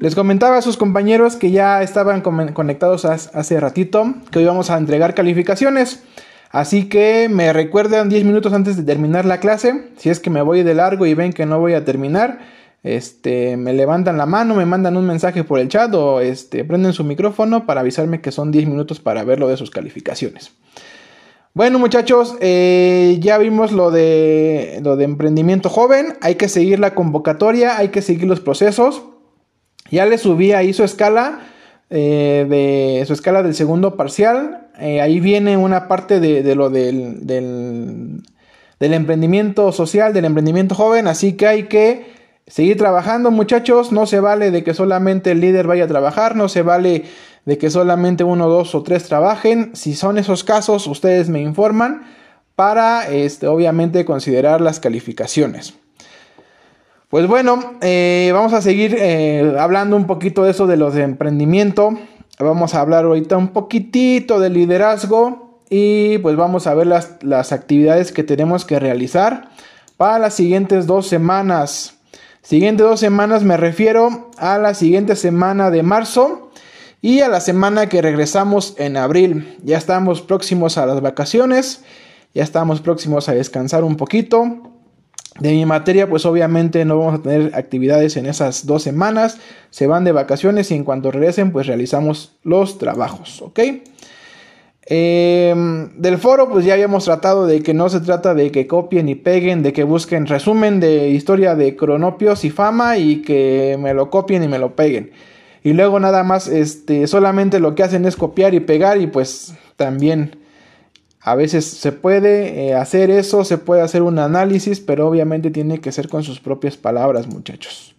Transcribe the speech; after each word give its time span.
Les 0.00 0.14
comentaba 0.14 0.58
a 0.58 0.62
sus 0.62 0.76
compañeros 0.76 1.36
que 1.36 1.50
ya 1.50 1.82
estaban 1.82 2.20
conectados 2.20 3.04
hace 3.04 3.60
ratito 3.60 4.14
que 4.30 4.40
hoy 4.40 4.44
vamos 4.44 4.70
a 4.70 4.76
entregar 4.76 5.14
calificaciones. 5.14 6.02
Así 6.50 6.88
que 6.88 7.28
me 7.30 7.52
recuerdan 7.52 8.08
10 8.08 8.24
minutos 8.24 8.52
antes 8.52 8.76
de 8.76 8.82
terminar 8.82 9.24
la 9.24 9.40
clase. 9.40 9.88
Si 9.96 10.10
es 10.10 10.20
que 10.20 10.30
me 10.30 10.42
voy 10.42 10.62
de 10.62 10.74
largo 10.74 11.06
y 11.06 11.14
ven 11.14 11.32
que 11.32 11.46
no 11.46 11.58
voy 11.60 11.74
a 11.74 11.84
terminar, 11.84 12.40
este, 12.82 13.56
me 13.56 13.72
levantan 13.72 14.16
la 14.16 14.26
mano, 14.26 14.54
me 14.54 14.66
mandan 14.66 14.96
un 14.96 15.06
mensaje 15.06 15.44
por 15.44 15.58
el 15.58 15.68
chat 15.68 15.92
o 15.94 16.20
este, 16.20 16.64
prenden 16.64 16.92
su 16.92 17.02
micrófono 17.02 17.66
para 17.66 17.80
avisarme 17.80 18.20
que 18.20 18.32
son 18.32 18.52
10 18.52 18.68
minutos 18.68 19.00
para 19.00 19.24
ver 19.24 19.40
lo 19.40 19.48
de 19.48 19.56
sus 19.56 19.70
calificaciones. 19.70 20.52
Bueno 21.52 21.78
muchachos, 21.78 22.36
eh, 22.40 23.16
ya 23.18 23.38
vimos 23.38 23.72
lo 23.72 23.90
de, 23.90 24.80
lo 24.84 24.96
de 24.96 25.04
emprendimiento 25.04 25.70
joven, 25.70 26.18
hay 26.20 26.34
que 26.34 26.50
seguir 26.50 26.78
la 26.78 26.94
convocatoria, 26.94 27.78
hay 27.78 27.88
que 27.88 28.02
seguir 28.02 28.28
los 28.28 28.40
procesos. 28.40 29.02
Ya 29.90 30.06
le 30.06 30.18
subí 30.18 30.52
ahí 30.52 30.72
su 30.72 30.84
escala, 30.84 31.40
eh, 31.90 32.46
de 32.48 33.04
su 33.06 33.12
escala 33.12 33.42
del 33.42 33.54
segundo 33.54 33.96
parcial, 33.96 34.68
eh, 34.78 35.00
ahí 35.00 35.20
viene 35.20 35.56
una 35.56 35.88
parte 35.88 36.20
de, 36.20 36.54
lo 36.54 36.68
del, 36.70 37.26
del, 37.26 38.22
del 38.80 38.94
emprendimiento 38.94 39.72
social, 39.72 40.12
del 40.12 40.24
emprendimiento 40.24 40.74
joven, 40.74 41.06
así 41.06 41.34
que 41.34 41.46
hay 41.46 41.62
que 41.64 42.14
seguir 42.46 42.76
trabajando 42.76 43.30
muchachos, 43.30 43.92
no 43.92 44.06
se 44.06 44.20
vale 44.20 44.50
de 44.50 44.64
que 44.64 44.74
solamente 44.74 45.32
el 45.32 45.40
líder 45.40 45.66
vaya 45.66 45.84
a 45.84 45.88
trabajar, 45.88 46.36
no 46.36 46.48
se 46.48 46.62
vale 46.62 47.04
de 47.44 47.58
que 47.58 47.70
solamente 47.70 48.24
uno, 48.24 48.48
dos 48.48 48.74
o 48.74 48.82
tres 48.82 49.04
trabajen. 49.04 49.70
Si 49.74 49.94
son 49.94 50.18
esos 50.18 50.44
casos, 50.44 50.86
ustedes 50.86 51.28
me 51.28 51.40
informan 51.40 52.02
para, 52.56 53.08
este, 53.08 53.46
obviamente, 53.46 54.04
considerar 54.04 54.60
las 54.60 54.80
calificaciones. 54.80 55.74
Pues 57.08 57.28
bueno, 57.28 57.74
eh, 57.82 58.30
vamos 58.34 58.52
a 58.52 58.60
seguir 58.60 58.96
eh, 58.98 59.54
hablando 59.60 59.94
un 59.94 60.08
poquito 60.08 60.42
de 60.42 60.50
eso 60.50 60.66
de 60.66 60.76
los 60.76 60.92
de 60.94 61.02
emprendimiento. 61.02 61.96
Vamos 62.40 62.74
a 62.74 62.80
hablar 62.80 63.04
ahorita 63.04 63.36
un 63.36 63.48
poquitito 63.48 64.40
de 64.40 64.50
liderazgo 64.50 65.60
y 65.70 66.18
pues 66.18 66.34
vamos 66.34 66.66
a 66.66 66.74
ver 66.74 66.88
las, 66.88 67.22
las 67.22 67.52
actividades 67.52 68.10
que 68.10 68.24
tenemos 68.24 68.64
que 68.64 68.80
realizar 68.80 69.50
para 69.96 70.18
las 70.18 70.34
siguientes 70.34 70.88
dos 70.88 71.06
semanas. 71.06 71.94
Siguiente 72.42 72.82
dos 72.82 72.98
semanas 72.98 73.44
me 73.44 73.56
refiero 73.56 74.30
a 74.36 74.58
la 74.58 74.74
siguiente 74.74 75.14
semana 75.14 75.70
de 75.70 75.84
marzo 75.84 76.50
y 77.02 77.20
a 77.20 77.28
la 77.28 77.40
semana 77.40 77.88
que 77.88 78.02
regresamos 78.02 78.74
en 78.78 78.96
abril. 78.96 79.56
Ya 79.62 79.78
estamos 79.78 80.22
próximos 80.22 80.76
a 80.76 80.86
las 80.86 81.00
vacaciones, 81.00 81.84
ya 82.34 82.42
estamos 82.42 82.80
próximos 82.80 83.28
a 83.28 83.34
descansar 83.34 83.84
un 83.84 83.96
poquito. 83.96 84.75
De 85.38 85.52
mi 85.52 85.66
materia, 85.66 86.08
pues 86.08 86.24
obviamente 86.24 86.84
no 86.84 86.98
vamos 86.98 87.20
a 87.20 87.22
tener 87.22 87.54
actividades 87.54 88.16
en 88.16 88.26
esas 88.26 88.66
dos 88.66 88.82
semanas. 88.82 89.38
Se 89.70 89.86
van 89.86 90.04
de 90.04 90.12
vacaciones 90.12 90.70
y 90.70 90.74
en 90.74 90.84
cuanto 90.84 91.10
regresen, 91.10 91.52
pues 91.52 91.66
realizamos 91.66 92.36
los 92.42 92.78
trabajos, 92.78 93.42
¿ok? 93.42 93.60
Em, 94.88 96.00
del 96.00 96.18
foro, 96.18 96.48
pues 96.48 96.64
ya 96.64 96.74
habíamos 96.74 97.04
tratado 97.04 97.46
de 97.46 97.62
que 97.62 97.74
no 97.74 97.88
se 97.88 98.00
trata 98.00 98.34
de 98.34 98.52
que 98.52 98.66
copien 98.66 99.08
y 99.08 99.16
peguen, 99.16 99.62
de 99.62 99.72
que 99.72 99.82
busquen 99.82 100.26
resumen 100.26 100.78
de 100.78 101.08
historia 101.10 101.56
de 101.56 101.74
cronopios 101.74 102.44
y 102.44 102.50
fama 102.50 102.96
y 102.96 103.22
que 103.22 103.76
me 103.80 103.94
lo 103.94 104.10
copien 104.10 104.44
y 104.44 104.48
me 104.48 104.58
lo 104.58 104.76
peguen 104.76 105.10
y 105.66 105.72
luego 105.72 105.98
nada 105.98 106.22
más 106.22 106.46
este 106.46 107.08
solamente 107.08 107.58
lo 107.58 107.74
que 107.74 107.82
hacen 107.82 108.04
es 108.04 108.14
copiar 108.14 108.54
y 108.54 108.60
pegar 108.60 109.00
y 109.00 109.08
pues 109.08 109.52
también 109.74 110.36
a 111.26 111.34
veces 111.34 111.64
se 111.64 111.90
puede 111.90 112.68
eh, 112.68 112.74
hacer 112.76 113.10
eso, 113.10 113.44
se 113.44 113.58
puede 113.58 113.82
hacer 113.82 114.02
un 114.02 114.20
análisis, 114.20 114.78
pero 114.78 115.08
obviamente 115.08 115.50
tiene 115.50 115.80
que 115.80 115.90
ser 115.90 116.08
con 116.08 116.22
sus 116.22 116.38
propias 116.38 116.76
palabras, 116.76 117.26
muchachos. 117.26 117.96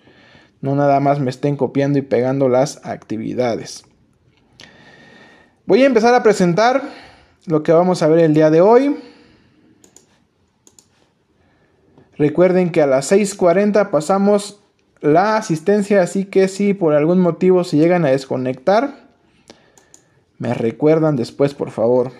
No 0.61 0.75
nada 0.75 1.02
más 1.02 1.19
me 1.19 1.30
estén 1.30 1.58
copiando 1.58 2.00
y 2.00 2.03
pegando 2.03 2.47
las 2.47 2.80
actividades. 2.86 3.84
Voy 5.66 5.84
a 5.84 5.88
empezar 5.88 6.14
a 6.14 6.23
presentar 6.23 6.81
lo 7.45 7.63
que 7.63 7.74
vamos 7.74 8.02
a 8.02 8.07
ver 8.07 8.19
el 8.19 8.34
día 8.34 8.50
de 8.50 8.62
hoy. 8.62 8.97
Recuerden 12.18 12.72
que 12.72 12.81
a 12.81 12.88
las 12.88 13.12
6.40 13.12 13.90
pasamos 13.90 14.62
la 15.02 15.35
asistencia, 15.35 16.02
así 16.02 16.23
que 16.23 16.47
si 16.47 16.73
por 16.73 16.94
algún 16.94 17.19
motivo 17.19 17.66
se 17.66 17.75
llegan 17.75 18.06
a 18.06 18.12
desconectar, 18.12 19.09
me 20.38 20.53
recuerdan 20.53 21.18
después, 21.18 21.53
por 21.53 21.72
favor. 21.72 22.13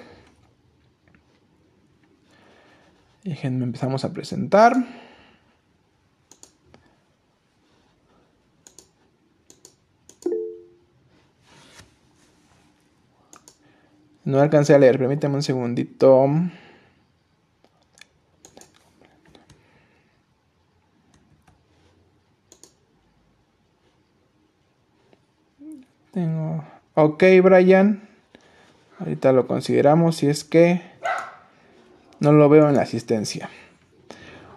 Déjenme, 3.28 3.66
empezamos 3.66 4.06
a 4.06 4.14
presentar. 4.14 4.74
No 14.24 14.40
alcancé 14.40 14.76
a 14.76 14.80
leer, 14.80 14.98
permítame 14.98 15.36
un 15.36 15.44
segundito. 15.44 16.26
Tengo. 26.14 26.64
Ok, 26.94 27.24
Brian. 27.44 28.08
Ahorita 29.00 29.34
lo 29.34 29.48
consideramos 29.48 30.16
si 30.16 30.28
es 30.28 30.46
que 30.46 30.82
no 32.20 32.32
lo 32.32 32.50
veo 32.50 32.68
en 32.70 32.76
la 32.76 32.82
asistencia. 32.84 33.50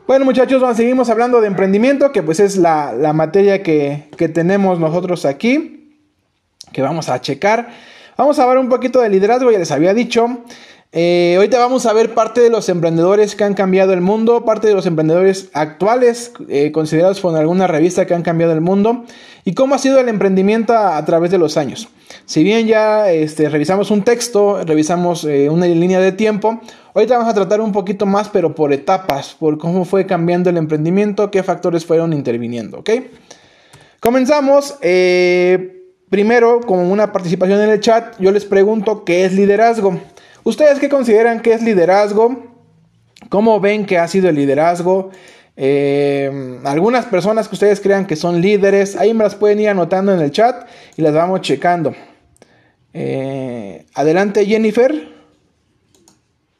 Bueno 0.06 0.24
muchachos, 0.24 0.76
seguimos 0.76 1.08
hablando 1.08 1.40
de 1.40 1.46
emprendimiento, 1.46 2.10
que 2.10 2.22
pues 2.22 2.40
es 2.40 2.56
la, 2.56 3.12
materia 3.14 3.62
que, 3.62 4.08
que, 4.16 4.28
tenemos 4.28 4.80
nosotros 4.80 5.24
aquí, 5.24 5.96
que 6.72 6.82
vamos 6.82 7.08
a 7.08 7.20
checar. 7.20 7.68
Vamos 8.16 8.38
a 8.38 8.42
hablar 8.42 8.58
un 8.58 8.68
poquito 8.68 9.00
de 9.00 9.08
liderazgo, 9.08 9.50
ya 9.50 9.58
les 9.58 9.70
había 9.70 9.94
dicho. 9.94 10.40
Eh, 10.92 11.34
ahorita 11.36 11.60
vamos 11.60 11.86
a 11.86 11.92
ver 11.92 12.14
parte 12.14 12.40
de 12.40 12.50
los 12.50 12.68
emprendedores 12.68 13.36
que 13.36 13.44
han 13.44 13.54
cambiado 13.54 13.92
el 13.92 14.00
mundo, 14.00 14.44
parte 14.44 14.66
de 14.66 14.74
los 14.74 14.86
emprendedores 14.86 15.48
actuales 15.52 16.32
eh, 16.48 16.72
considerados 16.72 17.20
por 17.20 17.36
alguna 17.36 17.68
revista 17.68 18.06
que 18.06 18.14
han 18.14 18.22
cambiado 18.22 18.52
el 18.52 18.60
mundo 18.60 19.04
y 19.44 19.54
cómo 19.54 19.76
ha 19.76 19.78
sido 19.78 20.00
el 20.00 20.08
emprendimiento 20.08 20.76
a, 20.76 21.04
través 21.04 21.30
de 21.30 21.38
los 21.38 21.56
años. 21.56 21.88
Si 22.26 22.42
bien 22.42 22.66
ya 22.66 23.08
este, 23.12 23.48
revisamos 23.48 23.92
un 23.92 24.02
texto, 24.02 24.64
revisamos 24.64 25.24
eh, 25.24 25.48
una 25.48 25.66
línea 25.66 26.00
de 26.00 26.10
tiempo, 26.10 26.60
ahorita 26.92 27.18
vamos 27.18 27.30
a 27.30 27.34
tratar 27.34 27.60
un 27.60 27.70
poquito 27.70 28.04
más, 28.04 28.28
pero 28.28 28.56
por 28.56 28.72
etapas, 28.72 29.36
por 29.38 29.58
cómo 29.58 29.84
fue 29.84 30.06
cambiando 30.06 30.50
el 30.50 30.56
emprendimiento, 30.56 31.30
qué 31.30 31.44
factores 31.44 31.86
fueron 31.86 32.12
interviniendo, 32.12 32.80
¿ok? 32.80 32.90
Comenzamos. 34.00 34.76
primero, 36.10 36.60
con 36.62 36.80
una 36.80 37.12
participación 37.12 37.60
en 37.60 37.70
el 37.70 37.78
chat, 37.78 38.16
yo 38.18 38.32
les 38.32 38.44
pregunto 38.44 39.04
qué 39.04 39.24
es 39.24 39.32
liderazgo. 39.34 40.00
¿Ustedes 40.44 40.78
qué 40.78 40.88
consideran 40.88 41.40
que 41.40 41.52
es 41.52 41.62
liderazgo? 41.62 42.46
¿Cómo 43.28 43.60
ven 43.60 43.84
que 43.84 43.98
ha 43.98 44.08
sido 44.08 44.28
el 44.28 44.36
liderazgo? 44.36 45.10
Eh, 45.56 46.58
algunas 46.64 47.04
personas 47.06 47.48
que 47.48 47.54
ustedes 47.54 47.80
crean 47.80 48.06
que 48.06 48.16
son 48.16 48.40
líderes, 48.40 48.96
ahí 48.96 49.12
me 49.12 49.24
las 49.24 49.34
pueden 49.34 49.60
ir 49.60 49.68
anotando 49.68 50.14
en 50.14 50.20
el 50.20 50.30
chat 50.30 50.66
y 50.96 51.02
las 51.02 51.12
vamos 51.12 51.42
checando. 51.42 51.94
Eh, 52.94 53.84
adelante 53.94 54.46
Jennifer. 54.46 55.08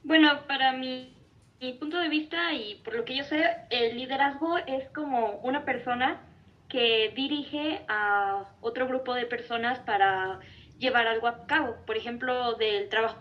Bueno, 0.02 0.28
para 0.46 0.74
mi, 0.74 1.14
mi 1.60 1.72
punto 1.72 1.98
de 1.98 2.08
vista 2.08 2.52
y 2.52 2.74
por 2.84 2.94
lo 2.94 3.04
que 3.06 3.16
yo 3.16 3.24
sé, 3.24 3.42
el 3.70 3.96
liderazgo 3.96 4.58
es 4.58 4.88
como 4.90 5.40
una 5.42 5.64
persona 5.64 6.20
que 6.68 7.12
dirige 7.16 7.80
a 7.88 8.44
otro 8.60 8.86
grupo 8.86 9.14
de 9.14 9.24
personas 9.24 9.78
para 9.80 10.40
llevar 10.78 11.06
algo 11.06 11.26
a 11.26 11.46
cabo. 11.46 11.76
Por 11.86 11.96
ejemplo, 11.96 12.54
del 12.54 12.88
trabajo 12.88 13.16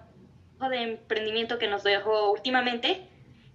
de 0.68 0.82
emprendimiento 0.82 1.58
que 1.58 1.68
nos 1.68 1.84
dejó 1.84 2.32
últimamente, 2.32 3.08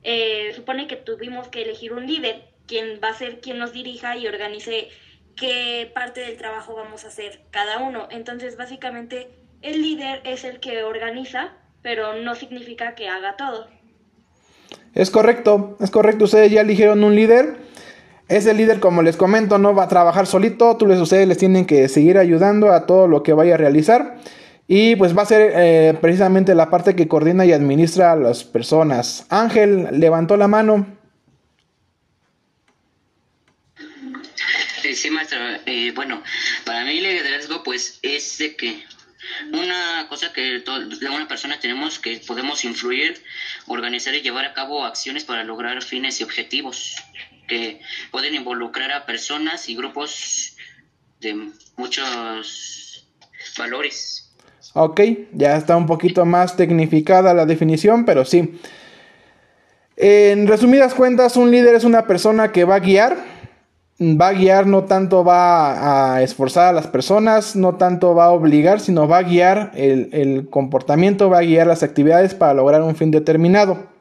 eh, 0.03 0.53
supone 0.55 0.87
que 0.87 0.97
tuvimos 0.97 1.49
que 1.49 1.63
elegir 1.63 1.93
un 1.93 2.07
líder, 2.07 2.49
quien 2.67 3.01
va 3.03 3.09
a 3.09 3.15
ser 3.15 3.41
quien 3.41 3.59
nos 3.59 3.73
dirija 3.73 4.17
y 4.17 4.27
organice 4.27 4.89
qué 5.37 5.91
parte 5.95 6.21
del 6.21 6.37
trabajo 6.37 6.75
vamos 6.75 7.05
a 7.05 7.09
hacer 7.09 7.41
cada 7.51 7.79
uno. 7.79 8.09
Entonces, 8.11 8.57
básicamente, 8.57 9.29
el 9.63 9.83
líder 9.83 10.21
es 10.25 10.45
el 10.45 10.61
que 10.61 10.85
organiza, 10.85 11.53
pero 11.83 12.15
no 12.15 12.35
significa 12.35 12.95
que 12.95 13.09
haga 13.09 13.37
todo. 13.37 13.67
Es 14.95 15.11
correcto, 15.11 15.77
es 15.81 15.91
correcto. 15.91 16.25
Ustedes 16.25 16.53
ya 16.53 16.61
eligieron 16.61 17.03
un 17.03 17.15
líder. 17.15 17.57
Ese 18.29 18.55
líder, 18.55 18.81
como 18.81 19.03
les 19.03 19.17
comento, 19.17 19.59
no 19.59 19.75
va 19.75 19.85
a 19.85 19.89
trabajar 19.89 20.27
solito. 20.27 20.77
Tú 20.77 20.87
les, 20.87 20.99
ustedes 20.99 21.27
les 21.27 21.37
tienen 21.37 21.67
que 21.67 21.89
seguir 21.89 22.17
ayudando 22.17 22.73
a 22.73 22.87
todo 22.87 23.09
lo 23.09 23.23
que 23.23 23.33
vaya 23.33 23.55
a 23.55 23.59
realizar. 23.59 24.19
Y 24.67 24.97
pues 24.97 25.17
va 25.17 25.23
a 25.23 25.27
ser 25.27 25.53
eh, 25.55 25.99
precisamente 26.01 26.55
la 26.55 26.71
parte 26.71 26.97
que 26.97 27.07
coordina 27.07 27.45
y 27.45 27.53
administra 27.53 28.13
a 28.13 28.17
las 28.17 28.45
personas. 28.45 29.27
Ángel 29.29 29.89
levantó 29.93 30.37
la 30.37 30.49
mano. 30.49 30.87
Sí, 34.95 35.11
maestro. 35.11 35.39
Eh, 35.67 35.93
bueno, 35.95 36.23
para 36.65 36.85
mí 36.85 36.99
el 36.99 37.03
liderazgo 37.03 37.63
pues 37.63 37.99
es 38.03 38.39
de 38.39 38.57
que 38.57 38.85
una 39.53 40.07
cosa 40.09 40.33
que 40.33 40.63
una 41.03 41.29
persona 41.29 41.59
tenemos 41.59 41.99
que 41.99 42.19
podemos 42.27 42.65
influir, 42.65 43.23
organizar 43.67 44.15
y 44.15 44.23
llevar 44.23 44.45
a 44.45 44.55
cabo 44.55 44.85
acciones 44.85 45.25
para 45.25 45.45
lograr 45.45 45.83
fines 45.83 46.21
y 46.21 46.25
objetivos 46.25 46.97
que 47.49 47.81
pueden 48.11 48.35
involucrar 48.35 48.93
a 48.93 49.05
personas 49.05 49.69
y 49.69 49.77
grupos 49.77 50.55
este, 51.25 51.35
muchos 51.77 53.07
valores. 53.57 54.24
Ok, 54.77 55.01
ya 55.33 55.57
está 55.57 55.77
un 55.77 55.87
poquito 55.87 56.25
más 56.25 56.57
tecnificada 56.57 57.33
la 57.33 57.47
definición, 57.47 58.05
pero 58.05 58.25
sí. 58.25 58.59
En 59.97 60.49
resumidas 60.49 60.95
cuentas, 60.95 61.37
un 61.37 61.53
líder 61.53 61.77
es 61.77 61.85
una 61.85 62.09
persona 62.09 62.51
que 62.51 62.65
va 62.65 62.75
a 62.75 62.81
guiar, 62.81 63.17
va 64.01 64.29
a 64.29 64.33
guiar, 64.33 64.67
no 64.67 64.83
tanto 64.83 65.23
va 65.23 66.15
a 66.17 66.23
esforzar 66.23 66.67
a 66.67 66.73
las 66.73 66.89
personas, 66.89 67.55
no 67.55 67.77
tanto 67.77 68.17
va 68.17 68.25
a 68.25 68.31
obligar, 68.33 68.81
sino 68.81 69.07
va 69.07 69.19
a 69.19 69.23
guiar 69.23 69.71
el, 69.77 70.49
comportamiento, 70.51 71.31
va 71.31 71.39
a 71.39 71.43
guiar 71.43 71.69
las 71.69 71.85
actividades 71.85 72.35
para 72.35 72.55
lograr 72.55 72.83
un 72.83 72.97
fin 72.97 73.13
determinado. 73.13 73.95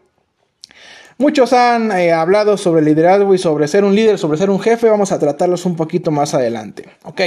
Muchos 1.19 1.53
han 1.53 1.91
eh, 1.91 2.11
hablado 2.11 2.57
sobre 2.57 2.81
liderazgo 2.81 3.35
y 3.35 3.37
sobre 3.37 3.67
ser 3.67 3.83
un 3.83 3.93
líder, 3.93 4.17
sobre 4.17 4.39
ser 4.39 4.49
un 4.49 4.59
jefe. 4.59 4.89
Vamos 4.89 5.11
a 5.11 5.19
tratarlos 5.19 5.67
un 5.67 5.75
poquito 5.75 6.09
más 6.09 6.33
adelante. 6.33 6.89
Ok. 7.03 7.21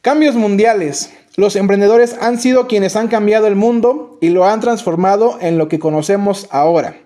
Cambios 0.00 0.36
mundiales. 0.36 1.12
Los 1.36 1.56
emprendedores 1.56 2.16
han 2.20 2.38
sido 2.38 2.68
quienes 2.68 2.94
han 2.94 3.08
cambiado 3.08 3.48
el 3.48 3.56
mundo 3.56 4.18
y 4.20 4.28
lo 4.28 4.46
han 4.46 4.60
transformado 4.60 5.38
en 5.40 5.58
lo 5.58 5.66
que 5.66 5.80
conocemos 5.80 6.46
ahora. 6.50 6.96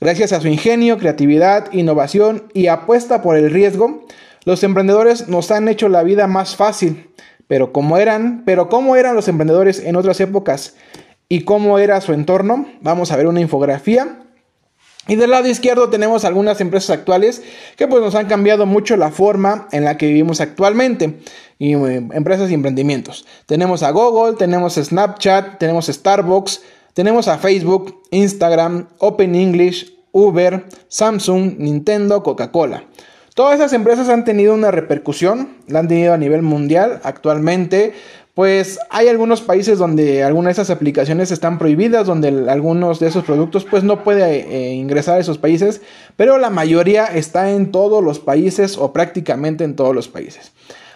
Gracias 0.00 0.32
a 0.32 0.40
su 0.40 0.48
ingenio, 0.48 0.98
creatividad, 0.98 1.72
innovación 1.72 2.50
y 2.52 2.66
apuesta 2.66 3.22
por 3.22 3.36
el 3.36 3.50
riesgo, 3.50 4.06
los 4.44 4.64
emprendedores 4.64 5.28
nos 5.28 5.52
han 5.52 5.68
hecho 5.68 5.88
la 5.88 6.02
vida 6.02 6.26
más 6.26 6.56
fácil. 6.56 7.10
Pero 7.46 7.72
cómo 7.72 7.98
eran, 7.98 8.42
pero 8.44 8.68
cómo 8.68 8.96
eran 8.96 9.14
los 9.14 9.28
emprendedores 9.28 9.78
en 9.78 9.94
otras 9.94 10.20
épocas 10.20 10.74
y 11.28 11.42
cómo 11.42 11.78
era 11.78 12.00
su 12.00 12.12
entorno, 12.12 12.66
vamos 12.80 13.12
a 13.12 13.16
ver 13.16 13.28
una 13.28 13.40
infografía 13.40 14.20
y 15.10 15.16
del 15.16 15.30
lado 15.30 15.48
izquierdo 15.48 15.90
tenemos 15.90 16.24
algunas 16.24 16.60
empresas 16.60 16.90
actuales 16.90 17.42
que 17.76 17.88
pues 17.88 18.00
nos 18.00 18.14
han 18.14 18.28
cambiado 18.28 18.64
mucho 18.64 18.96
la 18.96 19.10
forma 19.10 19.66
en 19.72 19.82
la 19.82 19.96
que 19.96 20.06
vivimos 20.06 20.40
actualmente. 20.40 21.18
Y 21.58 21.74
eh, 21.74 22.06
empresas 22.12 22.48
y 22.48 22.54
emprendimientos. 22.54 23.26
Tenemos 23.46 23.82
a 23.82 23.90
Google, 23.90 24.36
tenemos 24.36 24.78
a 24.78 24.84
Snapchat, 24.84 25.58
tenemos 25.58 25.88
a 25.88 25.92
Starbucks, 25.92 26.62
tenemos 26.94 27.26
a 27.26 27.38
Facebook, 27.38 28.02
Instagram, 28.12 28.86
Open 28.98 29.34
English, 29.34 29.92
Uber, 30.12 30.66
Samsung, 30.86 31.58
Nintendo, 31.58 32.22
Coca-Cola. 32.22 32.84
Todas 33.34 33.56
esas 33.56 33.72
empresas 33.72 34.08
han 34.10 34.24
tenido 34.24 34.54
una 34.54 34.70
repercusión, 34.70 35.56
la 35.66 35.80
han 35.80 35.88
tenido 35.88 36.14
a 36.14 36.18
nivel 36.18 36.42
mundial 36.42 37.00
actualmente 37.02 37.94
pues 38.40 38.78
hay 38.88 39.08
algunos 39.08 39.42
países 39.42 39.78
donde 39.78 40.24
algunas 40.24 40.56
de 40.56 40.62
esas 40.62 40.74
aplicaciones 40.74 41.30
están 41.30 41.58
prohibidas, 41.58 42.06
donde 42.06 42.50
algunos 42.50 42.98
de 42.98 43.08
esos 43.08 43.22
productos 43.22 43.66
pues 43.66 43.84
no 43.84 44.02
puede 44.02 44.46
eh, 44.48 44.72
ingresar 44.72 45.16
a 45.16 45.20
esos 45.20 45.36
países, 45.36 45.82
pero 46.16 46.38
la 46.38 46.48
mayoría 46.48 47.04
está 47.04 47.50
en 47.50 47.70
todos 47.70 48.02
los 48.02 48.18
países 48.18 48.78
o 48.78 48.94
prácticamente 48.94 49.64
en 49.64 49.76
todos 49.76 49.94
los 49.94 50.08
países. 50.08 50.52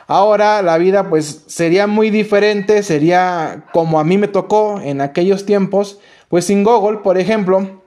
Ahora 0.07 0.63
la 0.63 0.79
vida 0.79 1.11
pues 1.11 1.43
sería 1.47 1.87
muy 1.87 2.09
diferente, 2.09 2.83
sería 2.83 3.67
como 3.75 4.01
a 4.01 4.05
mí 4.05 4.17
me 4.17 4.29
tocó 4.29 4.81
en 4.81 5.03
aquellos 5.03 5.45
tiempos, 5.45 5.99
pues 6.31 6.47
sin 6.47 6.65
Google, 6.65 7.01
por 7.01 7.19
ejemplo, 7.19 7.83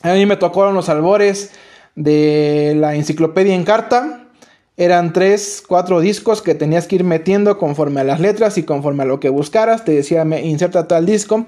a 0.00 0.14
mí 0.14 0.24
me 0.24 0.38
tocaron 0.38 0.72
los 0.72 0.88
albores 0.88 1.50
de 1.94 2.74
la 2.78 2.94
enciclopedia 2.94 3.54
en 3.54 3.64
carta, 3.64 4.27
eran 4.78 5.12
tres, 5.12 5.60
cuatro 5.66 5.98
discos 5.98 6.40
que 6.40 6.54
tenías 6.54 6.86
que 6.86 6.94
ir 6.94 7.04
metiendo 7.04 7.58
conforme 7.58 8.00
a 8.00 8.04
las 8.04 8.20
letras 8.20 8.58
y 8.58 8.62
conforme 8.62 9.02
a 9.02 9.06
lo 9.06 9.18
que 9.18 9.28
buscaras. 9.28 9.84
Te 9.84 9.90
decía, 9.90 10.24
me 10.24 10.46
inserta 10.46 10.86
tal 10.86 11.04
disco. 11.04 11.46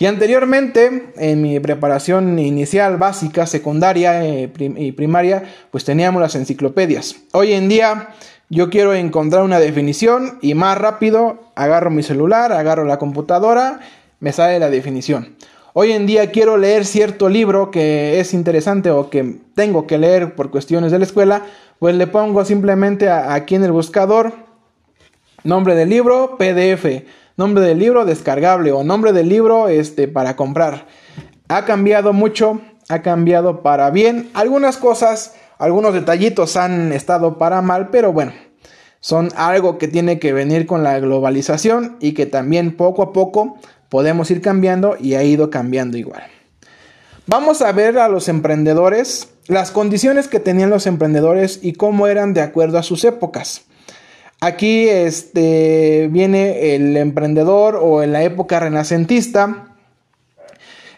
Y 0.00 0.06
anteriormente, 0.06 1.12
en 1.16 1.40
mi 1.40 1.60
preparación 1.60 2.40
inicial, 2.40 2.96
básica, 2.96 3.46
secundaria 3.46 4.26
eh, 4.26 4.52
y 4.58 4.92
primaria, 4.92 5.44
pues 5.70 5.84
teníamos 5.84 6.20
las 6.20 6.34
enciclopedias. 6.34 7.14
Hoy 7.30 7.52
en 7.52 7.68
día, 7.68 8.08
yo 8.50 8.68
quiero 8.68 8.94
encontrar 8.94 9.44
una 9.44 9.60
definición 9.60 10.38
y 10.42 10.54
más 10.54 10.76
rápido 10.76 11.38
agarro 11.54 11.88
mi 11.90 12.02
celular, 12.02 12.52
agarro 12.52 12.84
la 12.84 12.98
computadora, 12.98 13.78
me 14.18 14.32
sale 14.32 14.58
la 14.58 14.70
definición. 14.70 15.36
Hoy 15.74 15.92
en 15.92 16.04
día 16.04 16.30
quiero 16.30 16.58
leer 16.58 16.84
cierto 16.84 17.30
libro 17.30 17.70
que 17.70 18.20
es 18.20 18.34
interesante 18.34 18.90
o 18.90 19.08
que 19.08 19.38
tengo 19.54 19.86
que 19.86 19.96
leer 19.96 20.34
por 20.34 20.50
cuestiones 20.50 20.92
de 20.92 20.98
la 20.98 21.06
escuela, 21.06 21.46
pues 21.78 21.94
le 21.94 22.06
pongo 22.06 22.44
simplemente 22.44 23.08
aquí 23.08 23.54
en 23.54 23.64
el 23.64 23.72
buscador 23.72 24.34
nombre 25.44 25.74
del 25.74 25.88
libro 25.88 26.36
PDF, 26.36 27.04
nombre 27.38 27.64
del 27.64 27.78
libro 27.78 28.04
descargable 28.04 28.70
o 28.70 28.84
nombre 28.84 29.14
del 29.14 29.30
libro 29.30 29.68
este 29.68 30.08
para 30.08 30.36
comprar. 30.36 30.88
Ha 31.48 31.64
cambiado 31.64 32.12
mucho, 32.12 32.60
ha 32.90 33.00
cambiado 33.00 33.62
para 33.62 33.88
bien. 33.88 34.28
Algunas 34.34 34.76
cosas, 34.76 35.36
algunos 35.56 35.94
detallitos 35.94 36.58
han 36.58 36.92
estado 36.92 37.38
para 37.38 37.62
mal, 37.62 37.88
pero 37.88 38.12
bueno, 38.12 38.32
son 39.00 39.30
algo 39.36 39.78
que 39.78 39.88
tiene 39.88 40.18
que 40.18 40.34
venir 40.34 40.66
con 40.66 40.84
la 40.84 41.00
globalización 41.00 41.96
y 41.98 42.12
que 42.12 42.26
también 42.26 42.76
poco 42.76 43.02
a 43.02 43.12
poco 43.14 43.56
podemos 43.92 44.30
ir 44.30 44.40
cambiando 44.40 44.96
y 44.98 45.16
ha 45.16 45.22
ido 45.22 45.50
cambiando 45.50 45.98
igual. 45.98 46.22
Vamos 47.26 47.60
a 47.60 47.70
ver 47.72 47.98
a 47.98 48.08
los 48.08 48.26
emprendedores 48.30 49.28
las 49.48 49.70
condiciones 49.70 50.28
que 50.28 50.40
tenían 50.40 50.70
los 50.70 50.86
emprendedores 50.86 51.58
y 51.60 51.74
cómo 51.74 52.06
eran 52.06 52.32
de 52.32 52.40
acuerdo 52.40 52.78
a 52.78 52.82
sus 52.82 53.04
épocas. 53.04 53.66
Aquí 54.40 54.88
este, 54.88 56.08
viene 56.10 56.74
el 56.74 56.96
emprendedor 56.96 57.78
o 57.78 58.02
en 58.02 58.12
la 58.12 58.22
época 58.22 58.60
renacentista. 58.60 59.76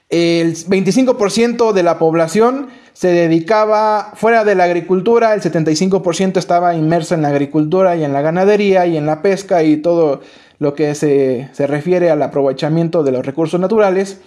El 0.08 0.55
25% 0.55 1.73
de 1.73 1.82
la 1.82 1.99
población 1.99 2.69
se 2.93 3.08
dedicaba 3.08 4.12
fuera 4.14 4.44
de 4.44 4.55
la 4.55 4.64
agricultura, 4.64 5.35
el 5.35 5.41
75% 5.41 6.37
estaba 6.37 6.76
inmerso 6.76 7.17
en 7.17 7.23
la 7.23 7.29
agricultura 7.31 7.96
y 7.96 8.05
en 8.05 8.12
la 8.12 8.23
ganadería 8.23 8.87
y 8.87 8.96
en 8.96 9.05
la 9.05 9.20
pesca 9.20 9.64
y 9.64 9.79
todo 9.79 10.20
lo 10.65 10.75
que 10.75 10.95
se, 10.97 11.49
se 11.53 11.67
refiere 11.69 12.11
al 12.11 12.23
aprovechamiento 12.23 13.05
de 13.05 13.13
los 13.13 13.25
recursos 13.25 13.61
naturales. 13.61 14.19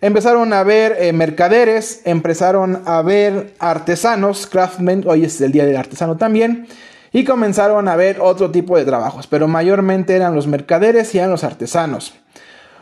Empezaron 0.00 0.54
a 0.54 0.62
ver 0.62 0.96
eh, 0.98 1.12
mercaderes, 1.12 2.00
empezaron 2.04 2.80
a 2.86 3.02
ver 3.02 3.52
artesanos, 3.58 4.46
craftsmen, 4.46 5.04
hoy 5.06 5.24
es 5.24 5.38
el 5.42 5.52
día 5.52 5.66
del 5.66 5.76
artesano 5.76 6.16
también, 6.16 6.66
y 7.12 7.24
comenzaron 7.24 7.88
a 7.88 7.96
ver 7.96 8.18
otro 8.20 8.50
tipo 8.50 8.78
de 8.78 8.84
trabajos, 8.84 9.26
pero 9.26 9.48
mayormente 9.48 10.14
eran 10.14 10.34
los 10.34 10.46
mercaderes 10.46 11.14
y 11.14 11.18
eran 11.18 11.30
los 11.30 11.44
artesanos. 11.44 12.14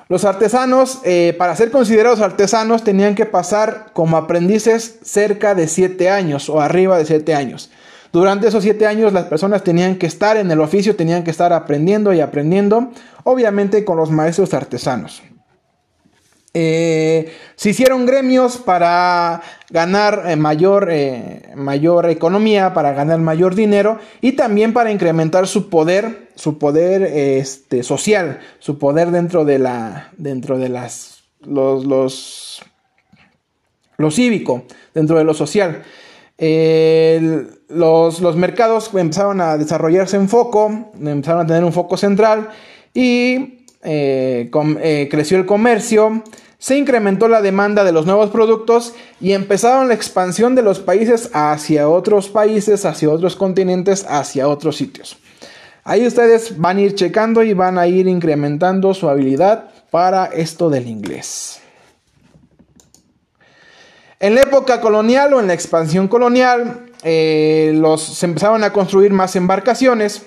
Los 0.09 0.25
artesanos, 0.25 1.01
eh, 1.05 1.35
para 1.37 1.57
ser 1.57 1.71
considerados 1.71 2.21
artesanos, 2.21 2.85
tenían 2.85 3.15
que 3.15 3.27
pasar 3.27 3.87
como 3.95 4.17
aprendices 4.17 4.99
cerca 5.03 5.55
de 5.55 5.67
7 5.67 6.09
años 6.11 6.49
o 6.49 6.61
arriba 6.61 6.99
de 6.99 7.05
7 7.05 7.35
años. 7.35 7.71
Durante 8.13 8.49
esos 8.49 8.63
7 8.63 8.87
años 8.87 9.13
las 9.13 9.27
personas 9.27 9.63
tenían 9.63 9.97
que 9.97 10.07
estar 10.07 10.37
en 10.37 10.51
el 10.51 10.61
oficio, 10.61 10.97
tenían 10.97 11.25
que 11.25 11.31
estar 11.31 11.53
aprendiendo 11.53 12.13
y 12.13 12.21
aprendiendo, 12.21 12.91
obviamente 13.25 13.85
con 13.85 13.97
los 13.97 14.11
maestros 14.11 14.55
artesanos. 14.55 15.23
Eh, 16.55 17.31
se 17.57 17.71
hicieron 17.71 18.07
gremios 18.07 18.57
para 18.57 19.43
ganar 19.71 20.25
eh, 20.27 20.37
mayor, 20.37 20.89
eh, 20.91 21.53
mayor 21.55 22.09
economía, 22.09 22.73
para 22.73 22.93
ganar 22.93 23.21
mayor 23.21 23.55
dinero 23.55 23.99
y 24.23 24.33
también 24.33 24.73
para 24.73 24.91
incrementar 24.91 25.47
su 25.47 25.69
poder, 25.69 26.31
su 26.37 26.59
poder 26.59 27.03
este, 27.03 27.83
social, 27.83 28.41
su 28.61 28.79
poder 28.79 29.11
dentro 29.11 29.45
de 29.45 29.59
la, 29.59 30.11
dentro 30.17 30.59
de 30.59 30.71
las, 30.71 31.23
los, 31.43 31.85
los, 31.85 32.63
lo 33.99 34.11
cívico, 34.11 34.65
dentro 34.95 35.19
de 35.19 35.25
lo 35.25 35.35
social. 35.35 35.83
Los, 37.69 38.21
los 38.21 38.37
mercados 38.37 38.91
empezaron 38.95 39.41
a 39.41 39.59
desarrollarse 39.59 40.17
en 40.17 40.29
foco, 40.29 40.91
empezaron 41.01 41.43
a 41.43 41.47
tener 41.47 41.65
un 41.65 41.73
foco 41.73 41.97
central 41.97 42.49
y 42.95 43.65
eh, 43.83 44.51
eh, 44.53 45.09
creció 45.11 45.39
el 45.39 45.47
comercio, 45.47 46.25
se 46.59 46.77
incrementó 46.77 47.29
la 47.29 47.43
demanda 47.43 47.85
de 47.85 47.93
los 47.93 48.07
nuevos 48.07 48.31
productos 48.31 48.95
y 49.21 49.33
empezaron 49.33 49.89
la 49.89 49.95
expansión 49.95 50.55
de 50.55 50.63
los 50.63 50.81
países 50.81 51.31
hacia 51.33 51.89
otros 51.89 52.29
países, 52.29 52.85
hacia 52.85 53.11
otros 53.11 53.37
continentes, 53.37 54.05
hacia 54.09 54.49
otros 54.49 54.77
sitios. 54.77 55.19
Ahí 55.85 56.07
ustedes 56.07 56.59
van 56.59 56.79
a 56.79 56.81
ir 56.83 56.95
checando 56.95 57.43
y 57.43 57.55
van 57.55 57.79
a 57.79 57.87
ir 57.87 58.09
incrementando 58.09 58.93
su 58.93 59.09
habilidad 59.09 59.71
para 59.91 60.27
esto 60.27 60.69
del 60.69 60.87
inglés. 60.87 61.61
En 64.21 64.35
la 64.35 64.43
época 64.43 64.81
colonial 64.81 65.33
o 65.35 65.41
en 65.41 65.47
la 65.47 65.55
expansión 65.55 66.09
colonial, 66.09 66.88
eh, 67.03 67.73
los, 67.75 68.03
se 68.03 68.27
empezaron 68.27 68.65
a 68.65 68.73
construir 68.73 69.13
más 69.13 69.37
embarcaciones 69.37 70.27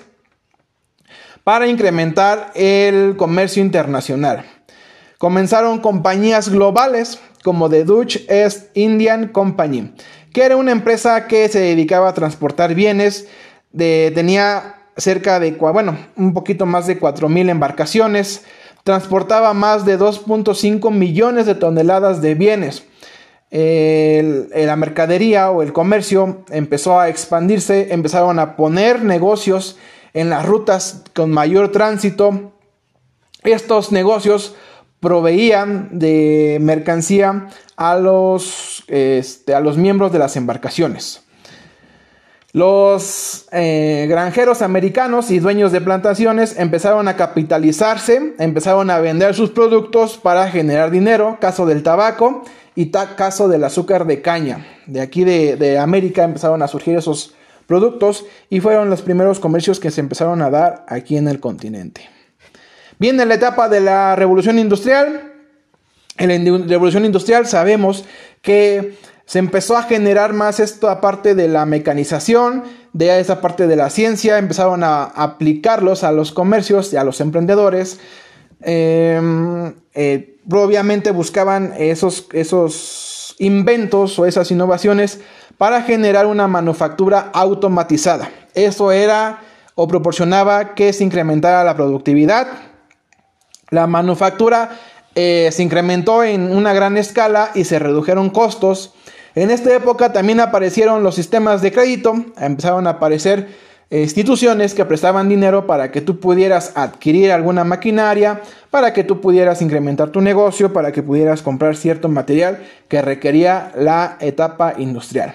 para 1.44 1.66
incrementar 1.66 2.52
el 2.54 3.16
comercio 3.16 3.62
internacional. 3.62 4.44
Comenzaron 5.18 5.80
compañías 5.80 6.48
globales 6.48 7.20
como 7.42 7.68
The 7.68 7.84
Dutch 7.84 8.18
East 8.28 8.76
Indian 8.76 9.28
Company, 9.28 9.94
que 10.32 10.44
era 10.44 10.56
una 10.56 10.72
empresa 10.72 11.26
que 11.26 11.48
se 11.48 11.60
dedicaba 11.60 12.08
a 12.08 12.14
transportar 12.14 12.74
bienes, 12.74 13.28
tenía 13.76 14.76
cerca 14.96 15.40
de, 15.40 15.52
bueno, 15.52 15.96
un 16.16 16.34
poquito 16.34 16.66
más 16.66 16.86
de 16.86 17.00
4.000 17.00 17.50
embarcaciones, 17.50 18.44
transportaba 18.84 19.54
más 19.54 19.84
de 19.84 19.98
2.5 19.98 20.90
millones 20.92 21.46
de 21.46 21.54
toneladas 21.54 22.20
de 22.20 22.34
bienes. 22.34 22.84
La 23.52 24.76
mercadería 24.76 25.50
o 25.50 25.62
el 25.62 25.72
comercio 25.72 26.44
empezó 26.50 26.98
a 26.98 27.08
expandirse, 27.08 27.92
empezaron 27.92 28.38
a 28.38 28.56
poner 28.56 29.02
negocios 29.04 29.76
en 30.14 30.30
las 30.30 30.46
rutas 30.46 31.02
con 31.14 31.30
mayor 31.30 31.70
tránsito. 31.70 32.52
Estos 33.44 33.92
negocios 33.92 34.54
proveían 35.00 35.98
de 35.98 36.58
mercancía 36.60 37.48
a 37.76 37.96
los, 37.96 38.84
este, 38.86 39.54
a 39.54 39.60
los 39.60 39.76
miembros 39.76 40.12
de 40.12 40.18
las 40.18 40.36
embarcaciones. 40.36 41.24
Los 42.54 43.46
eh, 43.50 44.06
granjeros 44.10 44.60
americanos 44.60 45.30
y 45.30 45.38
dueños 45.38 45.72
de 45.72 45.80
plantaciones 45.80 46.58
empezaron 46.58 47.08
a 47.08 47.16
capitalizarse, 47.16 48.34
empezaron 48.38 48.90
a 48.90 48.98
vender 48.98 49.34
sus 49.34 49.50
productos 49.50 50.18
para 50.18 50.48
generar 50.48 50.90
dinero, 50.90 51.38
caso 51.40 51.64
del 51.64 51.82
tabaco 51.82 52.44
y 52.74 52.90
caso 52.90 53.48
del 53.48 53.64
azúcar 53.64 54.06
de 54.06 54.20
caña. 54.20 54.66
De 54.86 55.00
aquí 55.00 55.24
de, 55.24 55.56
de 55.56 55.78
América 55.78 56.24
empezaron 56.24 56.60
a 56.60 56.68
surgir 56.68 56.94
esos 56.94 57.34
productos 57.66 58.26
y 58.50 58.60
fueron 58.60 58.90
los 58.90 59.00
primeros 59.00 59.40
comercios 59.40 59.80
que 59.80 59.90
se 59.90 60.02
empezaron 60.02 60.42
a 60.42 60.50
dar 60.50 60.84
aquí 60.88 61.16
en 61.16 61.28
el 61.28 61.40
continente. 61.40 62.06
Viene 62.98 63.24
la 63.24 63.34
etapa 63.34 63.70
de 63.70 63.80
la 63.80 64.14
revolución 64.14 64.58
industrial. 64.58 65.32
En 66.18 66.44
la 66.44 66.66
revolución 66.66 67.06
industrial 67.06 67.46
sabemos 67.46 68.04
que 68.42 68.94
se 69.32 69.38
empezó 69.38 69.78
a 69.78 69.84
generar 69.84 70.34
más 70.34 70.60
esto 70.60 70.90
aparte 70.90 71.34
de 71.34 71.48
la 71.48 71.64
mecanización, 71.64 72.64
de 72.92 73.18
esa 73.18 73.40
parte 73.40 73.66
de 73.66 73.76
la 73.76 73.88
ciencia, 73.88 74.36
empezaron 74.36 74.84
a 74.84 75.04
aplicarlos 75.04 76.04
a 76.04 76.12
los 76.12 76.32
comercios 76.32 76.92
y 76.92 76.98
a 76.98 77.04
los 77.04 77.18
emprendedores. 77.22 77.98
Em, 78.60 79.72
eh, 79.94 80.36
obviamente 80.50 81.12
buscaban 81.12 81.72
esos, 81.78 82.26
esos 82.32 83.34
inventos 83.38 84.18
o 84.18 84.26
esas 84.26 84.50
innovaciones 84.50 85.20
para 85.56 85.80
generar 85.80 86.26
una 86.26 86.46
manufactura 86.46 87.30
automatizada. 87.32 88.28
Eso 88.52 88.92
era 88.92 89.40
o 89.74 89.88
proporcionaba 89.88 90.74
que 90.74 90.92
se 90.92 91.04
incrementara 91.04 91.64
la 91.64 91.74
productividad. 91.74 92.48
La 93.70 93.86
manufactura 93.86 94.78
eh, 95.14 95.48
se 95.52 95.62
incrementó 95.62 96.22
en 96.22 96.54
una 96.54 96.74
gran 96.74 96.98
escala 96.98 97.50
y 97.54 97.64
se 97.64 97.78
redujeron 97.78 98.28
costos. 98.28 98.92
En 99.34 99.50
esta 99.50 99.74
época 99.74 100.12
también 100.12 100.40
aparecieron 100.40 101.02
los 101.02 101.14
sistemas 101.14 101.62
de 101.62 101.72
crédito, 101.72 102.14
empezaron 102.38 102.86
a 102.86 102.90
aparecer 102.90 103.48
instituciones 103.90 104.74
que 104.74 104.86
prestaban 104.86 105.28
dinero 105.28 105.66
para 105.66 105.90
que 105.90 106.00
tú 106.00 106.18
pudieras 106.18 106.72
adquirir 106.74 107.30
alguna 107.30 107.62
maquinaria, 107.62 108.40
para 108.70 108.92
que 108.92 109.04
tú 109.04 109.20
pudieras 109.20 109.60
incrementar 109.60 110.10
tu 110.10 110.22
negocio, 110.22 110.72
para 110.72 110.92
que 110.92 111.02
pudieras 111.02 111.42
comprar 111.42 111.76
cierto 111.76 112.08
material 112.08 112.62
que 112.88 113.02
requería 113.02 113.70
la 113.76 114.16
etapa 114.20 114.74
industrial. 114.78 115.34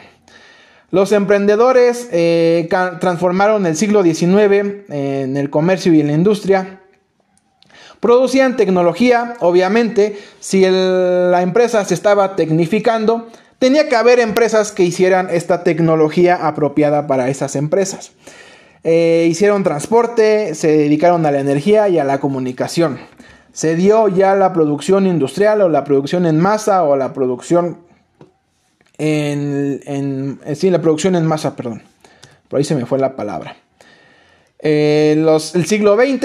Los 0.90 1.12
emprendedores 1.12 2.08
eh, 2.12 2.68
transformaron 3.00 3.66
el 3.66 3.76
siglo 3.76 4.04
XIX 4.04 4.90
en 4.90 5.38
el 5.38 5.50
comercio 5.50 5.94
y 5.94 6.00
en 6.00 6.08
la 6.08 6.14
industria. 6.14 6.82
Producían 8.00 8.56
tecnología, 8.56 9.36
obviamente, 9.40 10.18
si 10.40 10.62
la 10.62 11.42
empresa 11.42 11.84
se 11.84 11.94
estaba 11.94 12.36
tecnificando, 12.36 13.28
Tenía 13.60 13.90
que 13.90 13.96
haber 13.96 14.20
empresas 14.20 14.72
que 14.72 14.84
hicieran 14.84 15.30
esta 15.32 15.64
tecnología 15.64 16.48
apropiada 16.48 17.08
para 17.08 17.30
esas 17.30 17.56
empresas. 17.56 18.12
Eh, 18.84 19.28
hicieron 19.30 19.64
transporte, 19.64 20.54
se 20.54 20.68
dedicaron 20.68 21.26
a 21.26 21.32
la 21.32 21.40
energía 21.40 21.90
y 21.90 21.98
a 21.98 22.04
la 22.04 22.20
comunicación. 22.20 23.00
Se 23.52 23.76
dio 23.76 24.08
ya 24.08 24.36
la 24.36 24.54
producción 24.54 25.08
industrial 25.08 25.62
o 25.62 25.70
la 25.70 25.84
producción 25.84 26.28
en 26.28 26.40
masa 26.40 26.84
o 26.84 26.96
la 26.96 27.14
producción 27.14 27.80
en, 29.00 29.82
en 29.86 30.40
eh, 30.46 30.56
sí, 30.56 30.70
la 30.70 30.82
producción 30.82 31.16
en 31.16 31.26
masa, 31.26 31.56
perdón. 31.56 31.82
Por 32.48 32.60
ahí 32.60 32.64
se 32.64 32.76
me 32.76 32.86
fue 32.86 33.00
la 33.00 33.16
palabra. 33.16 33.58
Eh, 34.60 35.16
el 35.54 35.66
siglo 35.66 35.96
XX, 35.96 36.24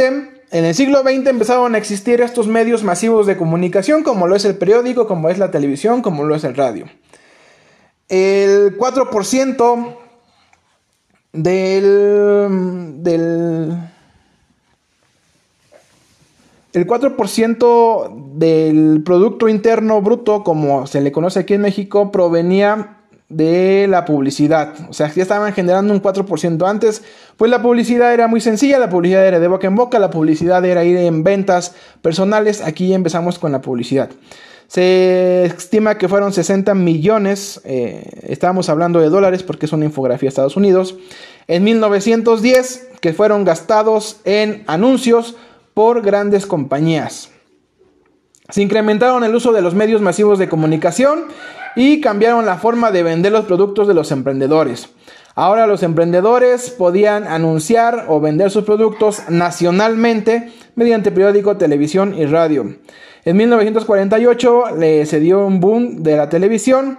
en 0.50 0.64
el 0.64 0.74
siglo 0.74 1.02
XX 1.02 1.26
empezaron 1.26 1.74
a 1.74 1.78
existir 1.78 2.20
estos 2.20 2.46
medios 2.46 2.82
masivos 2.84 3.26
de 3.26 3.36
comunicación, 3.36 4.02
como 4.02 4.26
lo 4.26 4.36
es 4.36 4.44
el 4.44 4.56
periódico, 4.56 5.06
como 5.06 5.28
es 5.28 5.38
la 5.38 5.50
televisión, 5.50 6.02
como 6.02 6.24
lo 6.24 6.34
es 6.34 6.44
el 6.44 6.54
radio. 6.54 6.86
El 8.12 8.76
4% 8.76 9.96
del, 11.32 13.02
del 13.02 13.78
el 16.74 16.86
4% 16.86 18.34
del 18.34 19.02
Producto 19.02 19.48
Interno 19.48 20.02
Bruto, 20.02 20.44
como 20.44 20.86
se 20.86 21.00
le 21.00 21.10
conoce 21.10 21.38
aquí 21.38 21.54
en 21.54 21.62
México, 21.62 22.12
provenía 22.12 22.98
de 23.30 23.86
la 23.88 24.04
publicidad. 24.04 24.74
O 24.90 24.92
sea, 24.92 25.10
ya 25.10 25.22
estaban 25.22 25.54
generando 25.54 25.94
un 25.94 26.02
4% 26.02 26.68
antes. 26.68 27.02
Pues 27.38 27.50
la 27.50 27.62
publicidad 27.62 28.12
era 28.12 28.26
muy 28.26 28.42
sencilla, 28.42 28.78
la 28.78 28.90
publicidad 28.90 29.26
era 29.26 29.40
de 29.40 29.48
boca 29.48 29.66
en 29.66 29.74
boca, 29.74 29.98
la 29.98 30.10
publicidad 30.10 30.62
era 30.66 30.84
ir 30.84 30.98
en 30.98 31.24
ventas 31.24 31.74
personales. 32.02 32.60
Aquí 32.60 32.92
empezamos 32.92 33.38
con 33.38 33.52
la 33.52 33.62
publicidad. 33.62 34.10
Se 34.72 35.44
estima 35.44 35.98
que 35.98 36.08
fueron 36.08 36.32
60 36.32 36.74
millones, 36.74 37.60
eh, 37.64 38.08
estábamos 38.22 38.70
hablando 38.70 39.00
de 39.00 39.10
dólares 39.10 39.42
porque 39.42 39.66
es 39.66 39.72
una 39.74 39.84
infografía 39.84 40.28
de 40.28 40.30
Estados 40.30 40.56
Unidos, 40.56 40.96
en 41.46 41.62
1910 41.64 42.88
que 43.02 43.12
fueron 43.12 43.44
gastados 43.44 44.22
en 44.24 44.64
anuncios 44.66 45.36
por 45.74 46.00
grandes 46.00 46.46
compañías. 46.46 47.28
Se 48.48 48.62
incrementaron 48.62 49.24
el 49.24 49.34
uso 49.34 49.52
de 49.52 49.60
los 49.60 49.74
medios 49.74 50.00
masivos 50.00 50.38
de 50.38 50.48
comunicación 50.48 51.26
y 51.76 52.00
cambiaron 52.00 52.46
la 52.46 52.56
forma 52.56 52.90
de 52.90 53.02
vender 53.02 53.32
los 53.32 53.44
productos 53.44 53.86
de 53.86 53.92
los 53.92 54.10
emprendedores. 54.10 54.88
Ahora 55.34 55.66
los 55.66 55.82
emprendedores 55.82 56.70
podían 56.70 57.24
anunciar 57.24 58.06
o 58.08 58.22
vender 58.22 58.50
sus 58.50 58.64
productos 58.64 59.24
nacionalmente 59.28 60.50
mediante 60.76 61.10
periódico, 61.10 61.58
televisión 61.58 62.14
y 62.18 62.24
radio. 62.24 62.74
En 63.24 63.36
1948 63.36 64.64
se 65.04 65.20
dio 65.20 65.46
un 65.46 65.60
boom 65.60 66.02
de 66.02 66.16
la 66.16 66.28
televisión. 66.28 66.98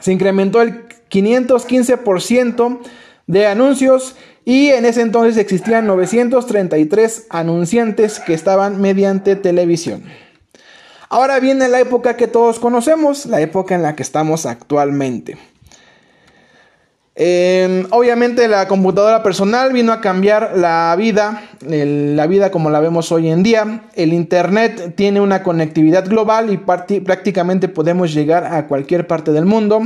Se 0.00 0.12
incrementó 0.12 0.60
el 0.62 0.88
515% 1.10 2.80
de 3.26 3.46
anuncios 3.46 4.16
y 4.44 4.70
en 4.70 4.84
ese 4.84 5.02
entonces 5.02 5.36
existían 5.36 5.86
933 5.86 7.26
anunciantes 7.30 8.18
que 8.18 8.34
estaban 8.34 8.80
mediante 8.80 9.36
televisión. 9.36 10.02
Ahora 11.08 11.38
viene 11.38 11.68
la 11.68 11.78
época 11.78 12.16
que 12.16 12.26
todos 12.26 12.58
conocemos, 12.58 13.26
la 13.26 13.40
época 13.40 13.74
en 13.74 13.82
la 13.82 13.94
que 13.94 14.02
estamos 14.02 14.46
actualmente. 14.46 15.36
Em, 17.14 17.86
obviamente 17.90 18.48
la 18.48 18.66
computadora 18.66 19.22
personal 19.22 19.70
vino 19.74 19.92
a 19.92 20.00
cambiar 20.00 20.52
la 20.56 20.94
vida, 20.96 21.42
la 21.60 22.26
vida 22.26 22.50
como 22.50 22.70
la 22.70 22.80
vemos 22.80 23.12
hoy 23.12 23.28
en 23.28 23.42
día. 23.42 23.84
El 23.94 24.12
Internet 24.14 24.94
tiene 24.96 25.20
una 25.20 25.42
conectividad 25.42 26.08
global 26.08 26.50
y 26.50 26.56
prácticamente 26.56 27.68
podemos 27.68 28.14
llegar 28.14 28.46
a 28.46 28.66
cualquier 28.66 29.06
parte 29.06 29.32
del 29.32 29.44
mundo. 29.44 29.82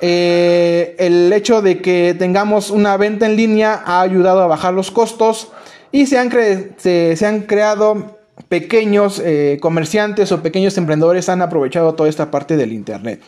Eh, 0.00 0.96
el 0.98 1.32
hecho 1.32 1.62
de 1.62 1.80
que 1.80 2.14
tengamos 2.18 2.70
una 2.70 2.96
venta 2.96 3.26
en 3.26 3.36
línea 3.36 3.82
ha 3.84 4.00
ayudado 4.00 4.42
a 4.42 4.46
bajar 4.46 4.74
los 4.74 4.90
costos 4.90 5.52
y 5.92 6.06
se 6.06 6.18
han, 6.18 6.28
creado 6.28 8.18
pequeños 8.48 9.20
eh, 9.24 9.58
comerciantes 9.60 10.32
o 10.32 10.42
pequeños 10.42 10.76
emprendedores 10.78 11.28
han 11.28 11.42
aprovechado 11.42 11.94
toda 11.94 12.08
esta 12.08 12.30
parte 12.30 12.56
del 12.56 12.72
Internet. 12.72 13.20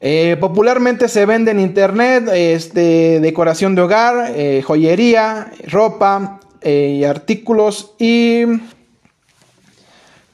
Eh, 0.00 0.36
popularmente 0.38 1.08
se 1.08 1.26
vende 1.26 1.50
en 1.50 1.58
internet 1.58 2.28
este, 2.32 3.18
decoración 3.20 3.74
de 3.74 3.82
hogar, 3.82 4.32
eh, 4.36 4.62
joyería, 4.64 5.50
ropa 5.66 6.38
eh, 6.60 6.98
y 7.00 7.04
artículos 7.04 7.94
y 7.98 8.44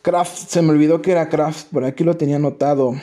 craft. 0.02 0.50
Se 0.50 0.60
me 0.60 0.70
olvidó 0.70 1.00
que 1.00 1.12
era 1.12 1.30
craft, 1.30 1.68
por 1.72 1.84
aquí 1.84 2.04
lo 2.04 2.16
tenía 2.16 2.36
anotado. 2.36 2.94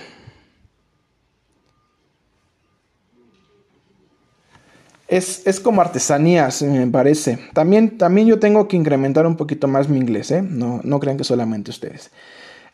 Es, 5.07 5.45
es, 5.45 5.59
como 5.59 5.81
artesanías, 5.81 6.61
me 6.61 6.87
parece. 6.87 7.37
También, 7.53 7.97
también 7.97 8.27
yo 8.27 8.39
tengo 8.39 8.69
que 8.69 8.77
incrementar 8.77 9.25
un 9.27 9.35
poquito 9.35 9.67
más 9.67 9.89
mi 9.89 9.97
inglés, 9.97 10.31
No, 10.41 10.79
no 10.85 10.99
crean 11.01 11.17
que 11.17 11.25
solamente 11.25 11.69
ustedes. 11.69 12.11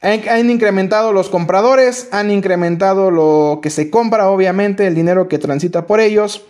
Han, 0.01 0.49
incrementado 0.49 1.11
los 1.11 1.29
compradores, 1.29 2.07
han 2.11 2.29
incrementado 2.29 3.09
lo 3.09 3.59
que 3.63 3.71
se 3.71 3.89
compra, 3.89 4.29
obviamente, 4.29 4.85
el 4.85 4.93
dinero 4.93 5.27
que 5.27 5.39
transita 5.39 5.87
por 5.87 5.99
ellos. 5.99 6.45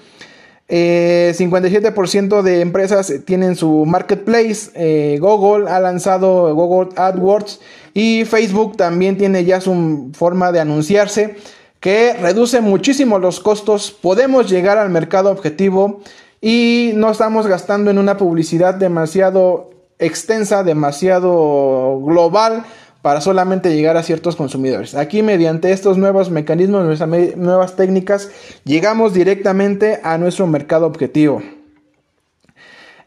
57% 0.69 2.39
eh, 2.39 2.43
de 2.43 2.61
empresas 2.61 3.13
tienen 3.25 3.55
su 3.55 3.85
marketplace. 3.85 4.71
Eh, 4.75 5.17
Google 5.21 5.69
ha 5.69 5.79
lanzado 5.79 6.53
Google 6.53 6.89
AdWords 6.97 7.61
y 7.93 8.25
Facebook 8.25 8.75
también 8.75 9.17
tiene 9.17 9.45
ya 9.45 9.61
su 9.61 10.09
forma 10.13 10.51
de 10.51 10.59
anunciarse 10.59 11.37
que 11.79 12.13
reduce 12.13 12.59
muchísimo 12.59 13.17
los 13.17 13.39
costos. 13.39 13.91
Podemos 13.91 14.49
llegar 14.49 14.77
al 14.77 14.89
mercado 14.89 15.31
objetivo 15.31 16.01
y 16.41 16.91
no 16.95 17.11
estamos 17.11 17.47
gastando 17.47 17.91
en 17.91 17.97
una 17.97 18.17
publicidad 18.17 18.73
demasiado 18.73 19.69
extensa, 19.99 20.63
demasiado 20.63 22.01
global 22.03 22.65
para 23.07 23.21
solamente 23.21 23.73
llegar 23.73 23.95
a 23.95 24.03
ciertos 24.03 24.35
consumidores. 24.35 24.93
Aquí 24.93 25.21
mediante 25.21 25.71
estos 25.71 25.97
nuevos 25.97 26.29
mecanismos, 26.29 26.99
nuevas 27.37 27.75
técnicas, 27.77 28.29
llegamos 28.65 29.13
directamente 29.13 30.01
a 30.03 30.17
nuestro 30.17 30.45
mercado 30.45 30.85
objetivo. 30.85 31.41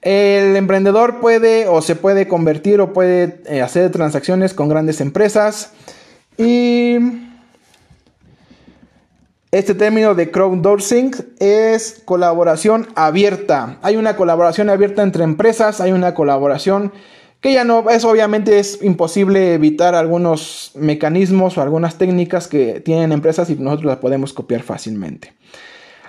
El 0.00 0.56
emprendedor 0.56 1.20
puede 1.20 1.68
o 1.68 1.82
se 1.82 1.96
puede 1.96 2.28
convertir 2.28 2.80
o 2.80 2.94
puede 2.94 3.42
eh, 3.44 3.60
hacer 3.60 3.90
transacciones 3.90 4.54
con 4.54 4.70
grandes 4.70 5.02
empresas. 5.02 5.74
Y 6.38 6.96
este 9.50 9.74
término 9.74 10.14
de 10.14 10.30
crowdsourcing 10.30 11.10
es 11.40 12.00
colaboración 12.06 12.88
abierta. 12.94 13.76
Hay 13.82 13.96
una 13.96 14.16
colaboración 14.16 14.70
abierta 14.70 15.02
entre 15.02 15.24
empresas, 15.24 15.82
hay 15.82 15.92
una 15.92 16.14
colaboración 16.14 16.90
que 17.40 17.52
ya 17.52 17.64
no, 17.64 17.88
es 17.88 18.04
obviamente 18.04 18.58
es 18.58 18.82
imposible 18.82 19.54
evitar 19.54 19.94
algunos 19.94 20.72
mecanismos 20.74 21.56
o 21.56 21.62
algunas 21.62 21.96
técnicas 21.96 22.48
que 22.48 22.80
tienen 22.80 23.12
empresas 23.12 23.48
y 23.48 23.54
nosotros 23.54 23.86
las 23.86 23.98
podemos 23.98 24.32
copiar 24.32 24.62
fácilmente. 24.62 25.32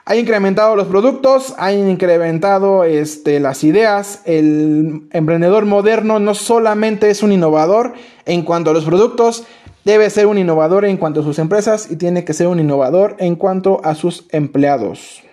Ha 0.04 0.16
incrementado 0.16 0.76
los 0.76 0.88
productos, 0.88 1.54
ha 1.58 1.72
incrementado 1.72 2.84
este, 2.84 3.40
las 3.40 3.64
ideas. 3.64 4.24
El 4.26 5.08
emprendedor 5.12 5.66
moderno 5.66 6.20
no 6.20 6.34
solamente 6.34 7.10
es 7.10 7.22
un 7.24 7.32
innovador 7.32 7.94
en 8.26 8.42
cuanto 8.42 8.72
a 8.72 8.74
los 8.74 8.84
productos, 8.84 9.46
debe 9.86 10.10
ser 10.10 10.26
un 10.26 10.38
innovador 10.38 10.86
en 10.86 10.98
cuanto 10.98 11.22
a 11.22 11.24
sus 11.24 11.40
empresas 11.40 11.90
y 11.90 11.96
tiene 11.96 12.26
que 12.26 12.34
ser 12.34 12.48
un 12.48 12.60
innovador 12.60 13.16
en 13.20 13.36
cuanto 13.36 13.80
a 13.84 13.96
sus 13.96 14.26
empleados. 14.32 15.24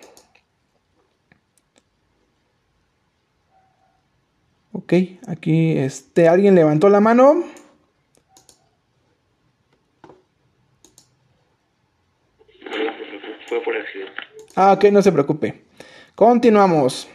Ok, 4.81 4.93
aquí 5.27 5.77
este, 5.77 6.29
alguien 6.29 6.55
levantó 6.55 6.87
la 6.87 7.01
mano. 7.01 7.43
Fue 13.49 13.61
por 13.61 13.75
accidente. 13.75 14.13
Ah, 14.55 14.71
ok, 14.71 14.85
no 14.85 15.01
se 15.01 15.11
preocupe. 15.11 15.65
Continuamos. 16.15 17.09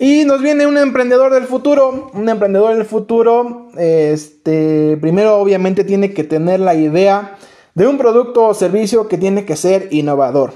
Y 0.00 0.24
nos 0.24 0.42
viene 0.42 0.66
un 0.66 0.78
emprendedor 0.78 1.32
del 1.32 1.44
futuro. 1.44 2.10
Un 2.12 2.28
emprendedor 2.28 2.74
del 2.74 2.84
futuro, 2.84 3.68
este, 3.76 4.96
primero 4.96 5.36
obviamente 5.36 5.84
tiene 5.84 6.12
que 6.12 6.24
tener 6.24 6.58
la 6.58 6.74
idea 6.74 7.38
de 7.74 7.86
un 7.86 7.98
producto 7.98 8.48
o 8.48 8.54
servicio 8.54 9.06
que 9.06 9.16
tiene 9.16 9.44
que 9.44 9.54
ser 9.54 9.86
innovador. 9.92 10.54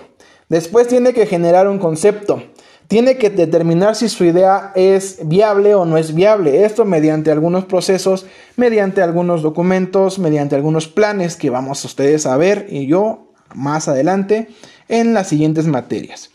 Después 0.48 0.88
tiene 0.88 1.12
que 1.12 1.26
generar 1.26 1.68
un 1.68 1.78
concepto 1.78 2.42
tiene 2.90 3.18
que 3.18 3.30
determinar 3.30 3.94
si 3.94 4.08
su 4.08 4.24
idea 4.24 4.72
es 4.74 5.20
viable 5.22 5.76
o 5.76 5.84
no 5.84 5.96
es 5.96 6.12
viable. 6.12 6.64
Esto 6.64 6.84
mediante 6.84 7.30
algunos 7.30 7.66
procesos, 7.66 8.26
mediante 8.56 9.00
algunos 9.00 9.42
documentos, 9.42 10.18
mediante 10.18 10.56
algunos 10.56 10.88
planes 10.88 11.36
que 11.36 11.50
vamos 11.50 11.84
a 11.84 11.86
ustedes 11.86 12.26
a 12.26 12.36
ver 12.36 12.66
y 12.68 12.88
yo 12.88 13.30
más 13.54 13.86
adelante 13.86 14.48
en 14.88 15.14
las 15.14 15.28
siguientes 15.28 15.68
materias. 15.68 16.30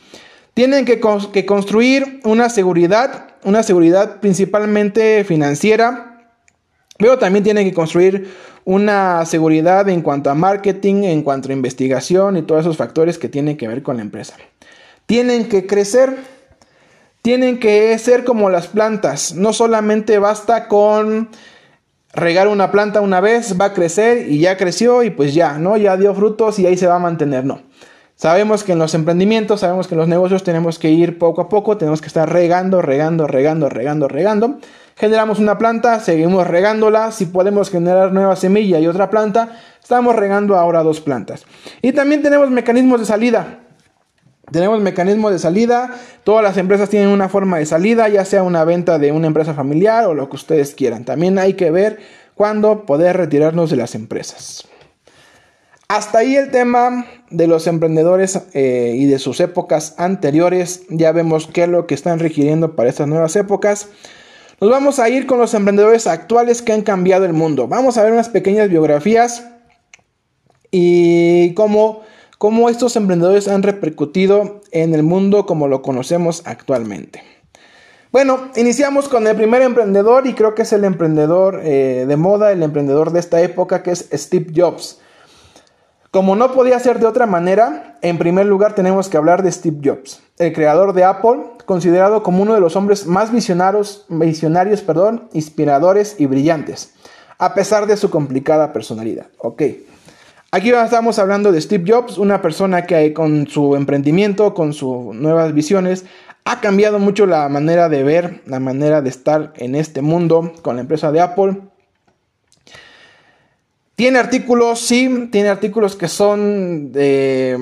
Tienen 0.54 0.86
que, 0.86 1.02
que 1.34 1.46
construir 1.46 2.22
una 2.24 2.48
seguridad, 2.48 3.36
una 3.44 3.62
seguridad 3.62 4.22
principalmente 4.22 5.26
financiera, 5.26 6.32
pero 6.98 7.20
también 7.20 7.44
tienen 7.44 7.68
que 7.68 7.74
construir 7.74 8.34
una 8.64 9.26
seguridad 9.26 9.90
en 9.90 10.02
cuanto 10.02 10.30
a 10.30 10.36
marketing, 10.36 11.04
en 11.04 11.22
cuanto 11.22 11.50
a 11.50 11.52
investigación 11.52 12.38
y 12.38 12.44
todos 12.44 12.62
esos 12.62 12.78
factores 12.78 13.18
que 13.18 13.28
tienen 13.28 13.58
que 13.58 13.68
ver 13.68 13.84
con 13.84 13.98
la 13.98 14.04
empresa. 14.04 14.38
Tienen 15.06 15.50
que 15.50 15.68
crecer 15.68 16.35
tienen 17.26 17.60
que 17.60 17.98
ser 17.98 18.24
como 18.24 18.52
las 18.52 18.68
plantas. 18.68 19.34
No 19.34 19.52
solamente 19.52 20.20
basta 20.20 20.68
con 20.68 21.30
regar 22.14 22.48
una 22.48 22.70
planta 22.70 23.02
una 23.02 23.20
vez, 23.20 23.60
va 23.60 23.66
a 23.66 23.74
crecer 23.74 24.30
y 24.30 24.38
ya 24.38 24.58
creció 24.58 25.02
y 25.02 25.10
pues 25.10 25.34
ya, 25.34 25.58
¿no? 25.58 25.76
Ya 25.76 25.98
dio 25.98 26.14
frutos 26.14 26.60
y 26.60 26.68
ahí 26.68 26.78
se 26.78 26.86
va 26.86 26.98
a 26.98 27.00
mantener, 27.00 27.44
no. 27.44 27.64
Sabemos 28.14 28.64
que 28.64 28.74
en 28.74 28.78
los 28.78 28.94
emprendimientos, 28.94 29.62
sabemos 29.62 29.88
que 29.88 29.96
en 29.96 30.02
los 30.02 30.08
negocios 30.08 30.44
tenemos 30.44 30.78
que 30.78 30.92
ir 30.92 31.18
poco 31.18 31.42
a 31.42 31.50
poco, 31.50 31.78
tenemos 31.78 32.00
que 32.00 32.08
estar 32.10 32.32
regando, 32.32 32.84
regando, 32.84 33.26
regando, 33.26 33.70
regando, 33.70 34.08
regando. 34.08 34.60
Generamos 34.96 35.40
una 35.40 35.58
planta, 35.58 36.00
seguimos 36.02 36.46
regándola, 36.46 37.12
si 37.12 37.26
podemos 37.26 37.72
generar 37.72 38.14
nueva 38.14 38.36
semilla 38.36 38.80
y 38.80 38.86
otra 38.86 39.10
planta, 39.10 39.60
estamos 39.82 40.16
regando 40.16 40.58
ahora 40.58 40.84
dos 40.84 41.02
plantas. 41.02 41.44
Y 41.82 41.92
también 41.92 42.22
tenemos 42.22 42.52
mecanismos 42.52 43.00
de 43.00 43.08
salida. 43.08 43.65
Tenemos 44.52 44.80
mecanismo 44.80 45.32
de 45.32 45.40
salida, 45.40 45.96
todas 46.24 46.44
las 46.44 46.58
empresas 46.58 46.90
tienen 46.90 47.10
una 47.10 47.30
forma 47.30 47.58
de 47.58 47.66
salida, 47.66 48.08
ya 48.10 48.26
sea 48.26 48.44
una 48.44 48.64
venta 48.64 49.00
de 49.00 49.12
una 49.12 49.28
empresa 49.28 49.54
familiar 49.54 50.06
o 50.06 50.14
lo 50.14 50.30
que 50.30 50.36
ustedes 50.36 50.76
quieran. 50.76 51.04
También 51.04 51.40
hay 51.40 51.54
que 51.54 51.72
ver 51.72 52.00
cuándo 52.36 52.86
poder 52.86 53.18
retirarnos 53.18 53.72
de 53.72 53.78
las 53.78 53.96
empresas. 53.96 54.68
Hasta 55.88 56.20
ahí 56.20 56.36
el 56.36 56.50
tema 56.50 57.06
de 57.30 57.48
los 57.48 57.68
emprendedores 57.68 58.40
eh, 58.54 58.94
y 58.98 59.06
de 59.06 59.20
sus 59.20 59.40
épocas 59.40 59.94
anteriores. 59.98 60.84
Ya 60.90 61.12
vemos 61.12 61.48
qué 61.48 61.64
es 61.64 61.70
lo 61.70 61.86
que 61.86 61.94
están 61.94 62.20
requiriendo 62.20 62.76
para 62.76 62.90
estas 62.90 63.08
nuevas 63.08 63.36
épocas. 63.36 63.90
Nos 64.62 64.72
vamos 64.72 65.00
a 65.00 65.10
ir 65.10 65.28
con 65.28 65.38
los 65.38 65.54
emprendedores 65.54 66.08
actuales 66.08 66.62
que 66.62 66.74
han 66.74 66.82
cambiado 66.82 67.26
el 67.26 67.34
mundo. 67.34 67.68
Vamos 67.68 67.98
a 67.98 68.04
ver 68.04 68.14
unas 68.14 68.30
pequeñas 68.30 68.70
biografías 68.70 69.46
y 70.72 71.54
cómo 71.54 72.02
cómo 72.38 72.70
estos 72.70 72.96
emprendedores 72.96 73.48
han 73.48 73.64
repercutido 73.64 74.62
en 74.72 74.94
el 74.94 75.04
mundo 75.04 75.46
como 75.46 75.68
lo 75.68 75.82
conocemos 75.82 76.42
actualmente. 76.46 77.24
Bueno, 78.12 78.50
iniciamos 78.56 79.10
con 79.10 79.28
el 79.28 79.36
primer 79.36 79.62
emprendedor 79.62 80.26
y 80.26 80.34
creo 80.34 80.56
que 80.56 80.62
es 80.62 80.72
el 80.72 80.86
emprendedor 80.86 81.60
eh, 81.64 82.06
de 82.08 82.16
moda, 82.16 82.54
el 82.54 82.64
emprendedor 82.64 83.12
de 83.12 83.20
esta 83.20 83.42
época 83.42 83.84
que 83.84 83.92
es 83.92 84.08
Steve 84.14 84.54
Jobs. 84.56 85.02
Como 86.12 86.38
no 86.38 86.54
podía 86.54 86.80
ser 86.80 87.00
de 87.00 87.08
otra 87.08 87.26
manera, 87.26 87.98
en 88.02 88.18
primer 88.18 88.46
lugar 88.46 88.74
tenemos 88.74 89.10
que 89.10 89.18
hablar 89.18 89.44
de 89.44 89.52
Steve 89.52 89.80
Jobs, 89.84 90.22
el 90.38 90.54
creador 90.54 90.94
de 90.94 91.04
Apple, 91.04 91.42
considerado 91.66 92.24
como 92.24 92.42
uno 92.42 92.54
de 92.54 92.62
los 92.62 92.78
hombres 92.78 93.06
más 93.06 93.34
visionarios, 93.34 94.06
visionarios 94.08 94.82
perdón, 94.82 95.28
inspiradores 95.34 96.16
y 96.18 96.26
brillantes, 96.26 96.94
a 97.38 97.54
pesar 97.54 97.86
de 97.86 97.98
su 97.98 98.10
complicada 98.10 98.72
personalidad. 98.72 99.28
Ok. 99.40 99.62
Aquí 100.56 100.70
estamos 100.70 101.20
hablando 101.20 101.52
de 101.52 101.60
Steve 101.60 101.84
Jobs, 101.86 102.18
una 102.18 102.42
persona 102.42 102.86
que 102.86 103.12
con 103.12 103.46
su 103.46 103.76
emprendimiento, 103.76 104.54
con 104.54 104.72
sus 104.72 105.14
nuevas 105.14 105.54
visiones, 105.54 106.06
ha 106.46 106.62
cambiado 106.62 106.98
mucho 106.98 107.26
la 107.26 107.50
manera 107.50 107.90
de 107.90 108.04
ver, 108.04 108.42
la 108.46 108.62
manera 108.62 109.02
de 109.02 109.10
estar 109.10 109.52
en 109.58 109.76
este 109.76 110.02
mundo 110.02 110.54
con 110.62 110.78
la 110.78 110.84
empresa 110.84 111.12
de 111.12 111.20
Apple. 111.20 111.58
Tiene 113.98 114.18
artículos, 114.18 114.80
sí, 114.80 115.28
tiene 115.30 115.50
artículos 115.50 115.98
que 115.98 116.08
son 116.08 116.94
de, 116.94 117.60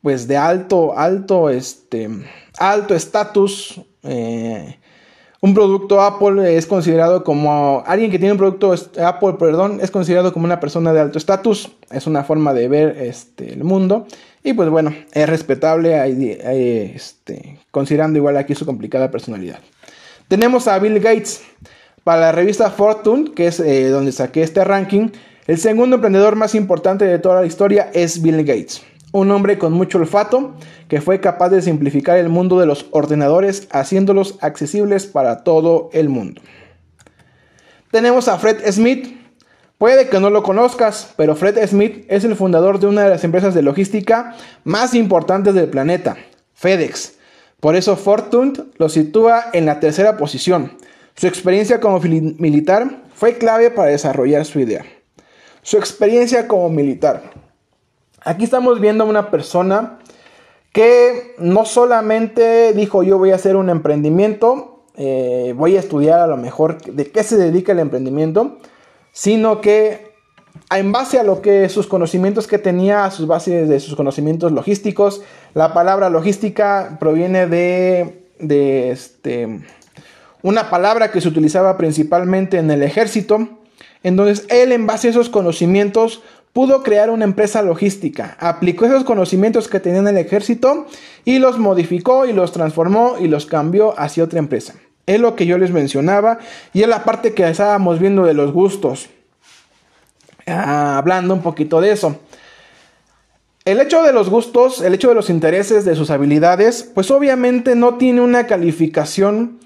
pues 0.00 0.28
de 0.28 0.36
alto, 0.36 0.96
alto, 0.96 1.50
este, 1.50 2.08
alto 2.60 2.94
estatus. 2.94 3.80
Eh, 4.04 4.78
un 5.42 5.54
producto 5.54 6.02
Apple 6.02 6.56
es 6.56 6.66
considerado 6.66 7.24
como 7.24 7.82
alguien 7.86 8.10
que 8.10 8.18
tiene 8.18 8.32
un 8.32 8.38
producto 8.38 8.74
Apple, 9.02 9.34
perdón, 9.38 9.78
es 9.80 9.90
considerado 9.90 10.34
como 10.34 10.44
una 10.44 10.60
persona 10.60 10.92
de 10.92 11.00
alto 11.00 11.16
estatus. 11.16 11.70
Es 11.90 12.06
una 12.06 12.24
forma 12.24 12.52
de 12.52 12.68
ver 12.68 12.96
este, 13.00 13.54
el 13.54 13.64
mundo. 13.64 14.06
Y 14.44 14.52
pues 14.52 14.68
bueno, 14.68 14.94
es 15.12 15.28
respetable, 15.28 16.94
este, 16.94 17.58
considerando 17.70 18.18
igual 18.18 18.36
aquí 18.36 18.54
su 18.54 18.66
complicada 18.66 19.10
personalidad. 19.10 19.60
Tenemos 20.28 20.68
a 20.68 20.78
Bill 20.78 21.00
Gates. 21.00 21.42
Para 22.04 22.20
la 22.20 22.32
revista 22.32 22.70
Fortune, 22.70 23.32
que 23.32 23.46
es 23.46 23.60
eh, 23.60 23.88
donde 23.88 24.12
saqué 24.12 24.42
este 24.42 24.64
ranking, 24.64 25.08
el 25.46 25.58
segundo 25.58 25.96
emprendedor 25.96 26.36
más 26.36 26.54
importante 26.54 27.04
de 27.04 27.18
toda 27.18 27.40
la 27.40 27.46
historia 27.46 27.90
es 27.92 28.22
Bill 28.22 28.44
Gates 28.44 28.82
un 29.12 29.30
hombre 29.30 29.58
con 29.58 29.72
mucho 29.72 29.98
olfato 29.98 30.54
que 30.88 31.00
fue 31.00 31.20
capaz 31.20 31.48
de 31.50 31.62
simplificar 31.62 32.18
el 32.18 32.28
mundo 32.28 32.58
de 32.58 32.66
los 32.66 32.86
ordenadores 32.90 33.68
haciéndolos 33.70 34.36
accesibles 34.40 35.06
para 35.06 35.42
todo 35.42 35.90
el 35.92 36.08
mundo. 36.08 36.42
Tenemos 37.90 38.28
a 38.28 38.38
Fred 38.38 38.58
Smith. 38.70 39.16
Puede 39.78 40.08
que 40.08 40.20
no 40.20 40.30
lo 40.30 40.42
conozcas, 40.42 41.14
pero 41.16 41.34
Fred 41.34 41.66
Smith 41.66 42.04
es 42.08 42.24
el 42.24 42.36
fundador 42.36 42.78
de 42.78 42.86
una 42.86 43.02
de 43.02 43.10
las 43.10 43.24
empresas 43.24 43.54
de 43.54 43.62
logística 43.62 44.36
más 44.62 44.94
importantes 44.94 45.54
del 45.54 45.68
planeta, 45.68 46.16
FedEx. 46.54 47.14
Por 47.60 47.76
eso 47.76 47.96
Fortune 47.96 48.52
lo 48.76 48.88
sitúa 48.88 49.46
en 49.52 49.66
la 49.66 49.80
tercera 49.80 50.16
posición. 50.16 50.72
Su 51.14 51.26
experiencia 51.26 51.80
como 51.80 51.98
militar 52.00 53.02
fue 53.14 53.38
clave 53.38 53.70
para 53.70 53.90
desarrollar 53.90 54.44
su 54.44 54.60
idea. 54.60 54.84
Su 55.62 55.76
experiencia 55.76 56.46
como 56.46 56.68
militar. 56.70 57.22
Aquí 58.22 58.44
estamos 58.44 58.80
viendo 58.80 59.04
a 59.04 59.06
una 59.06 59.30
persona 59.30 59.98
que 60.72 61.34
no 61.38 61.64
solamente 61.64 62.72
dijo 62.74 63.02
yo 63.02 63.18
voy 63.18 63.30
a 63.32 63.36
hacer 63.36 63.56
un 63.56 63.70
emprendimiento, 63.70 64.84
eh, 64.96 65.54
voy 65.56 65.76
a 65.76 65.80
estudiar 65.80 66.20
a 66.20 66.26
lo 66.26 66.36
mejor 66.36 66.82
de 66.82 67.10
qué 67.10 67.22
se 67.22 67.38
dedica 67.38 67.72
el 67.72 67.78
emprendimiento, 67.78 68.58
sino 69.12 69.60
que 69.60 70.10
en 70.70 70.92
base 70.92 71.18
a 71.18 71.22
lo 71.22 71.40
que 71.40 71.68
sus 71.70 71.86
conocimientos 71.86 72.46
que 72.46 72.58
tenía, 72.58 73.04
a 73.04 73.10
sus 73.10 73.26
bases 73.26 73.68
de 73.68 73.80
sus 73.80 73.96
conocimientos 73.96 74.52
logísticos, 74.52 75.22
la 75.54 75.72
palabra 75.72 76.10
logística 76.10 76.98
proviene 77.00 77.46
de, 77.46 78.26
de 78.38 78.90
este, 78.90 79.60
una 80.42 80.68
palabra 80.68 81.10
que 81.10 81.20
se 81.20 81.28
utilizaba 81.28 81.78
principalmente 81.78 82.58
en 82.58 82.70
el 82.70 82.82
ejército. 82.82 83.48
Entonces 84.02 84.46
él 84.48 84.72
en 84.72 84.86
base 84.86 85.08
a 85.08 85.10
esos 85.10 85.28
conocimientos 85.28 86.22
pudo 86.52 86.82
crear 86.82 87.10
una 87.10 87.24
empresa 87.24 87.62
logística, 87.62 88.36
aplicó 88.40 88.86
esos 88.86 89.04
conocimientos 89.04 89.68
que 89.68 89.80
tenía 89.80 90.00
en 90.00 90.08
el 90.08 90.18
ejército 90.18 90.86
y 91.24 91.38
los 91.38 91.58
modificó 91.58 92.26
y 92.26 92.32
los 92.32 92.52
transformó 92.52 93.16
y 93.20 93.28
los 93.28 93.46
cambió 93.46 93.98
hacia 93.98 94.24
otra 94.24 94.38
empresa. 94.38 94.74
Es 95.06 95.20
lo 95.20 95.36
que 95.36 95.46
yo 95.46 95.58
les 95.58 95.70
mencionaba 95.70 96.38
y 96.72 96.82
es 96.82 96.88
la 96.88 97.04
parte 97.04 97.34
que 97.34 97.48
estábamos 97.48 97.98
viendo 97.98 98.24
de 98.24 98.34
los 98.34 98.52
gustos. 98.52 99.08
Ah, 100.46 100.98
hablando 100.98 101.34
un 101.34 101.42
poquito 101.42 101.80
de 101.80 101.92
eso. 101.92 102.18
El 103.64 103.80
hecho 103.80 104.02
de 104.02 104.12
los 104.12 104.30
gustos, 104.30 104.80
el 104.80 104.94
hecho 104.94 105.10
de 105.10 105.14
los 105.14 105.30
intereses, 105.30 105.84
de 105.84 105.94
sus 105.94 106.10
habilidades, 106.10 106.82
pues 106.94 107.10
obviamente 107.10 107.74
no 107.74 107.96
tiene 107.96 108.22
una 108.22 108.46
calificación, 108.46 109.60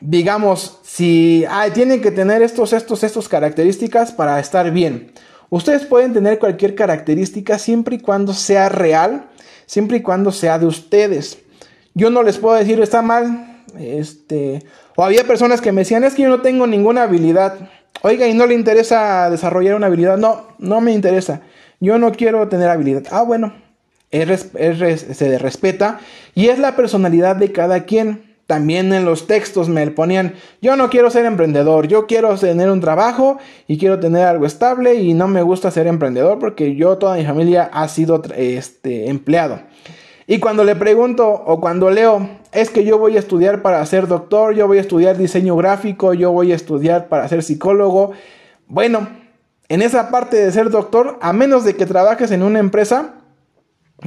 digamos, 0.00 0.78
si 0.82 1.46
tienen 1.72 2.02
que 2.02 2.10
tener 2.10 2.42
estos, 2.42 2.72
estos, 2.72 3.04
estos 3.04 3.28
características 3.28 4.12
para 4.12 4.40
estar 4.40 4.72
bien. 4.72 5.12
Ustedes 5.50 5.84
pueden 5.84 6.12
tener 6.12 6.38
cualquier 6.38 6.74
característica 6.74 7.58
siempre 7.58 7.96
y 7.96 8.00
cuando 8.00 8.32
sea 8.32 8.68
real, 8.68 9.26
siempre 9.66 9.98
y 9.98 10.02
cuando 10.02 10.32
sea 10.32 10.58
de 10.58 10.66
ustedes. 10.66 11.38
Yo 11.94 12.08
no 12.08 12.22
les 12.22 12.38
puedo 12.38 12.54
decir 12.56 12.80
está 12.80 13.02
mal, 13.02 13.64
este, 13.78 14.64
o 14.96 15.04
había 15.04 15.24
personas 15.24 15.60
que 15.60 15.72
me 15.72 15.82
decían 15.82 16.04
es 16.04 16.14
que 16.14 16.22
yo 16.22 16.28
no 16.28 16.40
tengo 16.40 16.66
ninguna 16.66 17.02
habilidad. 17.02 17.68
Oiga, 18.02 18.26
y 18.28 18.34
no 18.34 18.46
le 18.46 18.54
interesa 18.54 19.28
desarrollar 19.28 19.74
una 19.74 19.88
habilidad. 19.88 20.16
No, 20.16 20.46
no 20.58 20.80
me 20.80 20.92
interesa. 20.92 21.42
Yo 21.80 21.98
no 21.98 22.12
quiero 22.12 22.46
tener 22.48 22.68
habilidad. 22.68 23.02
Ah, 23.10 23.22
bueno, 23.22 23.52
se 24.10 25.38
respeta 25.38 26.00
y 26.34 26.48
es 26.48 26.58
la 26.58 26.76
personalidad 26.76 27.36
de 27.36 27.52
cada 27.52 27.84
quien. 27.84 28.29
También 28.50 28.92
en 28.92 29.04
los 29.04 29.28
textos 29.28 29.68
me 29.68 29.88
ponían, 29.92 30.34
yo 30.60 30.74
no 30.74 30.90
quiero 30.90 31.08
ser 31.08 31.24
emprendedor, 31.24 31.86
yo 31.86 32.08
quiero 32.08 32.36
tener 32.36 32.68
un 32.68 32.80
trabajo 32.80 33.38
y 33.68 33.78
quiero 33.78 34.00
tener 34.00 34.24
algo 34.26 34.44
estable 34.44 34.96
y 34.96 35.14
no 35.14 35.28
me 35.28 35.40
gusta 35.42 35.70
ser 35.70 35.86
emprendedor 35.86 36.40
porque 36.40 36.74
yo 36.74 36.98
toda 36.98 37.16
mi 37.16 37.24
familia 37.24 37.70
ha 37.72 37.86
sido 37.86 38.20
este, 38.36 39.08
empleado. 39.08 39.60
Y 40.26 40.40
cuando 40.40 40.64
le 40.64 40.74
pregunto 40.74 41.28
o 41.28 41.60
cuando 41.60 41.92
leo, 41.92 42.28
es 42.50 42.70
que 42.70 42.82
yo 42.82 42.98
voy 42.98 43.14
a 43.14 43.20
estudiar 43.20 43.62
para 43.62 43.86
ser 43.86 44.08
doctor, 44.08 44.52
yo 44.52 44.66
voy 44.66 44.78
a 44.78 44.80
estudiar 44.80 45.16
diseño 45.16 45.54
gráfico, 45.54 46.12
yo 46.12 46.32
voy 46.32 46.50
a 46.50 46.56
estudiar 46.56 47.06
para 47.06 47.28
ser 47.28 47.44
psicólogo. 47.44 48.14
Bueno, 48.66 49.06
en 49.68 49.80
esa 49.80 50.10
parte 50.10 50.38
de 50.38 50.50
ser 50.50 50.70
doctor, 50.70 51.20
a 51.22 51.32
menos 51.32 51.62
de 51.62 51.76
que 51.76 51.86
trabajes 51.86 52.32
en 52.32 52.42
una 52.42 52.58
empresa, 52.58 53.14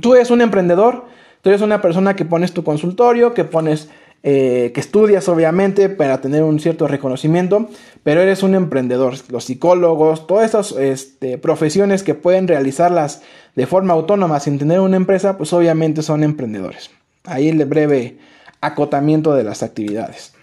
tú 0.01 0.15
eres 0.15 0.31
un 0.31 0.41
emprendedor, 0.41 1.05
tú 1.41 1.49
eres 1.49 1.61
una 1.61 1.81
persona 1.81 2.17
que 2.17 2.25
pones 2.25 2.53
tu 2.53 2.65
consultorio, 2.65 3.33
que 3.33 3.45
pones 3.45 3.87
eh, 4.23 4.71
que 4.73 4.79
estudias 4.79 5.27
obviamente 5.27 5.89
para 5.89 6.21
tener 6.21 6.43
un 6.43 6.59
cierto 6.59 6.87
reconocimiento, 6.87 7.67
pero 8.03 8.21
eres 8.21 8.41
un 8.41 8.55
emprendedor. 8.55 9.15
Los 9.29 9.45
psicólogos, 9.45 10.27
todas 10.27 10.45
estas 10.45 11.09
profesiones 11.41 12.03
que 12.03 12.15
pueden 12.15 12.47
realizarlas 12.47 13.21
de 13.55 13.67
forma 13.67 13.93
autónoma 13.93 14.39
sin 14.39 14.57
tener 14.57 14.79
una 14.79 14.97
empresa, 14.97 15.37
pues 15.37 15.51
obviamente 15.53 16.01
son 16.01 16.23
emprendedores. 16.23 16.89
Ahí 17.25 17.49
el 17.49 17.63
breve 17.65 18.17
acotamiento 18.61 19.33
de 19.33 19.43
las 19.43 19.61
actividades. 19.61 20.33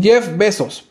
Jeff 0.00 0.36
Bezos. 0.36 0.88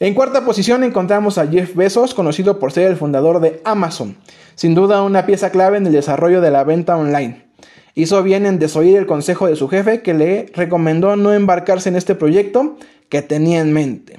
En 0.00 0.14
cuarta 0.14 0.44
posición 0.44 0.82
encontramos 0.82 1.38
a 1.38 1.46
Jeff 1.46 1.74
Bezos, 1.76 2.14
conocido 2.14 2.58
por 2.58 2.72
ser 2.72 2.90
el 2.90 2.96
fundador 2.96 3.40
de 3.40 3.60
Amazon, 3.64 4.16
sin 4.54 4.74
duda 4.74 5.02
una 5.02 5.24
pieza 5.24 5.50
clave 5.50 5.76
en 5.76 5.86
el 5.86 5.92
desarrollo 5.92 6.40
de 6.40 6.50
la 6.50 6.64
venta 6.64 6.96
online. 6.96 7.44
Hizo 7.94 8.22
bien 8.22 8.44
en 8.44 8.58
desoír 8.58 8.96
el 8.96 9.06
consejo 9.06 9.46
de 9.46 9.56
su 9.56 9.68
jefe 9.68 10.02
que 10.02 10.14
le 10.14 10.46
recomendó 10.54 11.14
no 11.16 11.32
embarcarse 11.32 11.88
en 11.88 11.96
este 11.96 12.14
proyecto 12.14 12.76
que 13.08 13.22
tenía 13.22 13.60
en 13.60 13.72
mente. 13.72 14.18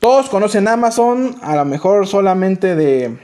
Todos 0.00 0.28
conocen 0.28 0.68
Amazon, 0.68 1.36
a 1.42 1.56
lo 1.56 1.64
mejor 1.64 2.06
solamente 2.06 2.74
de 2.74 3.18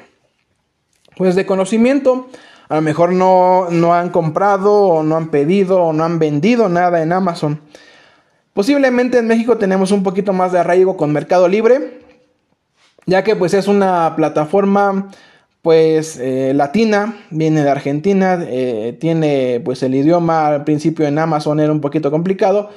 pues 1.16 1.36
de 1.36 1.46
conocimiento, 1.46 2.28
a 2.68 2.76
lo 2.76 2.82
mejor 2.82 3.12
no, 3.12 3.68
no 3.70 3.94
han 3.94 4.10
comprado 4.10 4.74
o 4.74 5.02
no 5.02 5.16
han 5.16 5.30
pedido 5.30 5.80
o 5.80 5.92
no 5.92 6.04
han 6.04 6.18
vendido 6.18 6.68
nada 6.68 7.02
en 7.02 7.12
Amazon. 7.12 7.60
Posiblemente 8.52 9.18
en 9.18 9.26
México 9.26 9.58
tenemos 9.58 9.90
un 9.92 10.02
poquito 10.02 10.32
más 10.32 10.52
de 10.52 10.60
arraigo 10.60 10.96
con 10.96 11.12
Mercado 11.12 11.48
Libre, 11.48 12.00
ya 13.06 13.22
que 13.22 13.36
pues 13.36 13.54
es 13.54 13.68
una 13.68 14.14
plataforma 14.16 15.10
pues 15.64 16.18
eh, 16.18 16.52
latina, 16.54 17.24
viene 17.30 17.64
de 17.64 17.70
Argentina, 17.70 18.38
eh, 18.46 18.98
tiene 19.00 19.62
pues 19.64 19.82
el 19.82 19.94
idioma 19.94 20.46
al 20.48 20.64
principio 20.64 21.06
en 21.06 21.18
Amazon 21.18 21.58
era 21.58 21.72
un 21.72 21.80
poquito 21.80 22.10
complicado. 22.10 22.68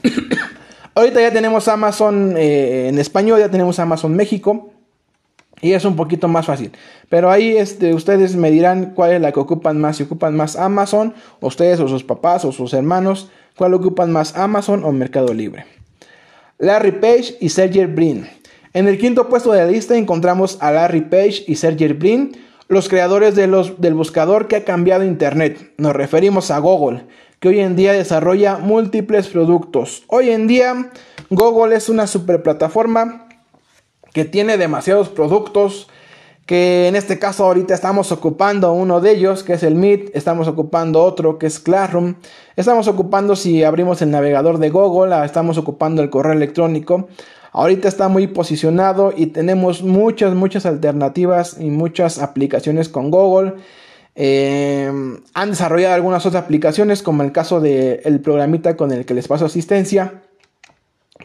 Ahorita 0.94 1.20
ya 1.20 1.32
tenemos 1.32 1.66
Amazon 1.66 2.36
eh, 2.36 2.86
en 2.86 3.00
español, 3.00 3.40
ya 3.40 3.50
tenemos 3.50 3.80
Amazon 3.80 4.14
México 4.14 4.70
y 5.60 5.72
es 5.72 5.84
un 5.84 5.96
poquito 5.96 6.28
más 6.28 6.46
fácil. 6.46 6.70
Pero 7.08 7.32
ahí 7.32 7.56
este, 7.56 7.92
ustedes 7.94 8.36
me 8.36 8.52
dirán 8.52 8.92
cuál 8.94 9.14
es 9.14 9.20
la 9.20 9.32
que 9.32 9.40
ocupan 9.40 9.80
más, 9.80 9.96
si 9.96 10.04
ocupan 10.04 10.36
más 10.36 10.54
Amazon, 10.54 11.14
ustedes 11.40 11.80
o 11.80 11.88
sus 11.88 12.04
papás 12.04 12.44
o 12.44 12.52
sus 12.52 12.74
hermanos, 12.74 13.28
cuál 13.56 13.74
ocupan 13.74 14.12
más 14.12 14.36
Amazon 14.36 14.84
o 14.84 14.92
Mercado 14.92 15.34
Libre. 15.34 15.66
Larry 16.58 16.92
Page 16.92 17.38
y 17.40 17.48
Sergey 17.48 17.86
Brin. 17.86 18.28
En 18.76 18.88
el 18.88 18.98
quinto 18.98 19.30
puesto 19.30 19.52
de 19.52 19.64
la 19.64 19.70
lista 19.70 19.96
encontramos 19.96 20.58
a 20.60 20.70
Larry 20.70 21.00
Page 21.00 21.44
y 21.46 21.56
Sergey 21.56 21.94
Brin, 21.94 22.36
los 22.68 22.90
creadores 22.90 23.34
de 23.34 23.46
los, 23.46 23.80
del 23.80 23.94
buscador 23.94 24.48
que 24.48 24.56
ha 24.56 24.64
cambiado 24.64 25.02
Internet. 25.02 25.72
Nos 25.78 25.96
referimos 25.96 26.50
a 26.50 26.58
Google, 26.58 27.06
que 27.40 27.48
hoy 27.48 27.60
en 27.60 27.74
día 27.74 27.94
desarrolla 27.94 28.58
múltiples 28.58 29.28
productos. 29.28 30.04
Hoy 30.08 30.28
en 30.28 30.46
día 30.46 30.90
Google 31.30 31.74
es 31.74 31.88
una 31.88 32.06
super 32.06 32.42
plataforma 32.42 33.28
que 34.12 34.26
tiene 34.26 34.58
demasiados 34.58 35.08
productos, 35.08 35.88
que 36.44 36.86
en 36.86 36.96
este 36.96 37.18
caso 37.18 37.46
ahorita 37.46 37.72
estamos 37.72 38.12
ocupando 38.12 38.74
uno 38.74 39.00
de 39.00 39.12
ellos, 39.12 39.42
que 39.42 39.54
es 39.54 39.62
el 39.62 39.74
Meet, 39.74 40.10
estamos 40.14 40.48
ocupando 40.48 41.02
otro, 41.02 41.38
que 41.38 41.46
es 41.46 41.60
Classroom, 41.60 42.16
estamos 42.56 42.88
ocupando 42.88 43.36
si 43.36 43.64
abrimos 43.64 44.02
el 44.02 44.10
navegador 44.10 44.58
de 44.58 44.68
Google, 44.68 45.14
ah, 45.14 45.24
estamos 45.24 45.56
ocupando 45.56 46.02
el 46.02 46.10
correo 46.10 46.34
electrónico. 46.34 47.08
Ahorita 47.56 47.88
está 47.88 48.08
muy 48.08 48.26
posicionado 48.26 49.14
y 49.16 49.28
tenemos 49.28 49.82
muchas, 49.82 50.34
muchas 50.34 50.66
alternativas 50.66 51.56
y 51.58 51.70
muchas 51.70 52.18
aplicaciones 52.18 52.90
con 52.90 53.10
Google. 53.10 53.54
Eh, 54.14 54.92
han 55.32 55.50
desarrollado 55.50 55.94
algunas 55.94 56.26
otras 56.26 56.44
aplicaciones, 56.44 57.02
como 57.02 57.22
el 57.22 57.32
caso 57.32 57.62
del 57.62 58.20
programita 58.20 58.76
con 58.76 58.92
el 58.92 59.06
que 59.06 59.14
les 59.14 59.26
paso 59.26 59.46
asistencia. 59.46 60.20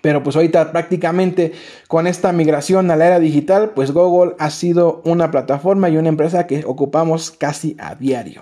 Pero 0.02 0.24
pues 0.24 0.38
ahorita 0.38 0.72
prácticamente 0.72 1.52
con 1.90 2.08
esta 2.08 2.32
migración 2.32 2.92
a 2.92 2.96
la 2.96 3.08
era 3.08 3.20
digital, 3.20 3.72
pues 3.72 3.92
Google 3.92 4.36
ha 4.40 4.52
sido 4.52 5.02
una 5.04 5.32
plataforma 5.32 5.90
y 5.90 5.98
una 5.98 6.08
empresa 6.08 6.48
que 6.48 6.64
ocupamos 6.66 7.32
casi 7.32 7.76
a 7.78 7.96
diario. 7.96 8.42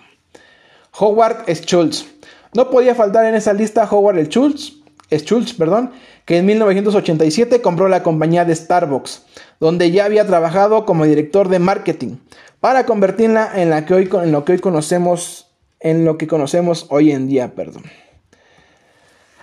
Howard 0.99 1.47
Schultz. 1.47 2.05
No 2.53 2.69
podía 2.69 2.93
faltar 2.93 3.25
en 3.25 3.33
esa 3.33 3.53
lista 3.53 3.87
Howard 3.89 4.27
Schultz, 4.27 4.78
Schultz, 5.17 5.53
perdón, 5.53 5.91
que 6.25 6.37
en 6.37 6.45
1987 6.45 7.61
compró 7.61 7.87
la 7.87 8.03
compañía 8.03 8.45
de 8.45 8.55
Starbucks, 8.55 9.23
donde 9.59 9.91
ya 9.91 10.05
había 10.05 10.27
trabajado 10.27 10.85
como 10.85 11.05
director 11.05 11.49
de 11.49 11.59
marketing, 11.59 12.17
para 12.59 12.85
convertirla 12.85 13.51
en, 13.55 13.69
la 13.69 13.85
que 13.85 13.93
hoy, 13.93 14.09
en 14.23 14.31
lo 14.31 14.45
que 14.45 14.53
hoy 14.53 14.59
conocemos, 14.59 15.47
en 15.79 16.05
lo 16.05 16.17
que 16.17 16.27
conocemos 16.27 16.87
hoy 16.89 17.11
en 17.11 17.27
día, 17.27 17.55
perdón. 17.55 17.83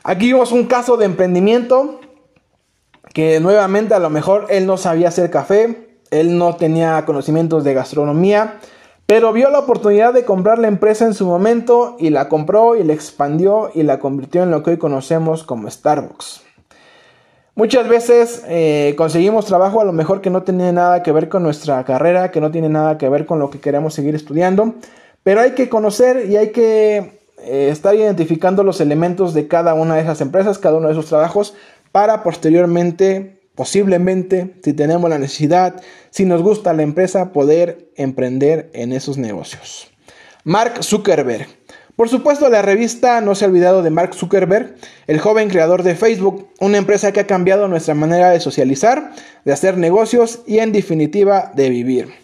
Aquí 0.05 0.27
vimos 0.27 0.53
un 0.53 0.67
caso 0.67 0.97
de 0.97 1.07
emprendimiento 1.07 2.01
que 3.13 3.41
nuevamente 3.41 3.95
a 3.95 3.99
lo 3.99 4.11
mejor 4.11 4.47
él 4.51 4.67
no 4.67 4.77
sabía 4.77 5.09
hacer 5.09 5.31
café, 5.31 5.89
él 6.11 6.39
no 6.39 6.57
tenía 6.57 7.05
conocimientos 7.05 7.65
de 7.65 7.75
gastronomía, 7.75 8.61
pero 9.07 9.33
vio 9.33 9.51
la 9.51 9.61
oportunidad 9.61 10.13
de 10.13 10.25
comprar 10.25 10.59
la 10.59 10.69
empresa 10.69 11.05
en 11.07 11.15
su 11.15 11.27
momento 11.27 11.97
y 11.99 12.11
la 12.11 12.29
compró 12.29 12.77
y 12.77 12.83
la 12.83 12.93
expandió 12.93 13.71
y 13.73 13.85
la 13.85 14.01
convirtió 14.01 14.43
en 14.43 14.51
lo 14.51 14.63
que 14.63 14.73
hoy 14.73 14.79
conocemos 14.79 15.45
como 15.45 15.71
Starbucks. 15.71 16.43
Muchas 17.55 17.89
veces 17.89 18.45
eh, 18.49 18.95
conseguimos 18.99 19.47
trabajo 19.47 19.81
a 19.81 19.85
lo 19.85 19.93
mejor 19.93 20.21
que 20.21 20.29
no 20.29 20.43
tiene 20.43 20.73
nada 20.73 21.03
que 21.03 21.13
ver 21.13 21.31
con 21.31 21.43
nuestra 21.43 21.83
carrera, 21.85 22.31
que 22.31 22.41
no 22.41 22.51
tiene 22.51 22.69
nada 22.69 22.99
que 22.99 23.09
ver 23.09 23.25
con 23.25 23.39
lo 23.39 23.49
que 23.49 23.61
queremos 23.61 23.95
seguir 23.95 24.15
estudiando, 24.15 24.75
pero 25.23 25.41
hay 25.41 25.53
que 25.53 25.69
conocer 25.71 26.29
y 26.29 26.37
hay 26.37 26.51
que 26.51 27.21
eh, 27.39 27.69
estar 27.71 27.95
identificando 27.95 28.63
los 28.63 28.81
elementos 28.81 29.33
de 29.33 29.49
cada 29.49 29.73
una 29.73 29.95
de 29.95 30.03
esas 30.03 30.21
empresas, 30.21 30.59
cada 30.59 30.77
uno 30.77 30.89
de 30.89 30.93
esos 30.93 31.07
trabajos, 31.07 31.55
para 31.93 32.23
posteriormente, 32.23 33.36
posiblemente, 33.57 34.55
si 34.63 34.73
tenemos 34.75 35.11
la 35.11 35.19
necesidad, 35.19 35.83
si 36.11 36.25
nos 36.25 36.43
gusta 36.43 36.73
la 36.75 36.83
empresa, 36.83 37.33
poder 37.33 37.91
emprender 37.97 38.71
en 38.75 38.93
esos 38.93 39.19
negocios. 39.19 39.91
Mark 40.45 40.85
Zuckerberg. 40.85 41.49
Por 41.97 42.11
supuesto, 42.11 42.51
la 42.51 42.61
revista 42.61 43.23
no 43.23 43.35
se 43.35 43.45
ha 43.45 43.49
olvidado 43.49 43.83
de 43.83 43.89
Mark 43.91 44.15
Zuckerberg, 44.15 44.77
el 45.07 45.19
joven 45.19 45.49
creador 45.49 45.83
de 45.83 45.97
Facebook, 45.97 46.49
una 46.61 46.77
empresa 46.77 47.11
que 47.11 47.21
ha 47.21 47.27
cambiado 47.27 47.67
nuestra 47.67 47.95
manera 47.95 48.31
de 48.31 48.39
socializar, 48.39 49.13
de 49.47 49.53
hacer 49.53 49.79
negocios 49.79 50.41
y 50.47 50.59
en 50.59 50.73
definitiva 50.73 51.51
de 51.55 51.71
vivir. 51.71 52.15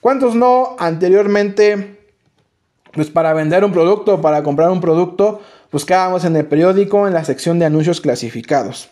¿Cuántos 0.00 0.36
no 0.36 0.76
anteriormente, 0.78 1.98
pues 2.92 3.10
para 3.10 3.32
vender 3.32 3.64
un 3.64 3.72
producto, 3.72 4.20
para 4.20 4.44
comprar 4.44 4.70
un 4.70 4.80
producto, 4.80 5.40
buscábamos 5.72 6.24
en 6.24 6.36
el 6.36 6.46
periódico 6.46 7.08
en 7.08 7.14
la 7.14 7.24
sección 7.24 7.58
de 7.58 7.64
anuncios 7.64 8.00
clasificados? 8.00 8.90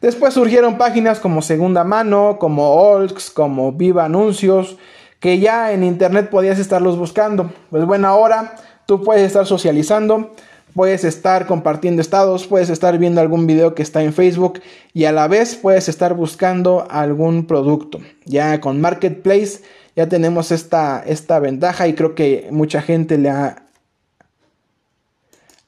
Después 0.00 0.32
surgieron 0.32 0.78
páginas 0.78 1.20
como 1.20 1.42
Segunda 1.42 1.84
Mano, 1.84 2.38
como 2.40 2.74
Olks, 2.74 3.30
como 3.30 3.72
Viva 3.72 4.06
Anuncios, 4.06 4.78
que 5.20 5.38
ya 5.38 5.72
en 5.72 5.84
internet 5.84 6.30
podías 6.30 6.58
estarlos 6.58 6.96
buscando. 6.96 7.52
Pues 7.68 7.84
bueno, 7.84 8.08
ahora 8.08 8.56
tú 8.86 9.04
puedes 9.04 9.26
estar 9.26 9.46
socializando, 9.46 10.32
puedes 10.74 11.04
estar 11.04 11.46
compartiendo 11.46 12.00
estados, 12.00 12.46
puedes 12.46 12.70
estar 12.70 12.96
viendo 12.96 13.20
algún 13.20 13.46
video 13.46 13.74
que 13.74 13.82
está 13.82 14.02
en 14.02 14.14
Facebook 14.14 14.62
y 14.94 15.04
a 15.04 15.12
la 15.12 15.28
vez 15.28 15.54
puedes 15.54 15.90
estar 15.90 16.14
buscando 16.14 16.86
algún 16.90 17.46
producto. 17.46 18.00
Ya 18.24 18.58
con 18.62 18.80
Marketplace 18.80 19.60
ya 19.96 20.08
tenemos 20.08 20.50
esta, 20.50 21.02
esta 21.06 21.38
ventaja 21.40 21.88
y 21.88 21.94
creo 21.94 22.14
que 22.14 22.48
mucha 22.50 22.80
gente 22.80 23.18
le 23.18 23.28
ha, 23.28 23.64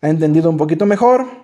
ha 0.01 0.09
entendido 0.09 0.49
un 0.49 0.57
poquito 0.57 0.87
mejor. 0.87 1.42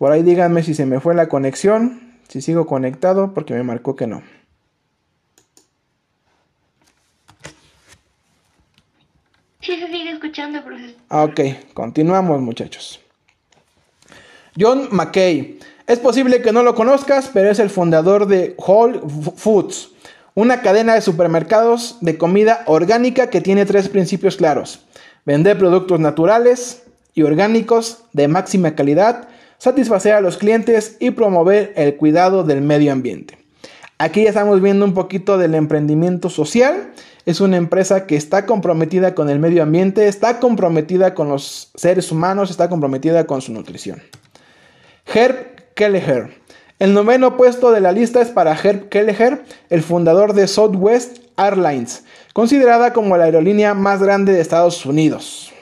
Por 0.00 0.12
ahí 0.12 0.22
díganme 0.22 0.62
si 0.62 0.72
se 0.72 0.86
me 0.86 0.98
fue 0.98 1.14
la 1.14 1.28
conexión, 1.28 2.00
si 2.26 2.40
sigo 2.40 2.66
conectado 2.66 3.34
porque 3.34 3.52
me 3.52 3.62
marcó 3.62 3.96
que 3.96 4.06
no. 4.06 4.22
Sí, 9.60 9.78
se 9.78 9.88
sigue 9.88 10.12
escuchando, 10.12 10.64
profesor. 10.64 10.96
Ok, 11.10 11.40
continuamos 11.74 12.40
muchachos. 12.40 12.98
John 14.58 14.88
McKay. 14.90 15.58
Es 15.86 15.98
posible 15.98 16.40
que 16.40 16.52
no 16.52 16.62
lo 16.62 16.74
conozcas, 16.74 17.28
pero 17.30 17.50
es 17.50 17.58
el 17.58 17.68
fundador 17.68 18.26
de 18.26 18.54
Whole 18.56 19.02
Foods, 19.36 19.90
una 20.34 20.62
cadena 20.62 20.94
de 20.94 21.02
supermercados 21.02 21.98
de 22.00 22.16
comida 22.16 22.62
orgánica 22.64 23.28
que 23.28 23.42
tiene 23.42 23.66
tres 23.66 23.90
principios 23.90 24.38
claros. 24.38 24.80
Vender 25.26 25.58
productos 25.58 26.00
naturales 26.00 26.84
y 27.12 27.22
orgánicos 27.22 28.04
de 28.14 28.28
máxima 28.28 28.74
calidad, 28.74 29.28
satisfacer 29.60 30.14
a 30.14 30.20
los 30.20 30.38
clientes 30.38 30.96
y 30.98 31.12
promover 31.12 31.72
el 31.76 31.96
cuidado 31.96 32.42
del 32.42 32.60
medio 32.60 32.90
ambiente. 32.90 33.38
Aquí 33.98 34.24
ya 34.24 34.30
estamos 34.30 34.60
viendo 34.60 34.84
un 34.84 34.94
poquito 34.94 35.38
del 35.38 35.54
emprendimiento 35.54 36.30
social 36.30 36.90
es 37.26 37.40
una 37.40 37.56
empresa 37.56 38.06
que 38.06 38.16
está 38.16 38.46
comprometida 38.46 39.14
con 39.14 39.28
el 39.28 39.38
medio 39.38 39.62
ambiente, 39.62 40.08
está 40.08 40.40
comprometida 40.40 41.14
con 41.14 41.28
los 41.28 41.70
seres 41.74 42.10
humanos, 42.10 42.50
está 42.50 42.68
comprometida 42.68 43.26
con 43.26 43.42
su 43.42 43.52
nutrición. 43.52 44.02
Herb 45.06 45.74
Kelleher. 45.74 46.40
El 46.78 46.94
noveno 46.94 47.36
puesto 47.36 47.72
de 47.72 47.80
la 47.80 47.92
lista 47.92 48.22
es 48.22 48.30
para 48.30 48.54
Herb 48.54 48.88
Kelleher, 48.88 49.44
el 49.68 49.82
fundador 49.82 50.32
de 50.32 50.48
Southwest 50.48 51.18
Airlines, 51.36 52.04
considerada 52.32 52.94
como 52.94 53.16
la 53.16 53.24
aerolínea 53.24 53.74
más 53.74 54.02
grande 54.02 54.32
de 54.32 54.40
Estados 54.40 54.86
Unidos. 54.86 55.52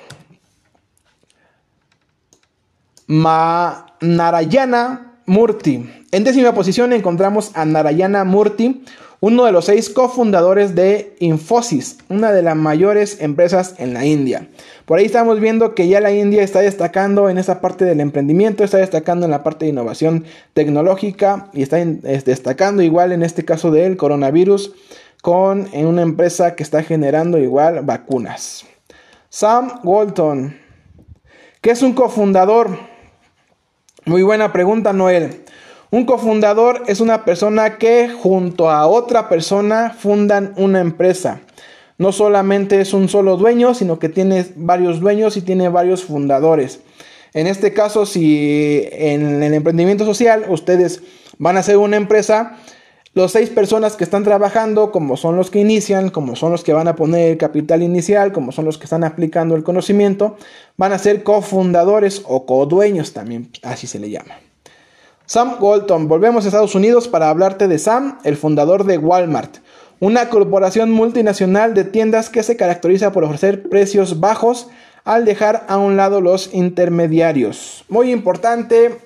Ma 3.09 3.88
Narayana 4.01 5.15
Murthy. 5.27 5.91
En 6.11 6.25
décima 6.25 6.55
posición 6.55 6.93
encontramos 6.93 7.51
a 7.55 7.65
Narayana 7.65 8.25
Murthy, 8.25 8.83
uno 9.21 9.45
de 9.45 9.53
los 9.53 9.65
seis 9.65 9.91
cofundadores 9.91 10.75
de 10.75 11.17
Infosys, 11.19 11.99
una 12.09 12.33
de 12.33 12.43
las 12.43 12.57
mayores 12.57 13.21
empresas 13.21 13.75
en 13.79 13.93
la 13.93 14.07
India. 14.07 14.49
Por 14.87 14.99
ahí 14.99 15.07
estamos 15.07 15.41
viendo 15.41 15.75
que 15.75 15.89
ya 15.89 16.01
la 16.01 16.13
India 16.13 16.43
está 16.43 16.61
destacando 16.61 17.29
en 17.29 17.37
esa 17.37 17.61
parte 17.61 17.85
del 17.85 18.01
emprendimiento, 18.01 18.63
está 18.63 18.79
destacando 18.79 19.27
en 19.27 19.33
la 19.33 19.43
parte 19.43 19.65
de 19.65 19.73
innovación 19.73 20.25
tecnológica 20.55 21.51
y 21.53 21.63
está 21.63 21.79
destacando 21.85 22.83
igual 22.83 23.13
en 23.13 23.23
este 23.23 23.45
caso 23.45 23.71
del 23.71 23.97
coronavirus 23.97 24.73
con 25.21 25.69
una 25.75 26.03
empresa 26.03 26.55
que 26.55 26.63
está 26.63 26.83
generando 26.85 27.39
igual 27.39 27.81
vacunas. 27.83 28.65
Sam 29.31 29.81
Walton, 29.83 30.57
¿qué 31.61 31.73
es 31.73 31.83
un 31.83 31.93
cofundador? 31.93 32.98
Muy 34.09 34.23
buena 34.23 34.55
pregunta, 34.55 34.94
Noel. 34.94 35.42
Un 35.90 36.07
cofundador 36.07 36.85
es 36.87 37.03
una 37.03 37.27
persona 37.27 37.77
que 37.77 38.09
junto 38.09 38.71
a 38.71 38.87
otra 38.87 39.29
persona 39.29 39.90
fundan 39.90 40.55
una 40.57 40.81
empresa. 40.81 41.42
No 41.99 42.12
solamente 42.12 42.81
es 42.81 42.94
un 42.94 43.11
solo 43.11 43.37
dueño, 43.37 43.75
sino 43.75 43.99
que 43.99 44.09
tiene 44.09 44.47
varios 44.57 45.01
dueños 45.01 45.37
y 45.37 45.42
tiene 45.42 45.68
varios 45.68 46.05
fundadores. 46.05 46.81
En 47.35 47.47
este 47.47 47.75
caso, 47.75 48.07
si 48.07 48.88
en 48.92 49.42
el 49.42 49.53
emprendimiento 49.53 50.07
social 50.07 50.47
ustedes 50.49 51.03
van 51.37 51.59
a 51.59 51.61
hacer 51.61 51.77
una 51.77 51.99
empresa, 51.99 52.57
los 53.18 53.33
seis 53.33 53.50
personas 53.50 53.96
que 53.96 54.04
están 54.04 54.22
trabajando, 54.22 54.92
como 54.92 55.16
son 55.16 55.35
los 55.35 55.50
que 55.50 55.59
inician, 55.59 56.09
como 56.09 56.37
son 56.37 56.52
los 56.52 56.62
que 56.62 56.72
van 56.72 56.87
a 56.87 56.94
poner 56.94 57.33
el 57.33 57.37
capital 57.37 57.83
inicial, 57.83 58.31
como 58.31 58.52
son 58.52 58.64
los 58.64 58.78
que 58.78 58.85
están 58.85 59.02
aplicando 59.02 59.57
el 59.57 59.64
conocimiento, 59.64 60.37
van 60.76 60.92
a 60.92 60.98
ser 60.98 61.24
cofundadores 61.24 62.22
o 62.26 62.46
codueños 62.46 63.14
también, 63.14 63.50
así 63.64 63.88
se 63.88 63.98
le 63.98 64.11
llama. 64.11 64.37
Sam 65.26 65.57
Walton, 65.59 66.07
volvemos 66.07 66.44
a 66.44 66.48
Estados 66.48 66.76
Unidos 66.76 67.09
para 67.09 67.28
hablarte 67.28 67.66
de 67.66 67.81
Sam, 67.81 68.20
el 68.22 68.37
fundador 68.37 68.85
de 68.85 68.98
Walmart, 68.98 69.57
una 69.98 70.28
corporación 70.28 70.92
multinacional 70.92 71.74
de 71.74 71.83
tiendas 71.83 72.31
que 72.31 72.44
se 72.44 72.57
caracteriza 72.57 73.11
por 73.11 73.24
ofrecer 73.24 73.68
precios 73.68 74.20
bajos 74.20 74.68
al 75.02 75.24
dejar 75.24 75.66
a 75.66 75.76
un 75.76 75.96
lado 75.96 76.20
los 76.20 76.54
intermediarios. 76.54 77.85
Muy 77.88 78.12
importante, 78.12 78.96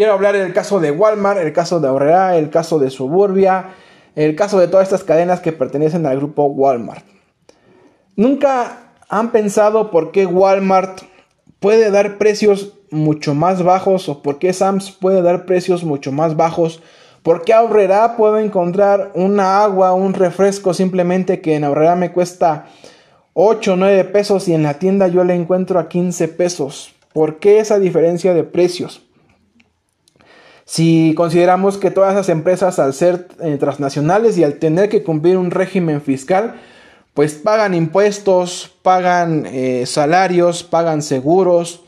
quiero 0.00 0.14
hablar 0.14 0.34
del 0.34 0.54
caso 0.54 0.80
de 0.80 0.92
Walmart, 0.92 1.40
el 1.40 1.52
caso 1.52 1.78
de 1.78 1.86
Aurrera, 1.86 2.38
el 2.38 2.48
caso 2.48 2.78
de 2.78 2.88
Suburbia, 2.88 3.74
el 4.16 4.34
caso 4.34 4.58
de 4.58 4.66
todas 4.66 4.84
estas 4.84 5.04
cadenas 5.04 5.40
que 5.40 5.52
pertenecen 5.52 6.06
al 6.06 6.16
grupo 6.16 6.44
Walmart. 6.44 7.04
Nunca 8.16 8.94
han 9.10 9.30
pensado 9.30 9.90
por 9.90 10.10
qué 10.10 10.24
Walmart 10.24 11.02
puede 11.58 11.90
dar 11.90 12.16
precios 12.16 12.78
mucho 12.90 13.34
más 13.34 13.62
bajos 13.62 14.08
o 14.08 14.22
por 14.22 14.38
qué 14.38 14.54
Sams 14.54 14.90
puede 14.90 15.20
dar 15.20 15.44
precios 15.44 15.84
mucho 15.84 16.12
más 16.12 16.34
bajos. 16.34 16.82
¿Por 17.22 17.44
qué 17.44 17.52
Aurrera 17.52 18.16
puedo 18.16 18.38
encontrar 18.38 19.10
una 19.14 19.62
agua, 19.62 19.92
un 19.92 20.14
refresco 20.14 20.72
simplemente 20.72 21.42
que 21.42 21.56
en 21.56 21.64
Aurrera 21.64 21.94
me 21.94 22.10
cuesta 22.10 22.68
8 23.34 23.74
o 23.74 23.76
9 23.76 24.04
pesos 24.04 24.48
y 24.48 24.54
en 24.54 24.62
la 24.62 24.78
tienda 24.78 25.08
yo 25.08 25.24
le 25.24 25.34
encuentro 25.34 25.78
a 25.78 25.90
15 25.90 26.26
pesos? 26.28 26.94
¿Por 27.12 27.38
qué 27.38 27.60
esa 27.60 27.78
diferencia 27.78 28.32
de 28.32 28.44
precios? 28.44 29.02
Si 30.70 31.14
consideramos 31.16 31.78
que 31.78 31.90
todas 31.90 32.12
esas 32.12 32.28
empresas 32.28 32.78
al 32.78 32.94
ser 32.94 33.26
eh, 33.40 33.56
transnacionales 33.58 34.38
y 34.38 34.44
al 34.44 34.60
tener 34.60 34.88
que 34.88 35.02
cumplir 35.02 35.36
un 35.36 35.50
régimen 35.50 36.00
fiscal, 36.00 36.60
pues 37.12 37.34
pagan 37.34 37.74
impuestos, 37.74 38.72
pagan 38.82 39.46
eh, 39.46 39.84
salarios, 39.86 40.62
pagan 40.62 41.02
seguros, 41.02 41.82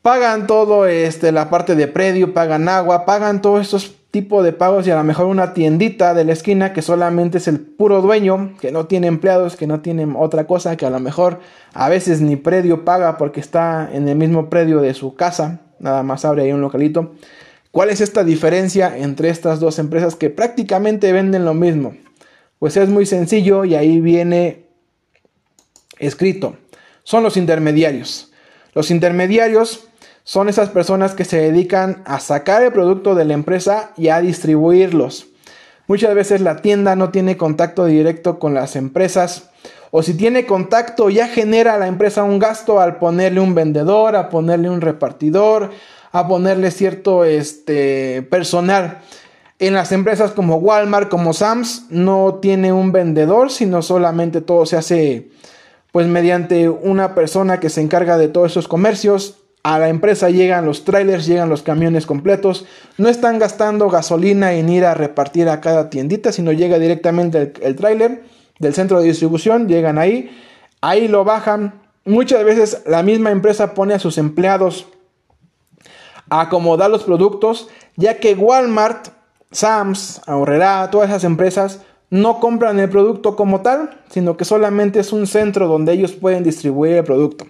pagan 0.00 0.46
todo 0.46 0.86
este, 0.86 1.30
la 1.30 1.50
parte 1.50 1.74
de 1.74 1.88
predio, 1.88 2.32
pagan 2.32 2.70
agua, 2.70 3.04
pagan 3.04 3.42
todos 3.42 3.60
estos 3.60 3.94
tipos 4.12 4.42
de 4.44 4.54
pagos 4.54 4.86
y 4.86 4.90
a 4.90 4.96
lo 4.96 5.04
mejor 5.04 5.26
una 5.26 5.52
tiendita 5.52 6.14
de 6.14 6.24
la 6.24 6.32
esquina 6.32 6.72
que 6.72 6.80
solamente 6.80 7.36
es 7.36 7.48
el 7.48 7.60
puro 7.60 8.00
dueño, 8.00 8.54
que 8.62 8.72
no 8.72 8.86
tiene 8.86 9.08
empleados, 9.08 9.56
que 9.56 9.66
no 9.66 9.80
tiene 9.80 10.08
otra 10.16 10.46
cosa, 10.46 10.78
que 10.78 10.86
a 10.86 10.90
lo 10.90 11.00
mejor 11.00 11.40
a 11.74 11.90
veces 11.90 12.22
ni 12.22 12.36
predio 12.36 12.86
paga 12.86 13.18
porque 13.18 13.40
está 13.40 13.90
en 13.92 14.08
el 14.08 14.16
mismo 14.16 14.48
predio 14.48 14.80
de 14.80 14.94
su 14.94 15.16
casa, 15.16 15.60
nada 15.78 16.02
más 16.02 16.24
abre 16.24 16.44
ahí 16.44 16.52
un 16.52 16.62
localito. 16.62 17.12
¿Cuál 17.78 17.90
es 17.90 18.00
esta 18.00 18.24
diferencia 18.24 18.98
entre 18.98 19.28
estas 19.28 19.60
dos 19.60 19.78
empresas 19.78 20.16
que 20.16 20.30
prácticamente 20.30 21.12
venden 21.12 21.44
lo 21.44 21.54
mismo? 21.54 21.94
Pues 22.58 22.76
es 22.76 22.88
muy 22.88 23.06
sencillo 23.06 23.64
y 23.64 23.76
ahí 23.76 24.00
viene 24.00 24.64
escrito. 26.00 26.56
Son 27.04 27.22
los 27.22 27.36
intermediarios. 27.36 28.32
Los 28.74 28.90
intermediarios 28.90 29.86
son 30.24 30.48
esas 30.48 30.70
personas 30.70 31.14
que 31.14 31.24
se 31.24 31.36
dedican 31.36 32.02
a 32.04 32.18
sacar 32.18 32.64
el 32.64 32.72
producto 32.72 33.14
de 33.14 33.26
la 33.26 33.34
empresa 33.34 33.92
y 33.96 34.08
a 34.08 34.20
distribuirlos. 34.20 35.28
Muchas 35.86 36.16
veces 36.16 36.40
la 36.40 36.56
tienda 36.56 36.96
no 36.96 37.10
tiene 37.10 37.36
contacto 37.36 37.84
directo 37.84 38.40
con 38.40 38.54
las 38.54 38.74
empresas 38.74 39.50
o 39.92 40.02
si 40.02 40.14
tiene 40.14 40.46
contacto 40.46 41.10
ya 41.10 41.28
genera 41.28 41.74
a 41.74 41.78
la 41.78 41.86
empresa 41.86 42.24
un 42.24 42.40
gasto 42.40 42.80
al 42.80 42.96
ponerle 42.96 43.38
un 43.38 43.54
vendedor, 43.54 44.16
a 44.16 44.30
ponerle 44.30 44.68
un 44.68 44.80
repartidor, 44.80 45.70
a 46.12 46.26
ponerle 46.28 46.70
cierto 46.70 47.24
este, 47.24 48.22
personal. 48.22 48.98
En 49.58 49.74
las 49.74 49.92
empresas 49.92 50.30
como 50.32 50.56
Walmart, 50.56 51.08
como 51.08 51.32
Sams, 51.32 51.86
no 51.90 52.38
tiene 52.40 52.72
un 52.72 52.92
vendedor, 52.92 53.50
sino 53.50 53.82
solamente 53.82 54.40
todo 54.40 54.66
se 54.66 54.76
hace 54.76 55.30
pues 55.90 56.06
mediante 56.06 56.68
una 56.68 57.14
persona 57.14 57.60
que 57.60 57.70
se 57.70 57.80
encarga 57.80 58.18
de 58.18 58.28
todos 58.28 58.52
esos 58.52 58.68
comercios 58.68 59.38
a 59.62 59.78
la 59.78 59.88
empresa 59.88 60.30
llegan 60.30 60.64
los 60.64 60.84
trailers, 60.84 61.26
llegan 61.26 61.48
los 61.48 61.62
camiones 61.62 62.06
completos, 62.06 62.64
no 62.96 63.08
están 63.08 63.38
gastando 63.38 63.90
gasolina 63.90 64.52
en 64.54 64.68
ir 64.68 64.84
a 64.84 64.94
repartir 64.94 65.48
a 65.48 65.60
cada 65.60 65.90
tiendita, 65.90 66.32
sino 66.32 66.52
llega 66.52 66.78
directamente 66.78 67.38
el, 67.38 67.52
el 67.60 67.76
trailer 67.76 68.22
del 68.58 68.74
centro 68.74 69.00
de 69.00 69.08
distribución, 69.08 69.68
llegan 69.68 69.98
ahí, 69.98 70.30
ahí 70.80 71.08
lo 71.08 71.24
bajan. 71.24 71.82
Muchas 72.04 72.44
veces 72.44 72.82
la 72.86 73.02
misma 73.02 73.30
empresa 73.30 73.74
pone 73.74 73.94
a 73.94 73.98
sus 73.98 74.16
empleados 74.16 74.86
acomodar 76.30 76.90
los 76.90 77.04
productos, 77.04 77.68
ya 77.96 78.18
que 78.18 78.34
Walmart, 78.34 79.08
Sams, 79.50 80.20
Ahorrera, 80.26 80.90
todas 80.90 81.10
esas 81.10 81.24
empresas 81.24 81.80
no 82.10 82.40
compran 82.40 82.78
el 82.80 82.88
producto 82.88 83.36
como 83.36 83.60
tal, 83.60 84.00
sino 84.10 84.36
que 84.36 84.44
solamente 84.44 85.00
es 85.00 85.12
un 85.12 85.26
centro 85.26 85.68
donde 85.68 85.92
ellos 85.92 86.12
pueden 86.12 86.42
distribuir 86.42 86.94
el 86.94 87.04
producto. 87.04 87.46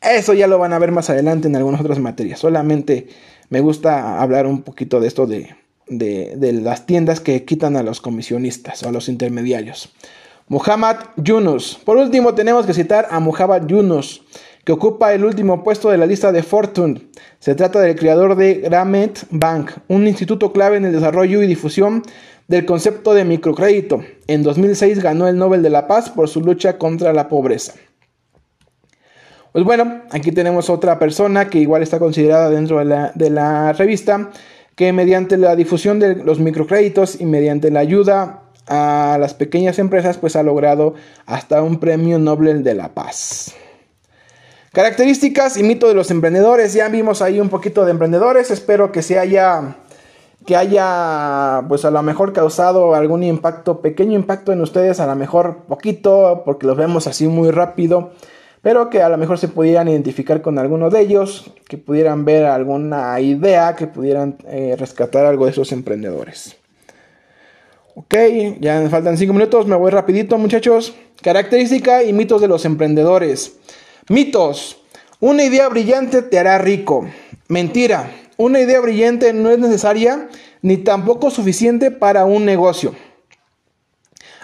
Eso 0.00 0.32
ya 0.32 0.46
lo 0.46 0.58
van 0.58 0.72
a 0.72 0.78
ver 0.78 0.92
más 0.92 1.10
adelante 1.10 1.48
en 1.48 1.56
algunas 1.56 1.80
otras 1.80 1.98
materias. 1.98 2.40
Solamente 2.40 3.08
me 3.50 3.60
gusta 3.60 4.20
hablar 4.20 4.46
un 4.46 4.62
poquito 4.62 5.00
de 5.00 5.08
esto 5.08 5.26
de, 5.26 5.54
de, 5.86 6.34
de 6.36 6.52
las 6.52 6.86
tiendas 6.86 7.20
que 7.20 7.44
quitan 7.44 7.76
a 7.76 7.82
los 7.82 8.00
comisionistas 8.00 8.82
o 8.82 8.88
a 8.88 8.92
los 8.92 9.08
intermediarios. 9.08 9.92
Muhammad 10.48 10.96
Yunus. 11.16 11.78
Por 11.84 11.96
último, 11.96 12.34
tenemos 12.34 12.66
que 12.66 12.74
citar 12.74 13.06
a 13.12 13.20
Muhammad 13.20 13.66
Yunus, 13.66 14.22
ocupa 14.72 15.14
el 15.14 15.24
último 15.24 15.64
puesto 15.64 15.90
de 15.90 15.98
la 15.98 16.06
lista 16.06 16.32
de 16.32 16.42
Fortune. 16.42 17.08
Se 17.38 17.54
trata 17.54 17.80
del 17.80 17.96
creador 17.96 18.36
de 18.36 18.54
Gramet 18.54 19.26
Bank, 19.30 19.70
un 19.88 20.06
instituto 20.06 20.52
clave 20.52 20.76
en 20.76 20.84
el 20.84 20.92
desarrollo 20.92 21.42
y 21.42 21.46
difusión 21.46 22.02
del 22.48 22.66
concepto 22.66 23.14
de 23.14 23.24
microcrédito. 23.24 24.02
En 24.26 24.42
2006 24.42 25.02
ganó 25.02 25.28
el 25.28 25.38
Nobel 25.38 25.62
de 25.62 25.70
la 25.70 25.86
Paz 25.86 26.10
por 26.10 26.28
su 26.28 26.40
lucha 26.40 26.78
contra 26.78 27.12
la 27.12 27.28
pobreza. 27.28 27.74
Pues 29.52 29.64
bueno, 29.64 30.02
aquí 30.10 30.30
tenemos 30.30 30.68
otra 30.70 30.98
persona 30.98 31.48
que 31.48 31.58
igual 31.58 31.82
está 31.82 31.98
considerada 31.98 32.50
dentro 32.50 32.78
de 32.78 32.84
la, 32.84 33.12
de 33.14 33.30
la 33.30 33.72
revista, 33.72 34.30
que 34.76 34.92
mediante 34.92 35.36
la 35.36 35.56
difusión 35.56 35.98
de 35.98 36.16
los 36.16 36.38
microcréditos 36.38 37.20
y 37.20 37.24
mediante 37.24 37.70
la 37.70 37.80
ayuda 37.80 38.42
a 38.66 39.16
las 39.20 39.34
pequeñas 39.34 39.78
empresas, 39.78 40.18
pues 40.18 40.36
ha 40.36 40.42
logrado 40.42 40.94
hasta 41.26 41.62
un 41.62 41.80
premio 41.80 42.18
Nobel 42.18 42.62
de 42.62 42.74
la 42.74 42.94
Paz. 42.94 43.54
Características 44.72 45.56
y 45.56 45.64
mito 45.64 45.88
de 45.88 45.94
los 45.94 46.12
emprendedores. 46.12 46.74
Ya 46.74 46.88
vimos 46.88 47.22
ahí 47.22 47.40
un 47.40 47.48
poquito 47.48 47.84
de 47.84 47.90
emprendedores. 47.90 48.52
Espero 48.52 48.92
que 48.92 49.02
se 49.02 49.18
haya 49.18 49.76
que 50.46 50.56
haya 50.56 51.64
pues 51.68 51.84
a 51.84 51.90
lo 51.90 52.02
mejor 52.02 52.32
causado 52.32 52.94
algún 52.94 53.22
impacto, 53.22 53.80
pequeño 53.80 54.14
impacto 54.14 54.52
en 54.52 54.60
ustedes, 54.60 55.00
a 55.00 55.06
lo 55.06 55.14
mejor 55.14 55.64
poquito, 55.68 56.42
porque 56.44 56.66
los 56.66 56.76
vemos 56.76 57.06
así 57.06 57.26
muy 57.26 57.50
rápido, 57.50 58.12
pero 58.62 58.88
que 58.88 59.02
a 59.02 59.08
lo 59.08 59.18
mejor 59.18 59.38
se 59.38 59.48
pudieran 59.48 59.88
identificar 59.88 60.40
con 60.40 60.58
alguno 60.58 60.88
de 60.88 61.00
ellos, 61.00 61.52
que 61.68 61.76
pudieran 61.76 62.24
ver 62.24 62.46
alguna 62.46 63.20
idea, 63.20 63.76
que 63.76 63.86
pudieran 63.86 64.38
eh, 64.46 64.76
rescatar 64.78 65.26
algo 65.26 65.44
de 65.44 65.50
esos 65.50 65.72
emprendedores. 65.72 66.56
Ok, 67.94 68.14
ya 68.60 68.80
me 68.80 68.88
faltan 68.88 69.18
5 69.18 69.32
minutos, 69.34 69.66
me 69.66 69.76
voy 69.76 69.90
rapidito 69.90 70.38
muchachos. 70.38 70.94
Característica 71.22 72.02
y 72.02 72.14
mitos 72.14 72.40
de 72.40 72.48
los 72.48 72.64
emprendedores. 72.64 73.58
Mitos. 74.08 74.78
Una 75.20 75.44
idea 75.44 75.68
brillante 75.68 76.22
te 76.22 76.38
hará 76.38 76.58
rico. 76.58 77.08
Mentira. 77.48 78.10
Una 78.36 78.60
idea 78.60 78.80
brillante 78.80 79.32
no 79.32 79.50
es 79.50 79.58
necesaria 79.58 80.28
ni 80.62 80.78
tampoco 80.78 81.30
suficiente 81.30 81.90
para 81.90 82.24
un 82.24 82.44
negocio. 82.44 82.94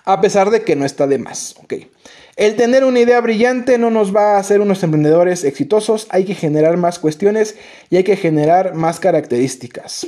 A 0.04 0.20
pesar 0.20 0.50
de 0.50 0.62
que 0.62 0.76
no 0.76 0.84
está 0.84 1.06
de 1.06 1.18
más. 1.18 1.56
El 2.36 2.56
tener 2.56 2.84
una 2.84 3.00
idea 3.00 3.20
brillante 3.20 3.78
no 3.78 3.90
nos 3.90 4.14
va 4.14 4.34
a 4.36 4.38
hacer 4.38 4.60
unos 4.60 4.82
emprendedores 4.82 5.44
exitosos. 5.44 6.06
Hay 6.10 6.24
que 6.24 6.34
generar 6.34 6.76
más 6.76 6.98
cuestiones 6.98 7.56
y 7.88 7.96
hay 7.96 8.04
que 8.04 8.16
generar 8.16 8.74
más 8.74 9.00
características. 9.00 10.06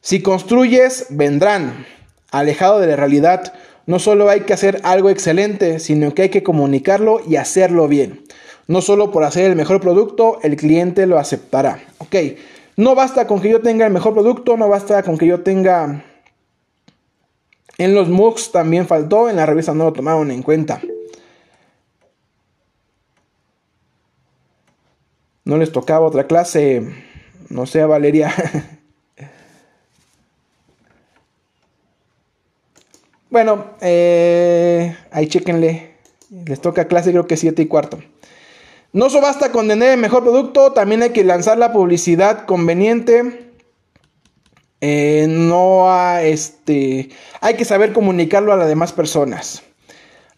Si 0.00 0.20
construyes, 0.20 1.06
vendrán. 1.10 1.86
Alejado 2.32 2.80
de 2.80 2.88
la 2.88 2.96
realidad, 2.96 3.54
no 3.86 4.00
solo 4.00 4.28
hay 4.28 4.40
que 4.40 4.52
hacer 4.52 4.80
algo 4.82 5.08
excelente, 5.08 5.78
sino 5.78 6.12
que 6.14 6.22
hay 6.22 6.28
que 6.30 6.42
comunicarlo 6.42 7.20
y 7.26 7.36
hacerlo 7.36 7.86
bien. 7.86 8.23
No 8.66 8.80
solo 8.80 9.10
por 9.10 9.24
hacer 9.24 9.50
el 9.50 9.56
mejor 9.56 9.80
producto, 9.80 10.38
el 10.42 10.56
cliente 10.56 11.06
lo 11.06 11.18
aceptará. 11.18 11.84
Ok, 11.98 12.16
no 12.76 12.94
basta 12.94 13.26
con 13.26 13.40
que 13.40 13.50
yo 13.50 13.60
tenga 13.60 13.86
el 13.86 13.92
mejor 13.92 14.14
producto, 14.14 14.56
no 14.56 14.68
basta 14.68 15.02
con 15.02 15.18
que 15.18 15.26
yo 15.26 15.42
tenga... 15.42 16.04
En 17.76 17.94
los 17.94 18.08
MOOCs 18.08 18.52
también 18.52 18.86
faltó, 18.86 19.28
en 19.28 19.36
la 19.36 19.46
revista 19.46 19.74
no 19.74 19.84
lo 19.84 19.92
tomaron 19.92 20.30
en 20.30 20.42
cuenta. 20.42 20.80
No 25.44 25.58
les 25.58 25.72
tocaba 25.72 26.06
otra 26.06 26.26
clase, 26.26 26.88
no 27.50 27.66
sé, 27.66 27.84
Valeria. 27.84 28.32
bueno, 33.30 33.72
eh, 33.80 34.96
ahí 35.10 35.26
chequenle. 35.26 35.96
Les 36.46 36.60
toca 36.60 36.86
clase 36.86 37.10
creo 37.10 37.26
que 37.26 37.36
7 37.36 37.60
y 37.60 37.66
cuarto. 37.66 37.98
No 38.94 39.10
solo 39.10 39.22
basta 39.22 39.50
con 39.50 39.66
tener 39.66 39.90
el 39.90 39.98
mejor 39.98 40.22
producto, 40.22 40.70
también 40.70 41.02
hay 41.02 41.10
que 41.10 41.24
lanzar 41.24 41.58
la 41.58 41.72
publicidad 41.72 42.46
conveniente. 42.46 43.50
Eh, 44.80 45.26
no 45.28 45.88
este, 46.20 47.08
hay 47.40 47.54
que 47.54 47.64
saber 47.64 47.92
comunicarlo 47.92 48.52
a 48.52 48.56
las 48.56 48.68
demás 48.68 48.92
personas. 48.92 49.64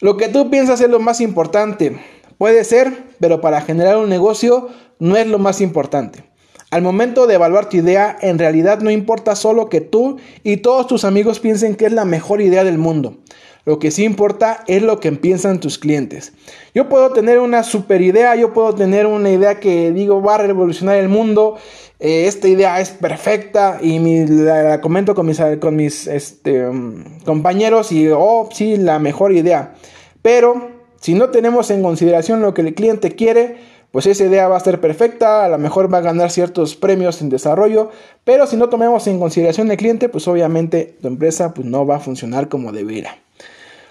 Lo 0.00 0.16
que 0.16 0.28
tú 0.28 0.48
piensas 0.48 0.80
es 0.80 0.88
lo 0.88 1.00
más 1.00 1.20
importante. 1.20 2.00
Puede 2.38 2.64
ser, 2.64 3.04
pero 3.20 3.42
para 3.42 3.60
generar 3.60 3.98
un 3.98 4.08
negocio 4.08 4.70
no 4.98 5.18
es 5.18 5.26
lo 5.26 5.38
más 5.38 5.60
importante. 5.60 6.24
Al 6.70 6.80
momento 6.80 7.26
de 7.26 7.34
evaluar 7.34 7.68
tu 7.68 7.76
idea, 7.76 8.16
en 8.22 8.38
realidad 8.38 8.80
no 8.80 8.90
importa 8.90 9.36
solo 9.36 9.68
que 9.68 9.82
tú 9.82 10.16
y 10.44 10.56
todos 10.56 10.86
tus 10.86 11.04
amigos 11.04 11.40
piensen 11.40 11.74
que 11.74 11.84
es 11.84 11.92
la 11.92 12.06
mejor 12.06 12.40
idea 12.40 12.64
del 12.64 12.78
mundo. 12.78 13.18
Lo 13.66 13.80
que 13.80 13.90
sí 13.90 14.04
importa 14.04 14.62
es 14.68 14.80
lo 14.80 15.00
que 15.00 15.10
piensan 15.10 15.58
tus 15.58 15.76
clientes. 15.76 16.32
Yo 16.72 16.88
puedo 16.88 17.12
tener 17.12 17.40
una 17.40 17.64
super 17.64 18.00
idea, 18.00 18.36
yo 18.36 18.52
puedo 18.52 18.76
tener 18.76 19.06
una 19.06 19.28
idea 19.28 19.58
que 19.58 19.90
digo 19.90 20.22
va 20.22 20.36
a 20.36 20.38
revolucionar 20.38 20.98
el 20.98 21.08
mundo. 21.08 21.56
Eh, 21.98 22.28
esta 22.28 22.46
idea 22.46 22.80
es 22.80 22.90
perfecta 22.90 23.80
y 23.82 23.98
la, 24.28 24.80
comento 24.80 25.16
con 25.16 25.26
mis, 25.26 25.42
con 25.60 25.74
mis 25.74 26.06
este, 26.06 26.64
um, 26.68 27.02
compañeros 27.24 27.90
y, 27.90 28.06
oh, 28.08 28.48
sí, 28.52 28.76
la 28.76 29.00
mejor 29.00 29.32
idea. 29.32 29.74
Pero 30.22 30.70
si 31.00 31.14
no 31.14 31.30
tenemos 31.30 31.68
en 31.72 31.82
consideración 31.82 32.42
lo 32.42 32.54
que 32.54 32.62
el 32.62 32.72
cliente 32.72 33.16
quiere, 33.16 33.56
pues 33.90 34.06
esa 34.06 34.26
idea 34.26 34.46
va 34.46 34.58
a 34.58 34.60
ser 34.60 34.80
perfecta, 34.80 35.44
a 35.44 35.48
lo 35.48 35.58
mejor 35.58 35.92
va 35.92 35.98
a 35.98 36.02
ganar 36.02 36.30
ciertos 36.30 36.76
premios 36.76 37.20
en 37.20 37.30
desarrollo, 37.30 37.90
pero 38.22 38.46
si 38.46 38.56
no 38.56 38.68
tomamos 38.68 39.08
en 39.08 39.18
consideración 39.18 39.68
el 39.72 39.76
cliente, 39.76 40.08
pues 40.08 40.28
obviamente 40.28 40.96
tu 41.02 41.08
empresa 41.08 41.52
pues 41.52 41.66
no 41.66 41.84
va 41.84 41.96
a 41.96 42.00
funcionar 42.00 42.48
como 42.48 42.70
debiera. 42.70 43.25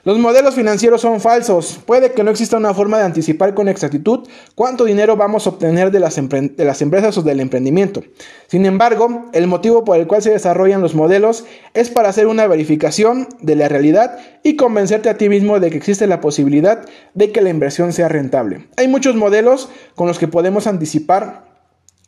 Los 0.06 0.20
modelos 0.20 0.54
financieros 0.54 1.02
son 1.02 1.20
falsos. 1.20 1.80
Puede 1.84 2.12
que 2.12 2.24
no 2.24 2.30
exista 2.30 2.58
una 2.58 2.76
forma 2.76 3.00
de 3.00 3.06
anticipar 3.06 3.56
con 3.56 3.68
exactitud 3.68 4.28
cuánto 4.54 4.86
dinero 4.86 5.16
vamos 5.16 5.48
a 5.48 5.50
obtener 5.50 5.90
de 5.90 6.00
las, 6.00 6.20
empresas 6.20 7.18
o 7.18 7.24
del 7.24 7.40
emprendimiento. 7.40 8.04
Sin 8.46 8.68
embargo, 8.68 9.26
el 9.34 9.48
motivo 9.48 9.84
por 9.84 9.98
el 9.98 10.06
cual 10.06 10.22
se 10.22 10.30
desarrollan 10.30 10.82
los 10.84 10.94
modelos 10.94 11.46
es 11.74 11.90
para 11.90 12.10
hacer 12.10 12.28
una 12.28 12.46
verificación 12.46 13.28
de 13.42 13.56
la 13.56 13.68
realidad 13.68 14.20
y 14.44 14.58
convencerte 14.58 15.10
a 15.10 15.18
ti 15.18 15.28
mismo 15.28 15.60
de 15.60 15.72
que 15.72 15.78
existe 15.78 16.06
la 16.06 16.22
posibilidad 16.22 16.86
de 17.16 17.32
que 17.32 17.42
la 17.42 17.50
inversión 17.50 17.92
sea 17.92 18.08
rentable. 18.08 18.68
Hay 18.78 18.88
muchos 18.88 19.16
modelos 19.16 19.70
con 19.96 20.06
los 20.08 20.20
que 20.20 20.28
podemos 20.28 20.68
anticipar 20.68 21.55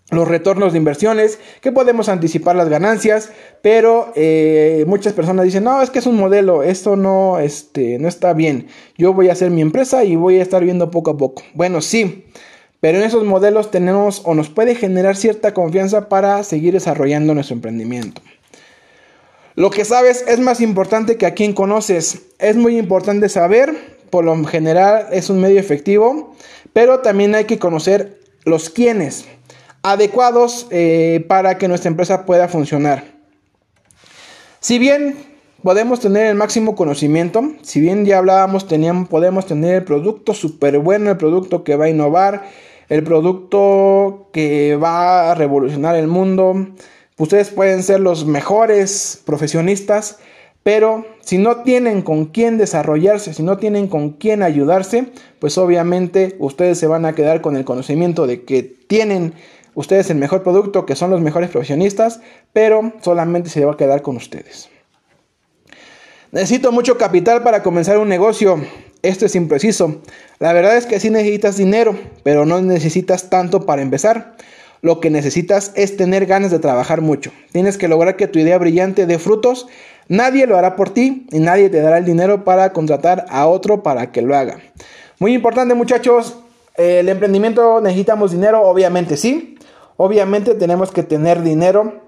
los 0.09 0.27
retornos 0.27 0.71
de 0.71 0.77
inversiones, 0.77 1.39
que 1.61 1.71
podemos 1.71 2.07
anticipar 2.07 2.55
las 2.55 2.69
ganancias, 2.69 3.31
pero 3.61 4.13
eh, 4.15 4.85
muchas 4.87 5.13
personas 5.13 5.45
dicen, 5.45 5.65
no, 5.65 5.81
es 5.81 5.89
que 5.89 5.99
es 5.99 6.05
un 6.07 6.15
modelo, 6.15 6.63
esto 6.63 6.95
no, 6.95 7.39
este, 7.39 7.99
no 7.99 8.07
está 8.07 8.33
bien, 8.33 8.67
yo 8.97 9.13
voy 9.13 9.29
a 9.29 9.33
hacer 9.33 9.51
mi 9.51 9.61
empresa 9.61 10.05
y 10.05 10.15
voy 10.15 10.39
a 10.39 10.43
estar 10.43 10.63
viendo 10.63 10.91
poco 10.91 11.11
a 11.11 11.17
poco. 11.17 11.43
Bueno, 11.53 11.81
sí, 11.81 12.25
pero 12.79 12.99
en 12.99 13.03
esos 13.03 13.25
modelos 13.25 13.69
tenemos 13.69 14.21
o 14.23 14.33
nos 14.33 14.49
puede 14.49 14.75
generar 14.75 15.17
cierta 15.17 15.53
confianza 15.53 16.07
para 16.07 16.43
seguir 16.43 16.73
desarrollando 16.73 17.33
nuestro 17.33 17.55
emprendimiento. 17.55 18.21
Lo 19.55 19.71
que 19.71 19.85
sabes 19.85 20.23
es 20.27 20.39
más 20.39 20.61
importante 20.61 21.17
que 21.17 21.25
a 21.25 21.33
quien 21.33 21.53
conoces. 21.53 22.21
Es 22.37 22.55
muy 22.55 22.77
importante 22.77 23.27
saber, 23.27 23.75
por 24.11 24.23
lo 24.23 24.41
general 24.45 25.07
es 25.11 25.31
un 25.31 25.41
medio 25.41 25.59
efectivo, 25.59 26.35
pero 26.73 26.99
también 26.99 27.33
hay 27.33 27.45
que 27.45 27.57
conocer 27.57 28.19
los 28.45 28.69
quiénes 28.69 29.25
adecuados 29.91 30.67
eh, 30.69 31.25
para 31.27 31.57
que 31.57 31.67
nuestra 31.67 31.89
empresa 31.89 32.25
pueda 32.25 32.47
funcionar. 32.47 33.05
Si 34.59 34.79
bien 34.79 35.15
podemos 35.63 35.99
tener 35.99 36.27
el 36.27 36.35
máximo 36.35 36.75
conocimiento, 36.75 37.53
si 37.61 37.79
bien 37.79 38.05
ya 38.05 38.17
hablábamos, 38.17 38.67
teníamos, 38.67 39.07
podemos 39.07 39.45
tener 39.45 39.75
el 39.75 39.83
producto 39.83 40.33
súper 40.33 40.79
bueno, 40.79 41.11
el 41.11 41.17
producto 41.17 41.63
que 41.63 41.75
va 41.75 41.85
a 41.85 41.89
innovar, 41.89 42.49
el 42.89 43.03
producto 43.03 44.29
que 44.33 44.75
va 44.75 45.31
a 45.31 45.35
revolucionar 45.35 45.95
el 45.95 46.07
mundo. 46.07 46.67
Ustedes 47.17 47.49
pueden 47.49 47.81
ser 47.81 48.01
los 48.01 48.25
mejores 48.25 49.21
profesionistas, 49.25 50.19
pero 50.63 51.05
si 51.21 51.37
no 51.37 51.63
tienen 51.63 52.01
con 52.01 52.25
quién 52.25 52.57
desarrollarse, 52.57 53.33
si 53.33 53.41
no 53.41 53.57
tienen 53.57 53.87
con 53.87 54.11
quién 54.11 54.43
ayudarse, 54.43 55.05
pues 55.39 55.57
obviamente 55.57 56.35
ustedes 56.39 56.77
se 56.77 56.87
van 56.87 57.05
a 57.05 57.15
quedar 57.15 57.39
con 57.39 57.55
el 57.55 57.63
conocimiento 57.63 58.27
de 58.27 58.43
que 58.43 58.63
tienen 58.63 59.33
ustedes 59.77 60.09
el 60.09 60.17
mejor 60.17 60.41
producto, 60.41 60.87
que 60.87 60.95
son 60.95 61.11
los 61.11 61.21
mejores 61.21 61.51
profesionistas, 61.51 62.19
pero 62.51 62.93
solamente 63.01 63.51
se 63.51 63.63
va 63.63 63.73
a 63.73 63.77
quedar 63.77 64.01
con 64.01 64.17
ustedes. 64.17 64.69
Necesito 66.31 66.71
mucho 66.71 66.97
capital 66.97 67.43
para 67.43 67.61
comenzar 67.61 67.99
un 67.99 68.09
negocio. 68.09 68.59
Esto 69.03 69.27
es 69.27 69.35
impreciso. 69.35 70.01
La 70.39 70.51
verdad 70.51 70.77
es 70.77 70.87
que 70.87 70.99
sí 70.99 71.11
necesitas 71.11 71.57
dinero, 71.57 71.95
pero 72.23 72.43
no 72.43 72.59
necesitas 72.59 73.29
tanto 73.29 73.67
para 73.67 73.83
empezar. 73.83 74.35
Lo 74.81 74.99
que 74.99 75.11
necesitas 75.11 75.73
es 75.75 75.95
tener 75.95 76.25
ganas 76.25 76.49
de 76.49 76.57
trabajar 76.57 77.01
mucho. 77.01 77.31
Tienes 77.51 77.77
que 77.77 77.87
lograr 77.87 78.15
que 78.15 78.27
tu 78.27 78.39
idea 78.39 78.57
brillante 78.57 79.05
dé 79.05 79.19
frutos. 79.19 79.67
Nadie 80.07 80.47
lo 80.47 80.57
hará 80.57 80.75
por 80.75 80.89
ti 80.89 81.27
y 81.31 81.37
nadie 81.37 81.69
te 81.69 81.81
dará 81.81 81.99
el 81.99 82.05
dinero 82.05 82.43
para 82.43 82.73
contratar 82.73 83.27
a 83.29 83.45
otro 83.45 83.83
para 83.83 84.11
que 84.11 84.23
lo 84.23 84.35
haga. 84.35 84.57
Muy 85.19 85.35
importante 85.35 85.75
muchachos, 85.75 86.39
el 86.75 87.09
emprendimiento 87.09 87.79
necesitamos 87.81 88.31
dinero, 88.31 88.61
obviamente 88.61 89.17
sí. 89.17 89.56
Obviamente 89.97 90.55
tenemos 90.55 90.91
que 90.91 91.03
tener 91.03 91.41
dinero 91.41 92.07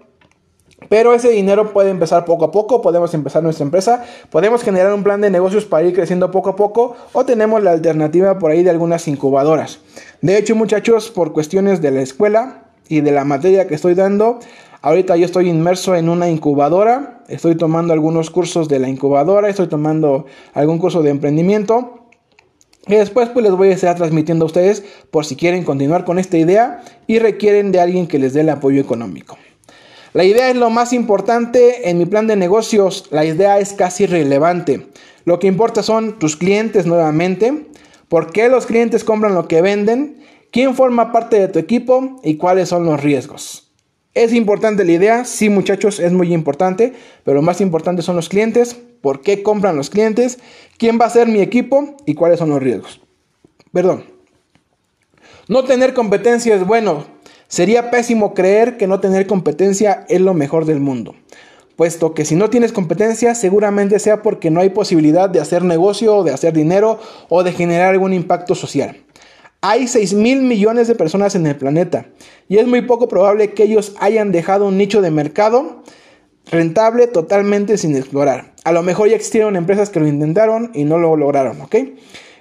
Pero 0.88 1.14
ese 1.14 1.30
dinero 1.30 1.74
puede 1.74 1.90
empezar 1.90 2.24
poco 2.24 2.46
a 2.46 2.52
poco, 2.52 2.82
podemos 2.82 3.14
empezar 3.14 3.44
nuestra 3.44 3.66
empresa, 3.66 4.06
podemos 4.30 4.64
generar 4.64 4.94
un 4.94 5.04
plan 5.04 5.20
de 5.20 5.30
negocios 5.30 5.66
para 5.66 5.86
ir 5.86 5.94
creciendo 5.94 6.32
poco 6.32 6.52
a 6.52 6.56
poco 6.56 6.96
o 7.12 7.26
tenemos 7.26 7.62
la 7.62 7.72
alternativa 7.72 8.40
por 8.40 8.52
ahí 8.52 8.64
de 8.64 8.70
algunas 8.70 9.08
incubadoras. 9.08 9.80
De 10.22 10.38
hecho, 10.38 10.56
muchachos, 10.56 11.10
por 11.10 11.34
cuestiones 11.34 11.82
de 11.82 11.92
la 11.92 12.02
escuela 12.02 12.70
y 12.88 13.02
de 13.02 13.12
la 13.12 13.26
materia 13.26 13.68
que 13.68 13.76
estoy 13.76 13.94
dando, 13.94 14.40
ahorita 14.82 15.18
yo 15.18 15.26
estoy 15.26 15.50
inmerso 15.50 15.96
en 15.96 16.08
una 16.08 16.30
incubadora, 16.30 17.24
estoy 17.28 17.56
tomando 17.56 17.92
algunos 17.92 18.30
cursos 18.30 18.70
de 18.70 18.80
la 18.80 18.88
incubadora, 18.88 19.50
estoy 19.50 19.68
tomando 19.68 20.26
algún 20.54 20.80
curso 20.80 21.04
de 21.04 21.10
emprendimiento. 21.10 21.99
Y 22.90 22.96
después 22.96 23.30
pues 23.30 23.46
les 23.46 23.54
voy 23.54 23.70
a 23.70 23.74
estar 23.76 23.96
transmitiendo 23.96 24.46
a 24.46 24.48
ustedes 24.48 24.84
por 25.12 25.24
si 25.24 25.36
quieren 25.36 25.64
continuar 25.64 26.06
con 26.06 26.18
esta 26.18 26.38
idea 26.38 26.82
y 27.06 27.20
requieren 27.20 27.72
de 27.72 27.80
alguien 27.80 28.08
que 28.08 28.18
les 28.18 28.34
dé 28.34 28.42
el 28.42 28.50
apoyo 28.50 28.82
económico. 28.82 29.38
La 30.14 30.24
idea 30.24 30.50
es 30.50 30.56
lo 30.56 30.72
más 30.72 30.92
importante 30.92 31.92
en 31.92 32.00
mi 32.00 32.08
plan 32.08 32.26
de 32.26 32.36
negocios. 32.36 33.06
La 33.12 33.26
idea 33.26 33.60
es 33.60 33.74
casi 33.74 34.06
irrelevante. 34.06 34.88
Lo 35.24 35.38
que 35.38 35.46
importa 35.46 35.84
son 35.84 36.18
tus 36.18 36.36
clientes 36.36 36.88
nuevamente, 36.88 37.68
por 38.08 38.32
qué 38.32 38.50
los 38.50 38.66
clientes 38.66 39.04
compran 39.04 39.36
lo 39.36 39.48
que 39.48 39.62
venden, 39.62 40.24
quién 40.52 40.74
forma 40.74 41.12
parte 41.12 41.40
de 41.40 41.48
tu 41.48 41.60
equipo 41.60 42.20
y 42.24 42.38
cuáles 42.38 42.70
son 42.70 42.86
los 42.86 43.00
riesgos. 43.04 43.69
¿Es 44.14 44.34
importante 44.34 44.84
la 44.86 44.92
idea? 44.92 45.26
Sí, 45.26 45.50
muchachos, 45.50 46.00
es 46.00 46.12
muy 46.12 46.34
importante, 46.34 46.94
pero 47.24 47.36
lo 47.36 47.42
más 47.42 47.62
importante 47.62 48.02
son 48.02 48.16
los 48.16 48.30
clientes, 48.30 48.76
por 49.02 49.22
qué 49.22 49.44
compran 49.44 49.76
los 49.76 49.90
clientes, 49.90 50.40
quién 50.78 51.00
va 51.00 51.06
a 51.06 51.10
ser 51.10 51.28
mi 51.28 51.42
equipo 51.42 51.96
y 52.06 52.16
cuáles 52.16 52.40
son 52.40 52.50
los 52.50 52.62
riesgos. 52.62 53.02
Perdón. 53.72 54.06
No 55.48 55.64
tener 55.64 55.94
competencia 55.94 56.56
es 56.56 56.66
bueno, 56.66 57.06
Sería 57.50 57.90
pésimo 57.90 58.36
creer 58.36 58.78
que 58.78 58.86
no 58.86 59.00
tener 59.00 59.26
competencia 59.26 60.06
es 60.08 60.22
lo 60.22 60.36
mejor 60.36 60.66
del 60.66 60.80
mundo, 60.80 61.16
puesto 61.76 62.14
que 62.14 62.24
si 62.24 62.36
no 62.36 62.52
tienes 62.52 62.72
competencia 62.72 63.34
seguramente 63.34 63.98
sea 63.98 64.22
porque 64.22 64.52
no 64.52 64.62
hay 64.62 64.70
posibilidad 64.70 65.28
de 65.32 65.40
hacer 65.40 65.64
negocio 65.64 66.18
o 66.18 66.24
de 66.24 66.32
hacer 66.32 66.54
dinero 66.54 67.00
o 67.28 67.42
de 67.42 67.52
generar 67.52 67.90
algún 67.90 68.14
impacto 68.14 68.54
social. 68.54 68.98
Hay 69.62 69.88
6 69.88 70.14
mil 70.14 70.42
millones 70.42 70.88
de 70.88 70.96
personas 70.96 71.36
en 71.36 71.46
el 71.46 71.56
planeta 71.56 72.08
y 72.48 72.58
es 72.58 72.68
muy 72.68 72.82
poco 72.82 73.08
probable 73.10 73.54
que 73.54 73.64
ellos 73.64 73.94
hayan 74.00 74.32
dejado 74.32 74.66
un 74.66 74.78
nicho 74.78 75.02
de 75.02 75.12
mercado 75.12 75.84
rentable 76.50 77.08
totalmente 77.08 77.78
sin 77.78 77.96
explorar. 77.96 78.54
A 78.64 78.72
lo 78.72 78.84
mejor 78.84 79.10
ya 79.10 79.16
existieron 79.16 79.56
empresas 79.56 79.90
que 79.90 80.00
lo 80.00 80.08
intentaron 80.08 80.72
y 80.74 80.86
no 80.86 80.98
lo 80.98 81.16
lograron, 81.16 81.62
¿ok? 81.62 81.76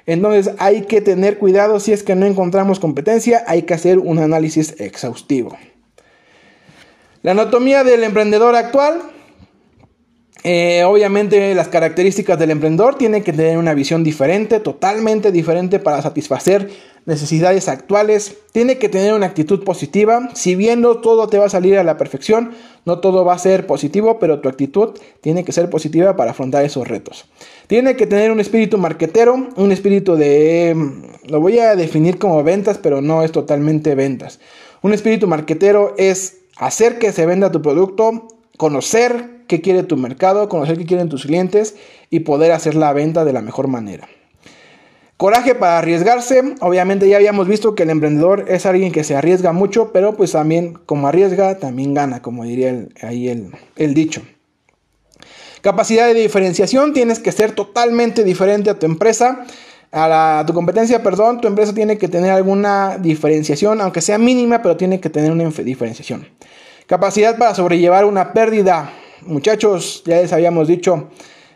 Entonces 0.07 0.55
hay 0.59 0.83
que 0.83 1.01
tener 1.01 1.39
cuidado 1.39 1.81
si 1.81 1.93
es 1.93 2.03
que 2.03 2.15
no 2.15 2.25
encontramos 2.25 2.81
competencia, 2.81 3.45
hay 3.47 3.63
que 3.63 3.75
hacer 3.75 3.99
un 3.99 4.19
análisis 4.19 4.81
exhaustivo. 4.81 5.57
La 7.23 7.33
anatomía 7.33 7.85
del 7.85 8.05
emprendedor 8.05 8.55
actual. 8.55 9.03
Eh, 10.45 10.85
obviamente 10.85 11.53
las 11.55 11.69
características 11.69 12.39
del 12.39 12.53
emprendedor 12.53 12.95
tienen 12.95 13.25
que 13.25 13.33
tener 13.33 13.59
una 13.59 13.75
visión 13.75 14.05
diferente, 14.05 14.61
totalmente 14.61 15.33
diferente 15.33 15.81
para 15.81 16.01
satisfacer 16.01 16.71
necesidades 17.09 17.69
actuales. 17.69 18.37
Tiene 18.53 18.77
que 18.77 18.91
tener 18.91 19.15
una 19.15 19.27
actitud 19.27 19.65
positiva. 19.65 20.29
Si 20.35 20.55
bien 20.55 20.83
no 20.83 20.99
todo 20.99 21.27
te 21.27 21.39
va 21.39 21.47
a 21.47 21.49
salir 21.51 21.79
a 21.79 21.83
la 21.83 21.97
perfección, 21.97 22.53
no 22.85 23.01
todo 23.01 23.25
va 23.25 23.33
a 23.33 23.39
ser 23.39 23.67
positivo, 23.67 24.19
pero 24.19 24.41
tu 24.41 24.49
actitud 24.49 24.91
tiene 25.23 25.43
que 25.43 25.53
ser 25.53 25.71
positiva 25.71 26.17
para 26.17 26.33
afrontar 26.33 26.65
esos 26.67 26.87
retos. 26.87 27.25
Tiene 27.67 27.97
que 27.97 28.07
tener 28.07 28.31
un 28.31 28.41
espíritu 28.41 28.77
marquetero, 28.77 29.49
un 29.57 29.73
espíritu 29.73 30.17
de... 30.17 30.75
Mm, 30.77 31.31
lo 31.31 31.41
voy 31.41 31.59
a 31.59 31.75
definir 31.77 32.19
como 32.19 32.45
ventas, 32.45 32.77
pero 32.77 33.01
no 33.01 33.23
es 33.23 33.33
totalmente 33.33 33.95
ventas. 33.95 34.39
Un 34.83 34.93
espíritu 34.93 35.27
marquetero 35.27 35.95
es 35.97 36.41
hacer 36.59 36.99
que 36.99 37.13
se 37.13 37.25
venda 37.25 37.51
tu 37.51 37.63
producto, 37.63 38.29
conocer 38.59 39.45
qué 39.47 39.63
quiere 39.63 39.83
tu 39.83 39.97
mercado, 39.97 40.51
conocer 40.51 40.77
qué 40.77 40.85
quieren 40.85 41.09
tus 41.09 41.25
clientes 41.25 41.75
y 42.11 42.21
poder 42.21 42.53
hacer 42.53 42.75
la 42.75 42.93
venta 42.93 43.25
de 43.25 43.33
la 43.33 43.41
mejor 43.41 43.67
manera. 43.67 44.09
Coraje 45.19 45.57
para 45.57 45.79
arriesgarse. 45.79 46.55
Obviamente 46.61 47.09
ya 47.09 47.17
habíamos 47.17 47.49
visto 47.49 47.75
que 47.75 47.83
el 47.83 47.91
emprendedor 47.91 48.45
es 48.47 48.67
alguien 48.67 48.93
que 48.93 49.03
se 49.03 49.17
arriesga 49.17 49.51
mucho, 49.51 49.93
pero 49.93 50.17
pues 50.17 50.31
también 50.31 50.75
como 50.87 51.09
arriesga, 51.09 51.59
también 51.59 51.93
gana, 51.93 52.23
como 52.23 52.45
diría 52.45 52.87
ahí 53.03 53.29
el, 53.29 53.51
el 53.75 53.95
dicho. 53.95 54.23
Capacidad 55.61 56.07
de 56.07 56.15
diferenciación, 56.15 56.93
tienes 56.93 57.19
que 57.19 57.33
ser 57.33 57.51
totalmente 57.51 58.23
diferente 58.23 58.71
a 58.71 58.79
tu 58.79 58.87
empresa, 58.87 59.45
a, 59.91 60.45
tu 60.47 60.55
competencia, 60.55 61.03
perdón, 61.03 61.41
tu 61.41 61.49
empresa 61.49 61.75
tiene 61.75 61.99
que 61.99 62.07
tener 62.07 62.31
alguna 62.31 62.97
diferenciación, 62.99 63.81
aunque 63.81 64.01
sea 64.01 64.19
mínima, 64.19 64.63
pero 64.63 64.77
tiene 64.77 65.01
que 65.01 65.11
tener 65.11 65.33
una 65.33 65.51
diferenciación. 65.51 66.29
Capacidad 66.87 67.37
para 67.37 67.57
sobrellevar 67.57 68.05
una 68.05 68.33
pérdida. 68.33 68.93
Muchachos, 69.23 70.05
ya 70.07 70.19
les 70.19 70.33
habíamos 70.33 70.69
dicho, 70.69 71.09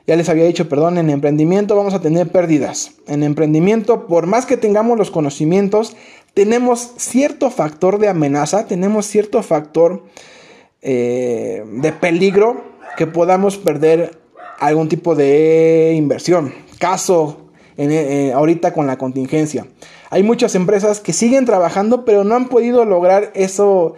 ya 0.06 0.16
les 0.16 0.28
había 0.28 0.44
dicho, 0.44 0.68
perdón, 0.68 0.98
en 0.98 1.10
emprendimiento 1.10 1.76
vamos 1.76 1.94
a 1.94 2.00
tener 2.00 2.28
pérdidas. 2.28 2.92
En 3.06 3.22
emprendimiento, 3.22 4.06
por 4.06 4.26
más 4.26 4.46
que 4.46 4.56
tengamos 4.56 4.98
los 4.98 5.10
conocimientos, 5.10 5.96
tenemos 6.34 6.92
cierto 6.96 7.50
factor 7.50 7.98
de 7.98 8.08
amenaza, 8.08 8.66
tenemos 8.66 9.06
cierto 9.06 9.42
factor 9.42 10.02
eh, 10.80 11.64
de 11.66 11.92
peligro 11.92 12.64
que 12.96 13.06
podamos 13.06 13.58
perder 13.58 14.18
algún 14.58 14.88
tipo 14.88 15.14
de 15.14 15.94
inversión. 15.96 16.52
Caso 16.78 17.50
en, 17.76 17.92
eh, 17.92 18.32
ahorita 18.32 18.72
con 18.72 18.86
la 18.86 18.98
contingencia. 18.98 19.66
Hay 20.10 20.22
muchas 20.22 20.54
empresas 20.54 21.00
que 21.00 21.12
siguen 21.12 21.46
trabajando 21.46 22.04
pero 22.04 22.24
no 22.24 22.34
han 22.34 22.48
podido 22.48 22.84
lograr 22.84 23.30
eso, 23.34 23.94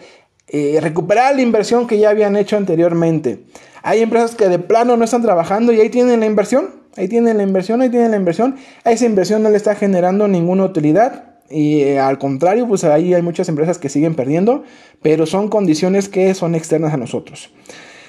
eh, 0.48 0.78
recuperar 0.80 1.34
la 1.34 1.42
inversión 1.42 1.86
que 1.86 1.98
ya 1.98 2.10
habían 2.10 2.36
hecho 2.36 2.56
anteriormente. 2.56 3.44
Hay 3.82 4.00
empresas 4.00 4.34
que 4.34 4.48
de 4.48 4.58
plano 4.58 4.96
no 4.96 5.04
están 5.04 5.22
trabajando 5.22 5.72
y 5.72 5.80
ahí 5.80 5.90
tienen 5.90 6.20
la 6.20 6.26
inversión. 6.26 6.82
Ahí 6.96 7.08
tienen 7.08 7.36
la 7.38 7.42
inversión, 7.42 7.82
ahí 7.82 7.90
tienen 7.90 8.12
la 8.12 8.16
inversión. 8.16 8.56
A 8.84 8.92
esa 8.92 9.04
inversión 9.04 9.42
no 9.42 9.50
le 9.50 9.56
está 9.56 9.74
generando 9.74 10.28
ninguna 10.28 10.64
utilidad. 10.64 11.24
Y 11.50 11.82
eh, 11.82 12.00
al 12.00 12.18
contrario, 12.18 12.66
pues 12.66 12.84
ahí 12.84 13.14
hay 13.14 13.22
muchas 13.22 13.48
empresas 13.48 13.78
que 13.78 13.88
siguen 13.88 14.14
perdiendo, 14.14 14.62
pero 15.02 15.26
son 15.26 15.48
condiciones 15.48 16.08
que 16.08 16.32
son 16.34 16.54
externas 16.54 16.94
a 16.94 16.96
nosotros. 16.96 17.50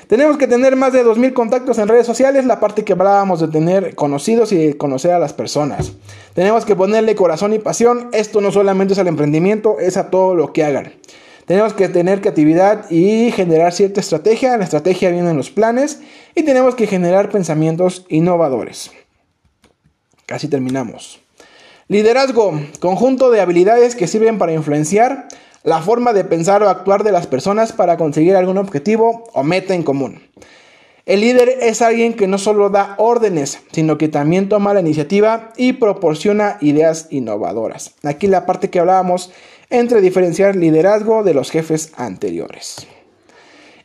Tenemos 0.08 0.38
que 0.38 0.48
tener 0.48 0.76
más 0.76 0.94
de 0.94 1.04
2.000 1.04 1.34
contactos 1.34 1.80
en 1.80 1.88
redes 1.88 2.06
sociales, 2.06 2.46
la 2.46 2.60
parte 2.60 2.84
que 2.84 2.94
hablábamos 2.94 3.40
de 3.40 3.48
tener 3.48 3.96
conocidos 3.96 4.52
y 4.52 4.74
conocer 4.74 5.12
a 5.12 5.20
las 5.20 5.34
personas. 5.34 5.94
Tenemos 6.36 6.64
que 6.64 6.76
ponerle 6.76 7.16
corazón 7.16 7.54
y 7.54 7.60
pasión. 7.60 8.10
Esto 8.14 8.40
no 8.40 8.52
solamente 8.52 8.94
es 8.94 9.00
al 9.00 9.08
emprendimiento, 9.08 9.80
es 9.80 9.98
a 9.98 10.12
todo 10.12 10.36
lo 10.36 10.54
que 10.54 10.64
hagan. 10.64 10.94
Tenemos 11.46 11.74
que 11.74 11.90
tener 11.90 12.22
creatividad 12.22 12.90
y 12.90 13.32
generar 13.32 13.72
cierta 13.72 14.00
estrategia. 14.00 14.58
La 14.58 14.64
estrategia 14.64 15.12
viene 15.12 15.30
en 15.30 15.38
los 15.38 15.52
planes 15.52 16.00
y 16.34 16.44
tenemos 16.44 16.74
que 16.74 16.88
generar 16.88 17.30
pensamientos 17.30 18.06
innovadores. 18.10 18.92
Casi 20.26 20.48
terminamos. 20.48 21.20
Liderazgo, 21.88 22.60
conjunto 22.80 23.30
de 23.30 23.42
habilidades 23.42 23.96
que 23.96 24.08
sirven 24.08 24.40
para 24.40 24.54
influenciar 24.54 25.28
la 25.64 25.82
forma 25.82 26.14
de 26.14 26.24
pensar 26.24 26.64
o 26.64 26.70
actuar 26.70 27.04
de 27.04 27.12
las 27.12 27.28
personas 27.28 27.74
para 27.74 27.98
conseguir 27.98 28.36
algún 28.36 28.58
objetivo 28.58 29.24
o 29.34 29.44
meta 29.44 29.76
en 29.76 29.84
común. 29.84 30.22
El 31.06 31.22
líder 31.22 31.50
es 31.62 31.84
alguien 31.84 32.16
que 32.16 32.28
no 32.28 32.40
solo 32.40 32.72
da 32.72 32.96
órdenes, 32.98 33.60
sino 33.72 34.00
que 34.00 34.08
también 34.08 34.50
toma 34.50 34.74
la 34.74 34.80
iniciativa 34.80 35.52
y 35.56 35.74
proporciona 35.74 36.58
ideas 36.62 37.08
innovadoras. 37.12 37.94
Aquí 38.02 38.26
la 38.26 38.48
parte 38.48 38.72
que 38.72 38.80
hablábamos 38.80 39.32
entre 39.80 40.02
diferenciar 40.02 40.56
liderazgo 40.56 41.24
de 41.24 41.34
los 41.34 41.52
jefes 41.52 41.92
anteriores. 41.98 42.88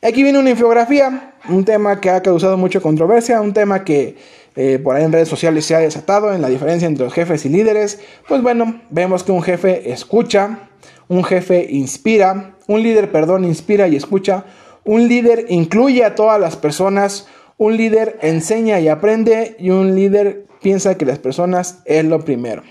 Aquí 0.02 0.22
viene 0.22 0.38
una 0.38 0.50
infografía, 0.50 1.34
un 1.48 1.64
tema 1.64 2.00
que 2.00 2.10
ha 2.10 2.22
causado 2.22 2.56
mucha 2.56 2.80
controversia, 2.80 3.40
un 3.40 3.52
tema 3.52 3.84
que 3.84 4.16
eh, 4.56 4.78
por 4.82 4.96
ahí 4.96 5.04
en 5.04 5.12
redes 5.12 5.28
sociales 5.28 5.64
se 5.64 5.74
ha 5.74 5.80
desatado 5.80 6.32
en 6.32 6.40
la 6.40 6.48
diferencia 6.48 6.88
entre 6.88 7.04
los 7.04 7.12
jefes 7.12 7.44
y 7.44 7.48
líderes. 7.48 8.00
Pues 8.26 8.42
bueno, 8.42 8.80
vemos 8.90 9.24
que 9.24 9.32
un 9.32 9.42
jefe 9.42 9.92
escucha, 9.92 10.70
un 11.08 11.22
jefe 11.24 11.66
inspira, 11.70 12.56
un 12.66 12.82
líder, 12.82 13.12
perdón, 13.12 13.44
inspira 13.44 13.88
y 13.88 13.96
escucha, 13.96 14.44
un 14.84 15.08
líder 15.08 15.46
incluye 15.48 16.04
a 16.04 16.14
todas 16.14 16.40
las 16.40 16.56
personas, 16.56 17.26
un 17.58 17.76
líder 17.76 18.18
enseña 18.22 18.80
y 18.80 18.88
aprende 18.88 19.56
y 19.58 19.70
un 19.70 19.94
líder 19.94 20.46
piensa 20.62 20.96
que 20.96 21.04
las 21.04 21.18
personas 21.18 21.80
es 21.84 22.04
lo 22.04 22.24
primero. 22.24 22.62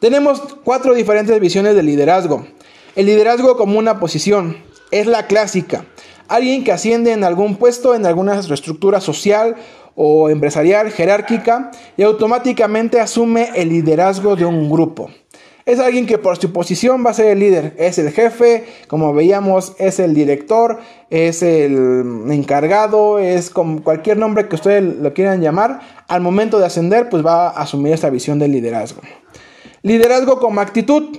Tenemos 0.00 0.42
cuatro 0.62 0.92
diferentes 0.94 1.40
visiones 1.40 1.74
de 1.74 1.82
liderazgo. 1.82 2.46
El 2.96 3.06
liderazgo 3.06 3.56
como 3.56 3.78
una 3.78 3.98
posición 3.98 4.58
es 4.90 5.06
la 5.06 5.26
clásica. 5.26 5.86
Alguien 6.28 6.64
que 6.64 6.72
asciende 6.72 7.12
en 7.12 7.24
algún 7.24 7.56
puesto, 7.56 7.94
en 7.94 8.04
alguna 8.04 8.38
estructura 8.38 9.00
social 9.00 9.56
o 9.94 10.28
empresarial 10.28 10.90
jerárquica 10.90 11.70
y 11.96 12.02
automáticamente 12.02 13.00
asume 13.00 13.48
el 13.54 13.70
liderazgo 13.70 14.36
de 14.36 14.44
un 14.44 14.70
grupo. 14.70 15.10
Es 15.64 15.80
alguien 15.80 16.06
que 16.06 16.18
por 16.18 16.36
su 16.36 16.52
posición 16.52 17.04
va 17.04 17.10
a 17.10 17.14
ser 17.14 17.26
el 17.28 17.38
líder. 17.38 17.74
Es 17.78 17.98
el 17.98 18.12
jefe, 18.12 18.66
como 18.88 19.14
veíamos, 19.14 19.74
es 19.78 19.98
el 19.98 20.14
director, 20.14 20.78
es 21.10 21.42
el 21.42 22.22
encargado, 22.30 23.18
es 23.18 23.50
como 23.50 23.82
cualquier 23.82 24.18
nombre 24.18 24.46
que 24.46 24.56
ustedes 24.56 24.84
lo 24.84 25.14
quieran 25.14 25.40
llamar. 25.40 25.80
Al 26.06 26.20
momento 26.20 26.58
de 26.58 26.66
ascender, 26.66 27.08
pues 27.08 27.24
va 27.24 27.48
a 27.48 27.62
asumir 27.62 27.94
esa 27.94 28.10
visión 28.10 28.38
del 28.38 28.52
liderazgo. 28.52 29.00
Liderazgo 29.86 30.40
como 30.40 30.60
actitud. 30.60 31.16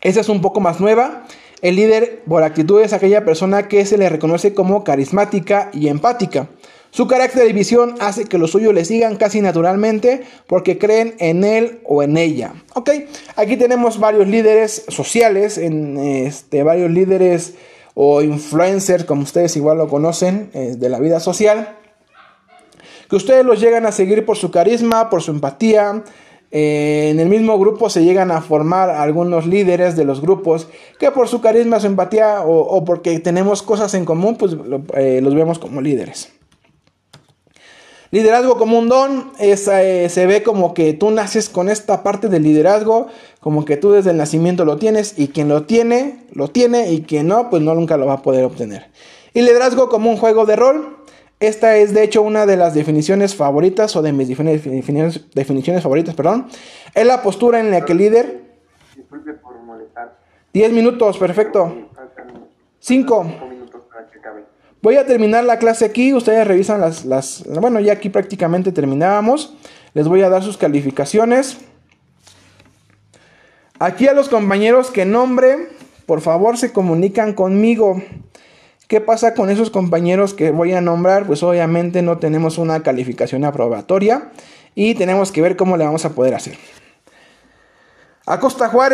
Esa 0.00 0.20
es 0.20 0.28
un 0.28 0.40
poco 0.40 0.58
más 0.58 0.80
nueva. 0.80 1.24
El 1.62 1.76
líder 1.76 2.24
por 2.26 2.42
actitud 2.42 2.80
es 2.80 2.92
aquella 2.92 3.24
persona 3.24 3.68
que 3.68 3.86
se 3.86 3.96
le 3.96 4.08
reconoce 4.08 4.54
como 4.54 4.82
carismática 4.82 5.70
y 5.72 5.86
empática. 5.86 6.48
Su 6.90 7.06
carácter 7.06 7.44
de 7.44 7.52
visión 7.52 7.94
hace 8.00 8.24
que 8.24 8.38
los 8.38 8.50
suyos 8.50 8.74
le 8.74 8.84
sigan 8.84 9.14
casi 9.14 9.40
naturalmente 9.40 10.24
porque 10.48 10.78
creen 10.78 11.14
en 11.20 11.44
él 11.44 11.78
o 11.84 12.02
en 12.02 12.16
ella. 12.16 12.54
Ok, 12.74 12.90
aquí 13.36 13.56
tenemos 13.56 14.00
varios 14.00 14.26
líderes 14.26 14.86
sociales, 14.88 15.56
en 15.56 15.96
este, 15.96 16.64
varios 16.64 16.90
líderes 16.90 17.54
o 17.94 18.20
influencers, 18.22 19.04
como 19.04 19.22
ustedes 19.22 19.54
igual 19.54 19.78
lo 19.78 19.86
conocen, 19.86 20.50
eh, 20.54 20.74
de 20.76 20.88
la 20.88 20.98
vida 20.98 21.20
social, 21.20 21.78
que 23.08 23.14
ustedes 23.14 23.44
los 23.44 23.60
llegan 23.60 23.86
a 23.86 23.92
seguir 23.92 24.26
por 24.26 24.36
su 24.36 24.50
carisma, 24.50 25.08
por 25.08 25.22
su 25.22 25.30
empatía, 25.30 26.02
eh, 26.56 27.08
en 27.10 27.18
el 27.18 27.28
mismo 27.28 27.58
grupo 27.58 27.90
se 27.90 28.04
llegan 28.04 28.30
a 28.30 28.40
formar 28.40 28.88
algunos 28.88 29.44
líderes 29.44 29.96
de 29.96 30.04
los 30.04 30.20
grupos 30.20 30.68
que 31.00 31.10
por 31.10 31.26
su 31.26 31.40
carisma, 31.40 31.80
su 31.80 31.88
empatía 31.88 32.42
o, 32.46 32.84
porque 32.84 33.18
tenemos 33.18 33.64
cosas 33.64 33.92
en 33.94 34.04
común, 34.04 34.36
pues 34.36 34.56
eh, 34.94 35.18
los 35.20 35.34
vemos 35.34 35.58
como 35.58 35.80
líderes. 35.80 36.30
Liderazgo 38.12 38.56
como 38.56 38.78
un 38.78 38.88
don 38.88 39.32
es, 39.40 39.66
eh, 39.66 40.08
se 40.08 40.26
ve 40.26 40.44
como 40.44 40.74
que 40.74 40.92
tú 40.92 41.10
naces 41.10 41.48
con 41.48 41.68
esta 41.68 42.04
parte 42.04 42.28
del 42.28 42.44
liderazgo, 42.44 43.08
como 43.40 43.64
que 43.64 43.76
tú 43.76 43.90
desde 43.90 44.12
el 44.12 44.16
nacimiento 44.16 44.64
lo 44.64 44.76
tienes 44.76 45.18
y 45.18 45.28
quien 45.28 45.48
lo 45.48 45.64
tiene, 45.64 46.20
lo 46.30 46.46
tiene 46.46 46.92
y 46.92 47.02
quien 47.02 47.26
no, 47.26 47.50
pues 47.50 47.64
no 47.64 47.74
nunca 47.74 47.96
lo 47.96 48.06
va 48.06 48.12
a 48.12 48.22
poder 48.22 48.44
obtener. 48.44 48.92
Y 49.32 49.42
liderazgo 49.42 49.88
como 49.88 50.08
un 50.08 50.18
juego 50.18 50.46
de 50.46 50.54
rol 50.54 51.03
esta 51.44 51.76
es 51.76 51.94
de 51.94 52.02
hecho 52.02 52.22
una 52.22 52.46
de 52.46 52.56
las 52.56 52.74
definiciones 52.74 53.34
favoritas 53.34 53.94
o 53.96 54.02
de 54.02 54.12
mis 54.12 54.28
definiciones, 54.28 55.24
definiciones 55.34 55.82
favoritas, 55.82 56.14
perdón. 56.14 56.48
Es 56.94 57.06
la 57.06 57.22
postura 57.22 57.60
en 57.60 57.70
la 57.70 57.84
que 57.84 57.92
el 57.92 57.98
líder... 57.98 58.42
Disculpe 58.96 59.32
por 59.34 59.58
molestar. 59.60 60.16
10 60.52 60.72
minutos, 60.72 61.18
perfecto. 61.18 61.90
5. 62.80 63.26
Voy 64.82 64.96
a 64.96 65.06
terminar 65.06 65.44
la 65.44 65.58
clase 65.58 65.86
aquí, 65.86 66.12
ustedes 66.12 66.46
revisan 66.46 66.80
las, 66.80 67.04
las... 67.06 67.42
Bueno, 67.60 67.80
ya 67.80 67.94
aquí 67.94 68.10
prácticamente 68.10 68.70
terminábamos. 68.70 69.54
Les 69.94 70.06
voy 70.06 70.22
a 70.22 70.28
dar 70.28 70.42
sus 70.42 70.58
calificaciones. 70.58 71.58
Aquí 73.78 74.06
a 74.06 74.12
los 74.12 74.28
compañeros 74.28 74.90
que 74.90 75.04
nombre, 75.04 75.68
por 76.06 76.20
favor 76.20 76.58
se 76.58 76.72
comunican 76.72 77.32
conmigo. 77.32 78.02
¿Qué 78.88 79.00
pasa 79.00 79.34
con 79.34 79.48
esos 79.48 79.70
compañeros 79.70 80.34
que 80.34 80.50
voy 80.50 80.72
a 80.74 80.80
nombrar? 80.80 81.26
Pues 81.26 81.42
obviamente 81.42 82.02
no 82.02 82.18
tenemos 82.18 82.58
una 82.58 82.82
calificación 82.82 83.44
aprobatoria 83.44 84.30
y 84.74 84.94
tenemos 84.94 85.32
que 85.32 85.40
ver 85.40 85.56
cómo 85.56 85.76
le 85.76 85.84
vamos 85.84 86.04
a 86.04 86.10
poder 86.10 86.34
hacer. 86.34 86.58
Acosta 88.26 88.68
Juárez. 88.68 88.92